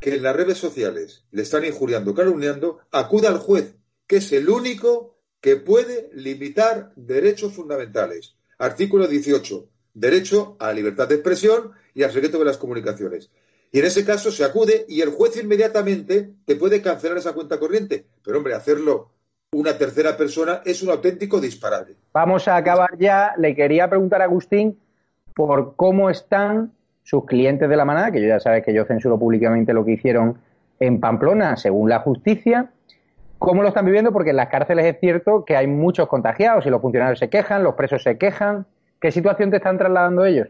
que 0.00 0.14
en 0.14 0.22
las 0.22 0.36
redes 0.36 0.58
sociales 0.58 1.24
le 1.30 1.42
están 1.42 1.64
injuriando, 1.64 2.14
calumniando, 2.14 2.78
acuda 2.90 3.28
al 3.28 3.38
juez, 3.38 3.76
que 4.06 4.16
es 4.16 4.32
el 4.32 4.48
único 4.48 5.18
que 5.40 5.56
puede 5.56 6.10
limitar 6.14 6.92
derechos 6.96 7.54
fundamentales. 7.54 8.36
Artículo 8.58 9.06
18, 9.06 9.68
derecho 9.94 10.56
a 10.58 10.66
la 10.66 10.74
libertad 10.74 11.08
de 11.08 11.16
expresión 11.16 11.72
y 11.94 12.02
al 12.02 12.12
secreto 12.12 12.38
de 12.38 12.44
las 12.44 12.58
comunicaciones. 12.58 13.30
Y 13.70 13.80
en 13.80 13.84
ese 13.84 14.04
caso 14.04 14.30
se 14.32 14.44
acude 14.44 14.86
y 14.88 15.00
el 15.00 15.10
juez 15.10 15.36
inmediatamente 15.36 16.32
te 16.44 16.56
puede 16.56 16.80
cancelar 16.80 17.18
esa 17.18 17.34
cuenta 17.34 17.58
corriente. 17.58 18.06
Pero 18.24 18.38
hombre, 18.38 18.54
hacerlo 18.54 19.12
una 19.52 19.76
tercera 19.78 20.16
persona 20.16 20.60
es 20.64 20.82
un 20.82 20.90
auténtico 20.90 21.40
disparate. 21.40 21.96
Vamos 22.12 22.48
a 22.48 22.56
acabar 22.56 22.98
ya. 22.98 23.32
Le 23.38 23.54
quería 23.54 23.88
preguntar 23.88 24.20
a 24.20 24.24
Agustín 24.24 24.78
por 25.34 25.74
cómo 25.76 26.10
están 26.10 26.72
sus 27.02 27.24
clientes 27.24 27.68
de 27.68 27.76
la 27.76 27.84
manada, 27.84 28.10
que 28.12 28.20
yo 28.20 28.28
ya 28.28 28.40
sabes 28.40 28.62
que 28.64 28.74
yo 28.74 28.84
censuro 28.84 29.18
públicamente 29.18 29.72
lo 29.72 29.84
que 29.84 29.92
hicieron 29.92 30.38
en 30.78 31.00
Pamplona, 31.00 31.56
según 31.56 31.88
la 31.88 32.00
justicia. 32.00 32.70
¿Cómo 33.38 33.62
lo 33.62 33.68
están 33.68 33.86
viviendo? 33.86 34.12
Porque 34.12 34.30
en 34.30 34.36
las 34.36 34.48
cárceles 34.48 34.84
es 34.84 35.00
cierto 35.00 35.44
que 35.44 35.56
hay 35.56 35.66
muchos 35.66 36.08
contagiados 36.08 36.66
y 36.66 36.70
los 36.70 36.82
funcionarios 36.82 37.18
se 37.18 37.30
quejan, 37.30 37.62
los 37.62 37.74
presos 37.74 38.02
se 38.02 38.18
quejan. 38.18 38.66
¿Qué 39.00 39.10
situación 39.12 39.50
te 39.50 39.56
están 39.56 39.78
trasladando 39.78 40.24
ellos? 40.24 40.48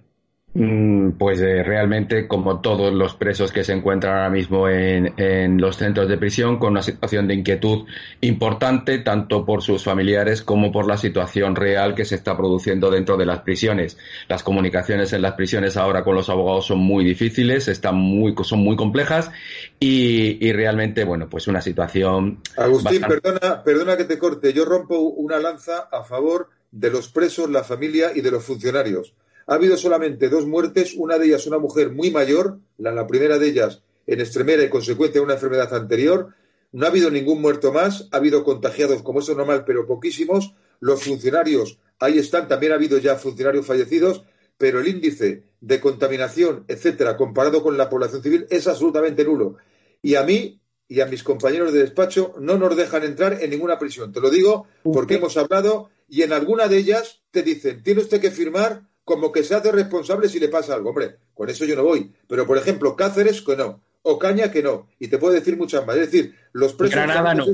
Mm, 0.55 1.13
pues 1.13 1.41
eh, 1.41 1.63
realmente, 1.63 2.27
como 2.27 2.61
todos 2.61 2.93
los 2.93 3.15
presos 3.15 3.53
que 3.53 3.63
se 3.63 3.75
encuentran 3.75 4.15
ahora 4.17 4.31
mismo 4.31 4.67
en, 4.67 5.13
en, 5.19 5.61
los 5.61 5.77
centros 5.77 6.09
de 6.09 6.17
prisión, 6.17 6.59
con 6.59 6.71
una 6.73 6.83
situación 6.83 7.29
de 7.29 7.35
inquietud 7.35 7.87
importante, 8.23 8.99
tanto 8.99 9.45
por 9.45 9.63
sus 9.63 9.85
familiares 9.85 10.43
como 10.43 10.73
por 10.73 10.89
la 10.89 10.97
situación 10.97 11.55
real 11.55 11.95
que 11.95 12.07
se 12.07 12.15
está 12.15 12.35
produciendo 12.35 12.91
dentro 12.91 13.19
de 13.19 13.27
las 13.27 13.41
prisiones. 13.41 13.99
Las 14.27 14.43
comunicaciones 14.43 15.13
en 15.13 15.21
las 15.21 15.35
prisiones 15.35 15.77
ahora 15.77 16.03
con 16.03 16.15
los 16.15 16.31
abogados 16.31 16.67
son 16.67 16.79
muy 16.79 17.05
difíciles, 17.05 17.69
están 17.69 17.97
muy, 17.97 18.35
son 18.43 18.61
muy 18.61 18.75
complejas 18.75 19.31
y, 19.79 20.45
y 20.45 20.53
realmente, 20.53 21.05
bueno, 21.05 21.29
pues 21.29 21.47
una 21.47 21.61
situación. 21.61 22.41
Agustín, 22.57 23.03
perdona, 23.03 23.63
perdona 23.63 23.97
que 23.99 24.05
te 24.05 24.19
corte. 24.19 24.55
Yo 24.55 24.65
rompo 24.65 24.99
una 24.99 25.39
lanza 25.39 25.89
a 25.93 26.03
favor 26.05 26.49
de 26.73 26.91
los 26.91 27.09
presos, 27.09 27.51
la 27.51 27.65
familia 27.65 28.13
y 28.15 28.23
de 28.23 28.31
los 28.31 28.45
funcionarios 28.45 29.15
ha 29.49 29.55
habido 29.55 29.79
solamente 29.79 30.29
dos 30.29 30.47
muertes, 30.47 30.95
una 30.95 31.19
de 31.19 31.27
ellas 31.27 31.47
una 31.47 31.59
mujer 31.59 31.91
muy 31.91 32.11
mayor, 32.11 32.59
la, 32.77 33.07
primera 33.07 33.39
de 33.39 33.49
ellas 33.49 33.83
en 34.07 34.21
extremera 34.21 34.63
y 34.63 34.69
consecuencia 34.69 35.21
de 35.21 35.25
una 35.25 35.35
enfermedad 35.35 35.73
anterior. 35.75 36.35
No 36.71 36.85
ha 36.85 36.91
habido 36.91 37.11
ningún 37.11 37.41
muerto 37.41 37.73
más, 37.73 38.09
ha 38.13 38.19
habido 38.19 38.45
contagiados, 38.45 39.03
como 39.03 39.21
eso 39.21 39.35
normal, 39.35 39.65
pero 39.67 39.87
poquísimos. 39.87 40.55
Los 40.81 41.03
funcionarios, 41.03 41.79
ahí 41.99 42.19
están, 42.19 42.47
también 42.47 42.73
ha 42.73 42.75
habido 42.75 42.99
ya 42.99 43.17
funcionarios 43.17 43.67
fallecidos, 43.67 44.23
pero 44.59 44.81
el 44.81 44.89
índice 44.89 45.45
de 45.63 45.81
contaminación, 45.81 46.65
etcétera, 46.69 47.17
comparado 47.17 47.63
con 47.63 47.79
la 47.79 47.89
población 47.89 48.23
civil, 48.23 48.47
es 48.51 48.67
absolutamente 48.67 49.25
nulo. 49.25 49.57
Y 50.03 50.17
a 50.17 50.25
mí 50.25 50.61
y 50.89 51.01
a 51.01 51.07
mis 51.07 51.23
compañeros 51.23 51.73
de 51.73 51.81
despacho 51.81 52.35
no 52.39 52.59
nos 52.59 52.77
dejan 52.77 53.03
entrar 53.03 53.43
en 53.43 53.49
ninguna 53.49 53.79
prisión. 53.79 54.13
Te 54.13 54.21
lo 54.21 54.29
digo 54.29 54.67
porque 54.83 55.15
hemos 55.15 55.39
hablado 55.39 55.89
y 56.07 56.23
en 56.23 56.35
alguna 56.35 56.69
de 56.69 56.77
ellas 56.77 57.23
te 57.31 57.43
dicen, 57.43 57.83
tiene 57.83 58.03
usted 58.03 58.21
que 58.21 58.31
firmar 58.31 58.88
como 59.09 59.33
que 59.33 59.43
se 59.43 59.55
hace 59.55 59.73
responsable 59.73 60.29
si 60.29 60.39
le 60.39 60.49
pasa 60.49 60.75
algo. 60.75 60.91
Hombre, 60.91 61.17
con 61.33 61.49
eso 61.49 61.65
yo 61.65 61.75
no 61.75 61.83
voy. 61.83 62.13
Pero, 62.29 62.47
por 62.47 62.59
ejemplo, 62.59 62.95
Cáceres, 62.95 63.41
que 63.41 63.57
no. 63.57 63.81
Ocaña, 64.03 64.51
que 64.51 64.63
no. 64.63 64.87
Y 64.99 65.09
te 65.09 65.17
puedo 65.17 65.33
decir 65.33 65.57
muchas 65.57 65.87
más. 65.87 65.97
Es 65.97 66.13
decir, 66.13 66.35
los 66.53 66.75
presos. 66.75 66.95
Granada 66.95 67.33
no. 67.33 67.47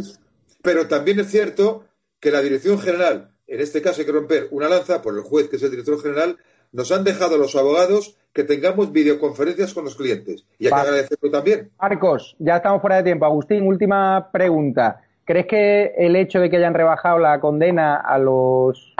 Pero 0.62 0.88
también 0.88 1.20
es 1.20 1.30
cierto 1.30 1.84
que 2.18 2.32
la 2.32 2.40
Dirección 2.40 2.80
General, 2.80 3.30
en 3.46 3.60
este 3.60 3.80
caso 3.80 4.00
hay 4.00 4.06
que 4.06 4.12
romper 4.12 4.48
una 4.50 4.68
lanza 4.68 5.00
por 5.00 5.14
el 5.14 5.22
juez, 5.22 5.48
que 5.48 5.54
es 5.56 5.62
el 5.62 5.70
director 5.70 6.02
general, 6.02 6.38
nos 6.72 6.90
han 6.90 7.04
dejado 7.04 7.36
a 7.36 7.38
los 7.38 7.54
abogados 7.54 8.16
que 8.32 8.42
tengamos 8.42 8.90
videoconferencias 8.90 9.72
con 9.72 9.84
los 9.84 9.94
clientes. 9.94 10.44
Y 10.58 10.66
hay 10.66 10.72
que 10.72 10.80
agradecerlo 10.80 11.30
también. 11.30 11.70
Marcos, 11.80 12.34
ya 12.40 12.56
estamos 12.56 12.80
fuera 12.80 12.96
de 12.96 13.04
tiempo. 13.04 13.26
Agustín, 13.26 13.64
última 13.64 14.28
pregunta. 14.32 15.02
¿Crees 15.24 15.46
que 15.46 15.94
el 15.96 16.16
hecho 16.16 16.40
de 16.40 16.50
que 16.50 16.56
hayan 16.56 16.74
rebajado 16.74 17.20
la 17.20 17.38
condena 17.38 17.96
a 17.96 18.18
los 18.18 18.96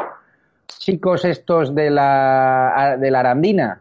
chicos 0.84 1.24
estos 1.24 1.74
de 1.74 1.88
la, 1.88 2.98
de 3.00 3.10
la 3.10 3.20
Arandina 3.20 3.80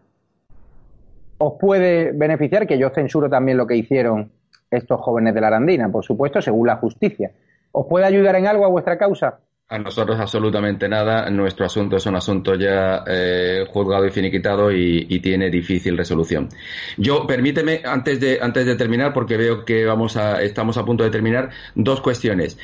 os 1.38 1.56
puede 1.60 2.14
beneficiar, 2.14 2.66
que 2.66 2.78
yo 2.78 2.90
censuro 2.92 3.30
también 3.30 3.58
lo 3.58 3.68
que 3.68 3.76
hicieron 3.76 4.32
estos 4.72 5.02
jóvenes 5.02 5.34
de 5.34 5.42
la 5.42 5.48
Arandina, 5.48 5.92
por 5.92 6.06
supuesto, 6.06 6.42
según 6.42 6.68
la 6.68 6.78
justicia. 6.78 7.32
¿Os 7.74 7.88
puede 7.88 8.06
ayudar 8.06 8.38
en 8.38 8.48
algo 8.48 8.64
a 8.64 8.70
vuestra 8.70 8.98
causa? 8.98 9.40
A 9.74 9.80
nosotros 9.80 10.20
absolutamente 10.20 10.88
nada. 10.88 11.28
Nuestro 11.32 11.66
asunto 11.66 11.98
es 11.98 12.06
un 12.06 12.16
asunto 12.16 12.54
ya 12.54 13.04
eh, 13.08 13.66
juzgado 13.68 14.06
y 14.06 14.12
finiquitado 14.12 14.72
y, 14.72 15.20
tiene 15.20 15.50
difícil 15.50 15.98
resolución. 15.98 16.48
Yo, 16.96 17.26
permíteme, 17.26 17.82
antes 17.84 18.20
de, 18.20 18.38
antes 18.40 18.68
de 18.68 18.76
terminar, 18.76 19.14
porque 19.14 19.36
veo 19.36 19.66
que 19.66 19.84
vamos 19.84 20.16
a, 20.16 20.44
estamos 20.44 20.78
a 20.78 20.86
punto 20.86 21.04
de 21.04 21.10
terminar, 21.10 21.50
dos 21.74 22.02
cuestiones. 22.02 22.56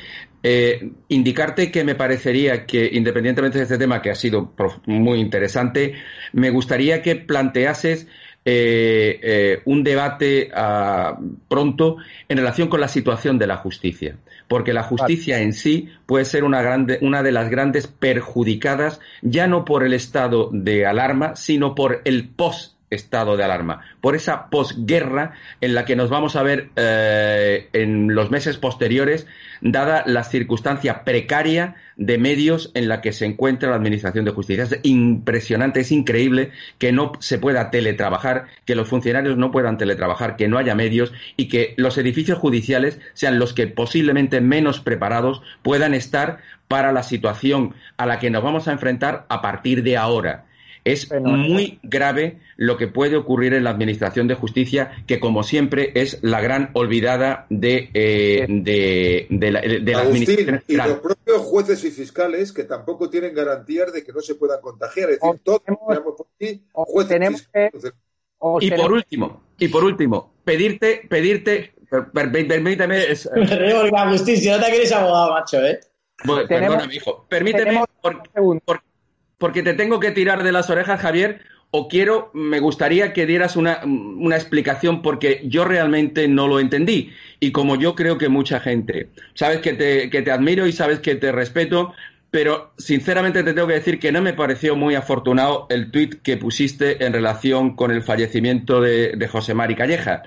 Eh, 0.43 0.91
indicarte 1.07 1.71
que 1.71 1.83
me 1.83 1.95
parecería 1.95 2.67
que, 2.67 2.87
independientemente 2.93 3.57
de 3.57 3.63
este 3.63 3.79
tema, 3.79 4.03
que 4.03 4.11
ha 4.11 4.15
sido 4.15 4.53
muy 4.85 5.19
interesante, 5.19 5.95
me 6.33 6.51
gustaría 6.51 7.01
que 7.01 7.15
planteases 7.15 8.07
eh, 8.45 9.19
eh, 9.21 9.61
un 9.65 9.83
debate 9.83 10.49
ah, 10.53 11.19
pronto 11.47 11.97
en 12.27 12.37
relación 12.37 12.69
con 12.69 12.79
la 12.79 12.87
situación 12.87 13.37
de 13.37 13.47
la 13.47 13.57
justicia, 13.57 14.15
porque 14.47 14.73
la 14.73 14.83
justicia 14.83 15.41
en 15.41 15.53
sí 15.53 15.89
puede 16.05 16.25
ser 16.25 16.43
una, 16.43 16.61
grande, 16.61 16.99
una 17.01 17.21
de 17.21 17.31
las 17.31 17.49
grandes 17.49 17.87
perjudicadas 17.87 19.01
ya 19.21 19.47
no 19.47 19.65
por 19.65 19.83
el 19.83 19.93
estado 19.93 20.49
de 20.53 20.85
alarma, 20.85 21.35
sino 21.35 21.75
por 21.75 22.01
el 22.05 22.29
post 22.29 22.78
estado 22.89 23.37
de 23.37 23.43
alarma, 23.43 23.81
por 24.01 24.15
esa 24.15 24.49
posguerra 24.49 25.33
en 25.61 25.73
la 25.73 25.85
que 25.85 25.95
nos 25.95 26.09
vamos 26.09 26.35
a 26.35 26.43
ver 26.43 26.69
eh, 26.75 27.69
en 27.73 28.15
los 28.15 28.31
meses 28.31 28.57
posteriores, 28.57 29.27
dada 29.61 30.03
la 30.05 30.23
circunstancia 30.23 31.03
precaria 31.03 31.75
de 31.97 32.17
medios 32.17 32.71
en 32.73 32.87
la 32.87 33.01
que 33.01 33.11
se 33.11 33.25
encuentra 33.25 33.69
la 33.69 33.75
Administración 33.75 34.25
de 34.25 34.31
Justicia. 34.31 34.63
Es 34.63 34.79
impresionante, 34.83 35.81
es 35.81 35.91
increíble 35.91 36.51
que 36.77 36.91
no 36.91 37.11
se 37.19 37.37
pueda 37.37 37.71
teletrabajar, 37.71 38.45
que 38.65 38.75
los 38.75 38.87
funcionarios 38.87 39.37
no 39.37 39.51
puedan 39.51 39.77
teletrabajar, 39.77 40.35
que 40.35 40.47
no 40.47 40.57
haya 40.57 40.75
medios 40.75 41.13
y 41.35 41.49
que 41.49 41.73
los 41.77 41.97
edificios 41.97 42.39
judiciales 42.39 42.99
sean 43.13 43.37
los 43.37 43.53
que 43.53 43.67
posiblemente 43.67 44.41
menos 44.41 44.79
preparados 44.79 45.41
puedan 45.61 45.93
estar 45.93 46.39
para 46.67 46.91
la 46.91 47.03
situación 47.03 47.73
a 47.97 48.05
la 48.05 48.19
que 48.19 48.29
nos 48.29 48.43
vamos 48.43 48.67
a 48.67 48.71
enfrentar 48.71 49.25
a 49.29 49.41
partir 49.41 49.83
de 49.83 49.97
ahora 49.97 50.45
es 50.83 51.11
muy 51.11 51.79
grave 51.83 52.39
lo 52.57 52.77
que 52.77 52.87
puede 52.87 53.15
ocurrir 53.17 53.53
en 53.53 53.63
la 53.63 53.69
Administración 53.69 54.27
de 54.27 54.35
Justicia, 54.35 54.91
que 55.07 55.19
como 55.19 55.43
siempre 55.43 55.91
es 55.95 56.19
la 56.21 56.41
gran 56.41 56.71
olvidada 56.73 57.45
de, 57.49 57.89
eh, 57.93 58.45
de, 58.49 59.51
la, 59.51 59.59
Administración 60.01 60.63
Y 60.67 60.75
los 60.75 60.99
propios 60.99 61.41
jueces 61.41 61.83
y 61.83 61.91
fiscales 61.91 62.51
que 62.51 62.63
tampoco 62.63 63.09
tienen 63.09 63.33
garantías 63.33 63.93
de 63.93 64.03
que 64.03 64.11
no 64.11 64.21
se 64.21 64.35
puedan 64.35 64.61
contagiar. 64.61 65.09
Es 65.11 65.19
decir, 65.19 65.39
todos 65.43 65.61
por 65.61 66.27
aquí, 66.39 66.63
jueces 66.71 67.49
y 68.61 68.71
por 68.71 68.91
último, 68.93 69.43
y 69.57 69.67
por 69.67 69.83
último, 69.83 70.33
pedirte, 70.43 71.01
pedirte, 71.09 71.73
permíteme. 72.13 73.11
Es, 73.11 73.27
Agustín, 73.27 74.37
si 74.37 74.49
no 74.49 74.59
te 74.59 74.69
quieres 74.69 74.91
abogado, 74.93 75.31
macho, 75.31 75.65
¿eh? 75.65 75.79
perdona, 76.47 76.87
mi 76.87 76.95
hijo. 76.95 77.25
Permíteme, 77.27 77.83
porque 78.01 78.88
te 79.39 79.73
tengo 79.73 79.99
que 79.99 80.11
tirar 80.11 80.43
de 80.43 80.51
las 80.51 80.69
orejas, 80.69 81.01
Javier, 81.01 81.41
o 81.71 81.87
quiero, 81.87 82.31
me 82.33 82.59
gustaría 82.59 83.13
que 83.13 83.25
dieras 83.25 83.55
una, 83.55 83.81
una, 83.83 84.35
explicación 84.35 85.01
porque 85.01 85.41
yo 85.45 85.65
realmente 85.65 86.27
no 86.27 86.47
lo 86.47 86.59
entendí. 86.59 87.11
Y 87.39 87.51
como 87.51 87.75
yo 87.75 87.95
creo 87.95 88.17
que 88.17 88.27
mucha 88.27 88.59
gente, 88.59 89.09
sabes 89.35 89.59
que 89.59 89.73
te, 89.73 90.09
que 90.09 90.21
te 90.21 90.31
admiro 90.31 90.65
y 90.65 90.71
sabes 90.71 90.99
que 90.99 91.15
te 91.15 91.31
respeto, 91.31 91.93
pero 92.31 92.73
sinceramente 92.77 93.43
te 93.43 93.53
tengo 93.53 93.67
que 93.67 93.75
decir 93.75 93.99
que 93.99 94.11
no 94.11 94.21
me 94.21 94.33
pareció 94.33 94.75
muy 94.75 94.95
afortunado 94.95 95.67
el 95.69 95.91
tuit 95.91 96.21
que 96.21 96.37
pusiste 96.37 97.03
en 97.05 97.13
relación 97.13 97.75
con 97.75 97.91
el 97.91 98.01
fallecimiento 98.01 98.81
de, 98.81 99.13
de 99.15 99.27
José 99.27 99.53
Mari 99.53 99.75
Calleja. 99.75 100.23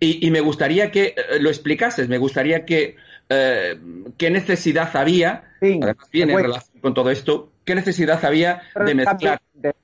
Y, 0.00 0.26
y, 0.26 0.30
me 0.30 0.40
gustaría 0.40 0.90
que 0.90 1.14
eh, 1.16 1.38
lo 1.38 1.48
explicases, 1.48 2.08
me 2.08 2.18
gustaría 2.18 2.64
que 2.64 2.96
eh, 3.28 3.78
qué 4.18 4.30
necesidad 4.30 4.94
había, 4.96 5.44
además 5.60 6.10
bien 6.10 6.30
en 6.30 6.38
relación 6.38 6.80
con 6.80 6.92
todo 6.92 7.10
esto, 7.10 7.51
qué 7.64 7.74
necesidad 7.74 8.24
había 8.24 8.62
de 8.84 8.94
mezclar. 8.94 9.40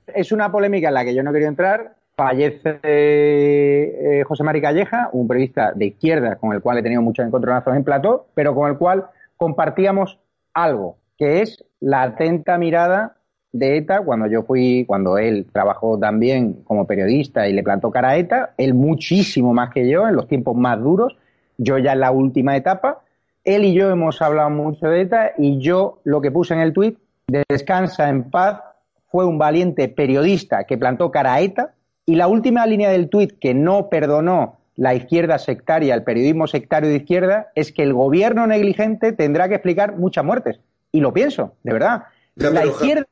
Es 0.07 0.31
una 0.31 0.51
polémica 0.51 0.89
en 0.89 0.93
la 0.93 1.05
que 1.05 1.13
yo 1.13 1.23
no 1.23 1.31
quería 1.31 1.47
entrar, 1.47 1.95
fallece 2.15 2.79
eh, 2.83 4.23
José 4.27 4.43
Mari 4.43 4.61
Calleja, 4.61 5.09
un 5.13 5.27
periodista 5.27 5.71
de 5.73 5.85
izquierda 5.85 6.35
con 6.35 6.53
el 6.53 6.61
cual 6.61 6.77
he 6.77 6.83
tenido 6.83 7.01
muchos 7.01 7.25
encontronazos 7.25 7.75
en 7.75 7.83
plató, 7.83 8.27
pero 8.33 8.53
con 8.53 8.69
el 8.69 8.77
cual 8.77 9.05
compartíamos 9.37 10.19
algo, 10.53 10.97
que 11.17 11.41
es 11.41 11.63
la 11.79 12.01
atenta 12.01 12.57
mirada 12.57 13.15
de 13.51 13.77
ETA 13.77 14.01
cuando 14.01 14.27
yo 14.27 14.43
fui, 14.43 14.83
cuando 14.85 15.17
él 15.17 15.47
trabajó 15.51 15.97
también 15.97 16.61
como 16.65 16.85
periodista 16.85 17.47
y 17.47 17.53
le 17.53 17.63
plantó 17.63 17.89
cara 17.89 18.09
a 18.09 18.17
ETA, 18.17 18.53
él 18.57 18.73
muchísimo 18.73 19.53
más 19.53 19.71
que 19.73 19.89
yo 19.89 20.07
en 20.07 20.15
los 20.15 20.27
tiempos 20.27 20.55
más 20.55 20.79
duros, 20.79 21.17
yo 21.57 21.77
ya 21.77 21.93
en 21.93 22.01
la 22.01 22.11
última 22.11 22.55
etapa, 22.55 23.01
él 23.43 23.63
y 23.65 23.73
yo 23.73 23.89
hemos 23.89 24.21
hablado 24.21 24.49
mucho 24.49 24.87
de 24.87 25.01
ETA 25.01 25.31
y 25.37 25.59
yo 25.59 25.99
lo 26.03 26.21
que 26.21 26.31
puse 26.31 26.53
en 26.53 26.59
el 26.59 26.73
tuit, 26.73 26.99
descansa 27.47 28.09
en 28.09 28.29
paz, 28.29 28.61
fue 29.07 29.25
un 29.25 29.37
valiente 29.37 29.87
periodista 29.89 30.65
que 30.65 30.77
plantó 30.77 31.11
cara 31.11 31.33
a 31.33 31.41
ETA 31.41 31.73
y 32.05 32.15
la 32.15 32.27
última 32.27 32.65
línea 32.65 32.89
del 32.89 33.09
tuit 33.09 33.39
que 33.39 33.53
no 33.53 33.89
perdonó 33.89 34.59
la 34.75 34.95
izquierda 34.95 35.37
sectaria, 35.37 35.93
el 35.93 36.03
periodismo 36.03 36.47
sectario 36.47 36.89
de 36.89 36.95
izquierda, 36.95 37.51
es 37.53 37.73
que 37.73 37.83
el 37.83 37.93
gobierno 37.93 38.47
negligente 38.47 39.11
tendrá 39.11 39.49
que 39.49 39.55
explicar 39.55 39.97
muchas 39.97 40.23
muertes. 40.23 40.61
Y 40.91 41.01
lo 41.01 41.13
pienso, 41.13 41.55
de 41.63 41.73
verdad. 41.73 42.03
la 42.35 42.65
izquierda 42.65 43.05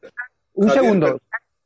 un 0.53 0.69
segundo. 0.69 1.19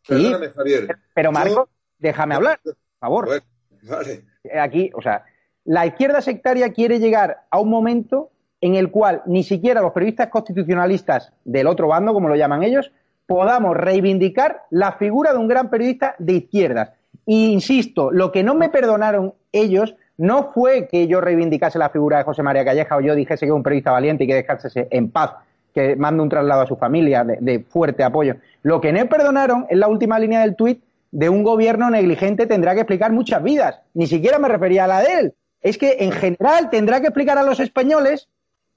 Perdóname, 0.08 0.50
Javier. 0.50 0.98
Pero 1.14 1.32
Marco, 1.32 1.70
déjame 2.00 2.36
hablar, 2.36 2.60
por 2.64 2.76
favor. 3.00 3.42
vale. 3.84 4.24
Aquí, 4.60 4.90
o 4.94 5.02
sea, 5.02 5.24
la 5.64 5.86
izquierda 5.86 6.22
sectaria 6.22 6.74
quiere 6.74 7.00
llegar 7.00 7.46
a 7.50 7.60
un 7.60 7.70
momento 7.70 8.32
en 8.62 8.76
el 8.76 8.92
cual 8.92 9.24
ni 9.26 9.44
siquiera 9.44 9.82
los 9.82 9.92
periodistas 9.92 10.30
constitucionalistas 10.30 11.34
del 11.44 11.68
otro 11.68 11.88
bando, 11.88 12.14
como 12.14 12.30
lo 12.30 12.36
llaman 12.36 12.64
ellos, 12.64 12.92
podamos 13.26 13.76
reivindicar 13.76 14.64
la 14.70 14.94
figura 14.94 15.34
de 15.34 15.40
un 15.40 15.48
gran 15.48 15.70
periodista 15.70 16.16
de 16.20 16.34
izquierdas. 16.34 16.92
Y 17.26 17.52
insisto, 17.52 18.12
lo 18.12 18.32
que 18.32 18.44
no 18.44 18.56
me 18.56 18.70
perdonaron 18.70 19.34
ellos 19.52 19.96
no 20.18 20.52
fue 20.52 20.88
que 20.88 21.08
yo 21.08 21.22
reivindicase 21.22 21.80
la 21.80 21.90
figura 21.90 22.20
de 22.20 22.24
José 22.24 22.44
María 22.44 22.64
Calleja 22.64 22.96
o 22.96 23.02
yo 23.02 23.16
dijese 23.16 23.46
que 23.46 23.52
es 23.52 23.56
un 23.56 23.64
periodista 23.64 23.92
valiente 23.92 24.24
y 24.24 24.28
que 24.28 24.36
descansase 24.36 24.88
en 24.92 25.10
paz 25.10 25.32
que 25.74 25.96
manda 25.96 26.22
un 26.22 26.30
traslado 26.30 26.62
a 26.62 26.68
su 26.68 26.76
familia 26.76 27.24
de, 27.24 27.60
fuerte 27.62 28.04
apoyo. 28.04 28.36
Lo 28.62 28.82
que 28.82 28.92
no 28.92 29.08
perdonaron 29.08 29.66
es 29.70 29.78
la 29.78 29.88
última 29.88 30.20
línea 30.20 30.42
del 30.42 30.56
tuit 30.56 30.84
de 31.12 31.30
un 31.30 31.44
gobierno 31.44 31.90
negligente 31.90 32.46
tendrá 32.46 32.74
que 32.74 32.82
explicar 32.82 33.12
muchas 33.12 33.42
vidas. 33.44 33.80
Ni 33.94 34.08
siquiera 34.08 34.40
me 34.40 34.48
refería 34.48 34.86
a 34.86 34.88
la 34.88 35.02
de 35.02 35.14
él. 35.20 35.34
Es 35.62 35.78
que 35.78 35.98
en 36.00 36.12
general 36.12 36.70
tendrá 36.70 37.02
que 37.02 37.08
explicar 37.08 37.38
a 37.38 37.44
los 37.44 37.60
españoles 37.60 38.28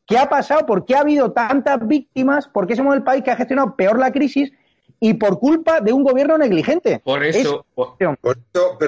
qué 0.06 0.18
ha 0.18 0.28
pasado, 0.28 0.66
por 0.66 0.84
qué 0.84 0.96
ha 0.96 1.00
habido 1.00 1.32
tantas 1.32 1.86
víctimas, 1.86 2.48
por 2.48 2.66
qué 2.66 2.76
somos 2.76 2.94
el 2.94 3.02
país 3.02 3.22
que 3.22 3.30
ha 3.30 3.36
gestionado 3.36 3.76
peor 3.76 3.98
la 3.98 4.12
crisis 4.12 4.52
y 5.00 5.14
por 5.14 5.38
culpa 5.38 5.80
de 5.80 5.92
un 5.92 6.02
gobierno 6.02 6.38
negligente. 6.38 7.00
Por 7.04 7.24
eso, 7.24 7.66
por, 7.74 7.96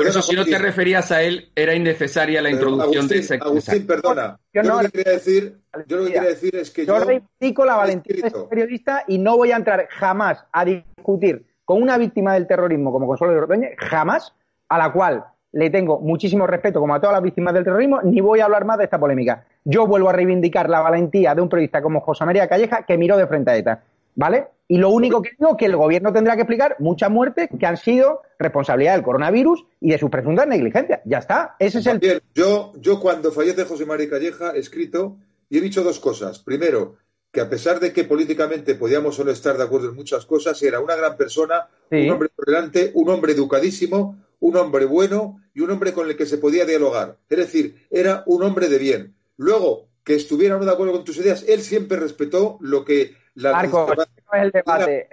eso, 0.07 0.23
si 0.23 0.35
no 0.35 0.45
te 0.45 0.59
referías 0.59 1.13
a 1.13 1.23
él, 1.23 1.51
era 1.55 1.75
innecesaria 1.75 2.41
la 2.41 2.51
introducción 2.51 3.07
de 3.09 3.19
ese 3.19 3.35
Agustín, 3.35 3.87
perdona. 3.87 4.39
Yo, 4.53 4.63
lo 4.63 4.79
que 4.81 4.91
quería 4.91 5.13
decir, 5.13 5.59
yo 5.87 5.97
lo 5.99 6.05
que 6.05 6.13
quería 6.13 6.29
decir 6.29 6.57
es 6.57 6.71
que 6.71 6.87
yo, 6.87 6.99
yo 6.99 7.05
reivindico 7.05 7.65
la 7.65 7.77
valentía 7.77 8.17
de 8.23 8.29
este 8.29 8.41
periodista 8.49 9.05
y 9.07 9.19
no 9.19 9.37
voy 9.37 9.53
a 9.53 9.57
entrar 9.57 9.89
jamás 9.91 10.45
a 10.53 10.65
discutir 10.65 11.45
con 11.67 11.83
una 11.83 11.99
víctima 11.99 12.35
del 12.35 12.47
terrorismo 12.47 12.93
como 12.93 13.07
Consuelo 13.07 13.35
de 13.35 13.41
Ordoñez, 13.41 13.75
jamás, 13.77 14.33
a 14.69 14.79
la 14.79 14.93
cual 14.93 15.25
le 15.57 15.71
tengo 15.71 16.01
muchísimo 16.01 16.47
respeto 16.47 16.81
como 16.81 16.95
a 16.95 17.01
todas 17.01 17.15
las 17.15 17.23
víctimas 17.23 17.55
del 17.55 17.65
terrorismo, 17.65 18.03
ni 18.03 18.21
voy 18.21 18.41
a 18.41 18.45
hablar 18.45 18.67
más 18.67 18.77
de 18.77 18.85
esta 18.85 19.01
polémica. 19.01 19.47
Yo 19.65 19.87
vuelvo 19.87 20.11
a 20.11 20.13
reivindicar 20.13 20.69
la 20.69 20.81
valentía 20.81 21.35
de 21.35 21.41
un 21.41 21.49
periodista 21.49 21.81
como 21.81 22.01
José 22.01 22.27
María 22.27 22.47
Calleja 22.47 22.85
que 22.85 22.99
miró 22.99 23.17
de 23.17 23.27
frente 23.27 23.51
a 23.51 23.57
ETA. 23.57 23.83
¿Vale? 24.15 24.49
Y 24.69 24.77
lo 24.77 24.91
único 24.91 25.23
que 25.23 25.31
digo 25.39 25.53
es 25.53 25.57
que 25.57 25.67
el 25.67 25.77
gobierno 25.77 26.13
tendrá 26.13 26.35
que 26.35 26.43
explicar 26.43 26.77
muchas 26.79 27.11
muertes 27.11 27.49
que 27.59 27.67
han 27.67 27.79
sido 27.79 28.21
responsabilidad 28.39 28.95
del 28.95 29.03
coronavirus 29.03 29.65
y 29.81 29.91
de 29.91 29.99
sus 29.99 30.11
presuntas 30.11 30.47
negligencias. 30.47 31.01
Ya 31.05 31.19
está. 31.19 31.57
Ese 31.59 31.79
es 31.79 31.87
el. 31.87 32.23
Yo, 32.35 32.73
yo 32.79 33.01
cuando 33.01 33.33
fallece 33.33 33.65
José 33.65 33.87
María 33.87 34.11
Calleja 34.11 34.53
he 34.55 34.59
escrito 34.59 35.17
y 35.49 35.57
he 35.59 35.61
dicho 35.63 35.83
dos 35.83 36.01
cosas. 36.01 36.39
Primero, 36.39 36.97
que 37.33 37.41
a 37.41 37.49
pesar 37.49 37.81
de 37.81 37.93
que 37.95 38.05
políticamente 38.05 38.75
podíamos 38.75 39.17
solo 39.17 39.31
estar 39.31 39.57
de 39.57 39.65
acuerdo 39.65 39.89
en 39.89 39.95
muchas 39.95 40.27
cosas, 40.27 40.63
era 40.63 40.81
una 40.81 40.97
gran 40.97 41.17
persona, 41.17 41.69
un 41.91 42.11
hombre 42.11 42.29
tolerante, 42.35 42.91
un 42.95 43.09
hombre 43.09 43.33
educadísimo, 43.33 44.17
un 44.41 44.57
hombre 44.57 44.85
bueno 44.85 45.41
y 45.57 45.63
un 45.63 45.71
hombre 45.71 45.95
con 45.95 46.07
el 46.07 46.19
que 46.19 46.27
se 46.27 46.37
podía 46.37 46.67
dialogar. 46.67 47.17
Es 47.31 47.39
decir, 47.39 47.87
era 47.91 48.23
un 48.27 48.43
hombre 48.43 48.69
de 48.69 48.77
bien. 48.77 49.15
Luego, 49.39 49.87
que 50.05 50.15
estuviera 50.15 50.59
de 50.59 50.71
acuerdo 50.71 50.93
con 50.93 51.05
tus 51.05 51.17
ideas, 51.17 51.47
él 51.49 51.63
siempre 51.63 51.97
respetó 51.97 52.59
lo 52.61 52.85
que 52.85 53.15
la 53.35 53.53
Marco, 53.53 53.87
no 53.97 54.39
es 54.39 54.43
el 54.43 54.51
debate. 54.51 55.09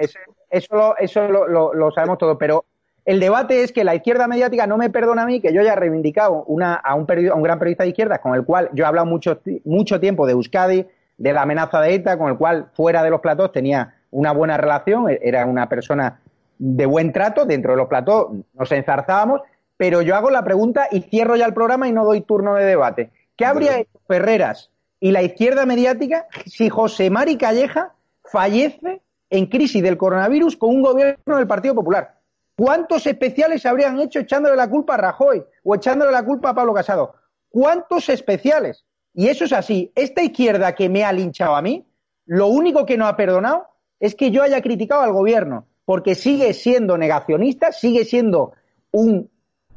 Eso, 0.49 0.95
eso, 0.99 1.27
lo, 1.29 1.91
sabemos 1.91 2.17
todo, 2.17 2.37
pero 2.37 2.65
el 3.05 3.21
debate 3.21 3.63
es 3.63 3.71
que 3.71 3.85
la 3.85 3.95
izquierda 3.95 4.27
mediática 4.27 4.67
no 4.67 4.77
me 4.77 4.89
perdona 4.89 5.23
a 5.23 5.25
mí 5.25 5.39
que 5.39 5.53
yo 5.53 5.61
haya 5.61 5.75
reivindicado 5.75 6.43
una, 6.47 6.75
a, 6.75 6.93
un 6.95 7.07
a 7.09 7.35
un 7.35 7.43
gran 7.43 7.57
periodista 7.57 7.83
de 7.85 7.91
izquierda 7.91 8.19
con 8.19 8.35
el 8.35 8.43
cual 8.43 8.69
yo 8.73 8.83
he 8.83 8.87
hablado 8.87 9.07
mucho, 9.07 9.39
mucho 9.63 10.01
tiempo 10.01 10.27
de 10.27 10.33
Euskadi, 10.33 10.85
de 11.17 11.33
la 11.33 11.43
amenaza 11.43 11.79
de 11.79 11.95
ETA, 11.95 12.17
con 12.17 12.29
el 12.29 12.37
cual 12.37 12.67
fuera 12.73 13.01
de 13.01 13.09
los 13.09 13.21
platos 13.21 13.53
tenía 13.53 13.95
una 14.11 14.33
buena 14.33 14.57
relación, 14.57 15.09
e, 15.09 15.19
era 15.23 15.45
una 15.45 15.69
persona 15.69 16.19
de 16.57 16.85
buen 16.85 17.13
trato, 17.13 17.45
dentro 17.45 17.71
de 17.71 17.77
los 17.77 17.87
platos 17.87 18.27
nos 18.53 18.71
enzarzábamos, 18.73 19.41
pero 19.77 20.01
yo 20.01 20.15
hago 20.15 20.29
la 20.29 20.43
pregunta 20.43 20.87
y 20.91 21.01
cierro 21.01 21.35
ya 21.35 21.45
el 21.45 21.53
programa 21.53 21.87
y 21.87 21.91
no 21.91 22.05
doy 22.05 22.21
turno 22.21 22.55
de 22.55 22.65
debate. 22.65 23.11
¿Qué 23.35 23.45
habría 23.45 23.79
hecho 23.79 23.99
Ferreras 24.07 24.69
y 24.99 25.11
la 25.11 25.21
izquierda 25.21 25.65
mediática 25.65 26.27
si 26.45 26.69
José 26.69 27.09
Mari 27.09 27.37
Calleja 27.37 27.93
fallece 28.23 29.01
en 29.29 29.47
crisis 29.47 29.81
del 29.81 29.97
coronavirus 29.97 30.55
con 30.57 30.69
un 30.69 30.81
gobierno 30.83 31.37
del 31.37 31.47
Partido 31.47 31.73
Popular. 31.73 32.19
¿Cuántos 32.55 33.07
especiales 33.07 33.65
habrían 33.65 33.99
hecho 33.99 34.19
echándole 34.19 34.55
la 34.55 34.69
culpa 34.69 34.93
a 34.93 34.97
Rajoy 34.97 35.43
o 35.63 35.75
echándole 35.75 36.11
la 36.11 36.23
culpa 36.23 36.51
a 36.51 36.53
Pablo 36.53 36.73
Casado? 36.73 37.15
¿Cuántos 37.49 38.09
especiales? 38.09 38.85
Y 39.13 39.27
eso 39.27 39.45
es 39.45 39.53
así. 39.53 39.91
Esta 39.95 40.21
izquierda 40.21 40.75
que 40.75 40.87
me 40.87 41.03
ha 41.03 41.11
linchado 41.11 41.55
a 41.55 41.63
mí, 41.63 41.85
lo 42.25 42.47
único 42.47 42.85
que 42.85 42.95
no 42.95 43.07
ha 43.07 43.17
perdonado 43.17 43.67
es 43.99 44.13
que 44.13 44.29
yo 44.29 44.43
haya 44.43 44.61
criticado 44.61 45.01
al 45.01 45.13
gobierno, 45.13 45.65
porque 45.83 46.13
sigue 46.13 46.53
siendo 46.53 46.97
negacionista, 46.97 47.71
sigue 47.71 48.05
siendo 48.05 48.53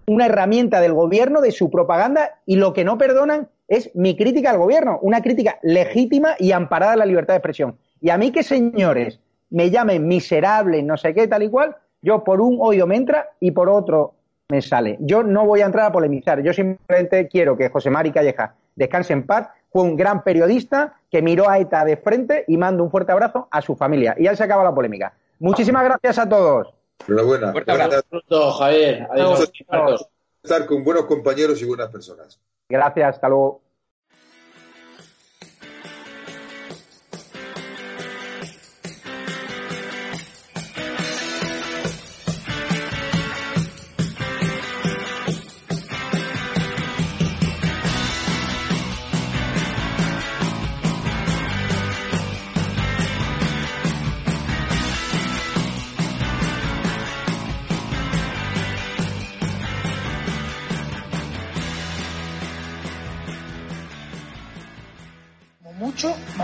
una 0.07 0.27
herramienta 0.27 0.81
del 0.81 0.93
gobierno, 0.93 1.41
de 1.41 1.53
su 1.53 1.71
propaganda, 1.71 2.41
y 2.47 2.57
lo 2.57 2.73
que 2.73 2.85
no 2.85 2.99
perdonan 2.99 3.49
es 3.69 3.95
mi 3.95 4.17
crítica 4.17 4.51
al 4.51 4.59
gobierno, 4.59 4.99
una 5.03 5.21
crítica 5.21 5.59
legítima 5.63 6.37
y 6.39 6.53
amparada 6.53 6.93
en 6.95 6.99
la 7.01 7.07
libertad 7.07 7.35
de 7.35 7.39
expresión. 7.39 7.77
Y 8.01 8.11
a 8.11 8.19
mí 8.19 8.31
que 8.31 8.43
señores 8.43 9.21
me 9.51 9.71
llamen 9.71 10.07
miserable, 10.07 10.83
no 10.83 10.97
sé 10.97 11.15
qué, 11.15 11.27
tal 11.27 11.43
y 11.43 11.51
cual, 11.51 11.77
yo 12.03 12.23
por 12.25 12.41
un 12.41 12.59
oído 12.61 12.87
me 12.87 12.97
entra 12.97 13.31
y 13.41 13.51
por 13.51 13.69
otro 13.69 14.15
me 14.49 14.63
sale. 14.63 14.97
Yo 15.01 15.23
no 15.23 15.45
voy 15.45 15.63
a 15.63 15.67
entrar 15.67 15.87
a 15.87 15.93
polemizar, 15.93 16.41
yo 16.43 16.53
simplemente 16.53 17.27
quiero 17.29 17.57
que 17.57 17.69
José 17.69 17.91
Mari 17.91 18.13
Calleja 18.13 18.55
descanse 18.77 19.13
en 19.13 19.27
paz. 19.27 19.49
Fue 19.73 19.83
un 19.83 19.97
gran 19.97 20.23
periodista 20.23 20.95
que 21.11 21.21
miró 21.21 21.51
a 21.51 21.59
ETA 21.59 21.85
de 21.85 21.97
frente 21.97 22.45
y 22.47 22.57
mando 22.57 22.85
un 22.85 22.91
fuerte 22.91 23.13
abrazo 23.13 23.49
a 23.51 23.61
su 23.61 23.75
familia. 23.75 24.15
Y 24.17 24.25
ya 24.25 24.37
se 24.37 24.45
acaba 24.45 24.63
la 24.63 24.75
polémica. 24.75 25.15
Muchísimas 25.39 25.85
gracias 25.85 26.19
a 26.19 26.29
todos. 26.29 26.73
Enhorabuena. 27.07 27.53
Fuerte 27.53 27.73
abrazo, 27.73 28.53
Javier. 28.53 29.07
Adiós. 29.11 29.53
Estar 30.43 30.67
con 30.67 30.85
buenos 30.85 31.07
compañeros 31.07 31.61
y 31.61 31.65
buenas 31.65 31.91
personas. 31.91 32.41
Gracias, 32.69 33.15
hasta 33.15 33.29
luego. 33.29 33.66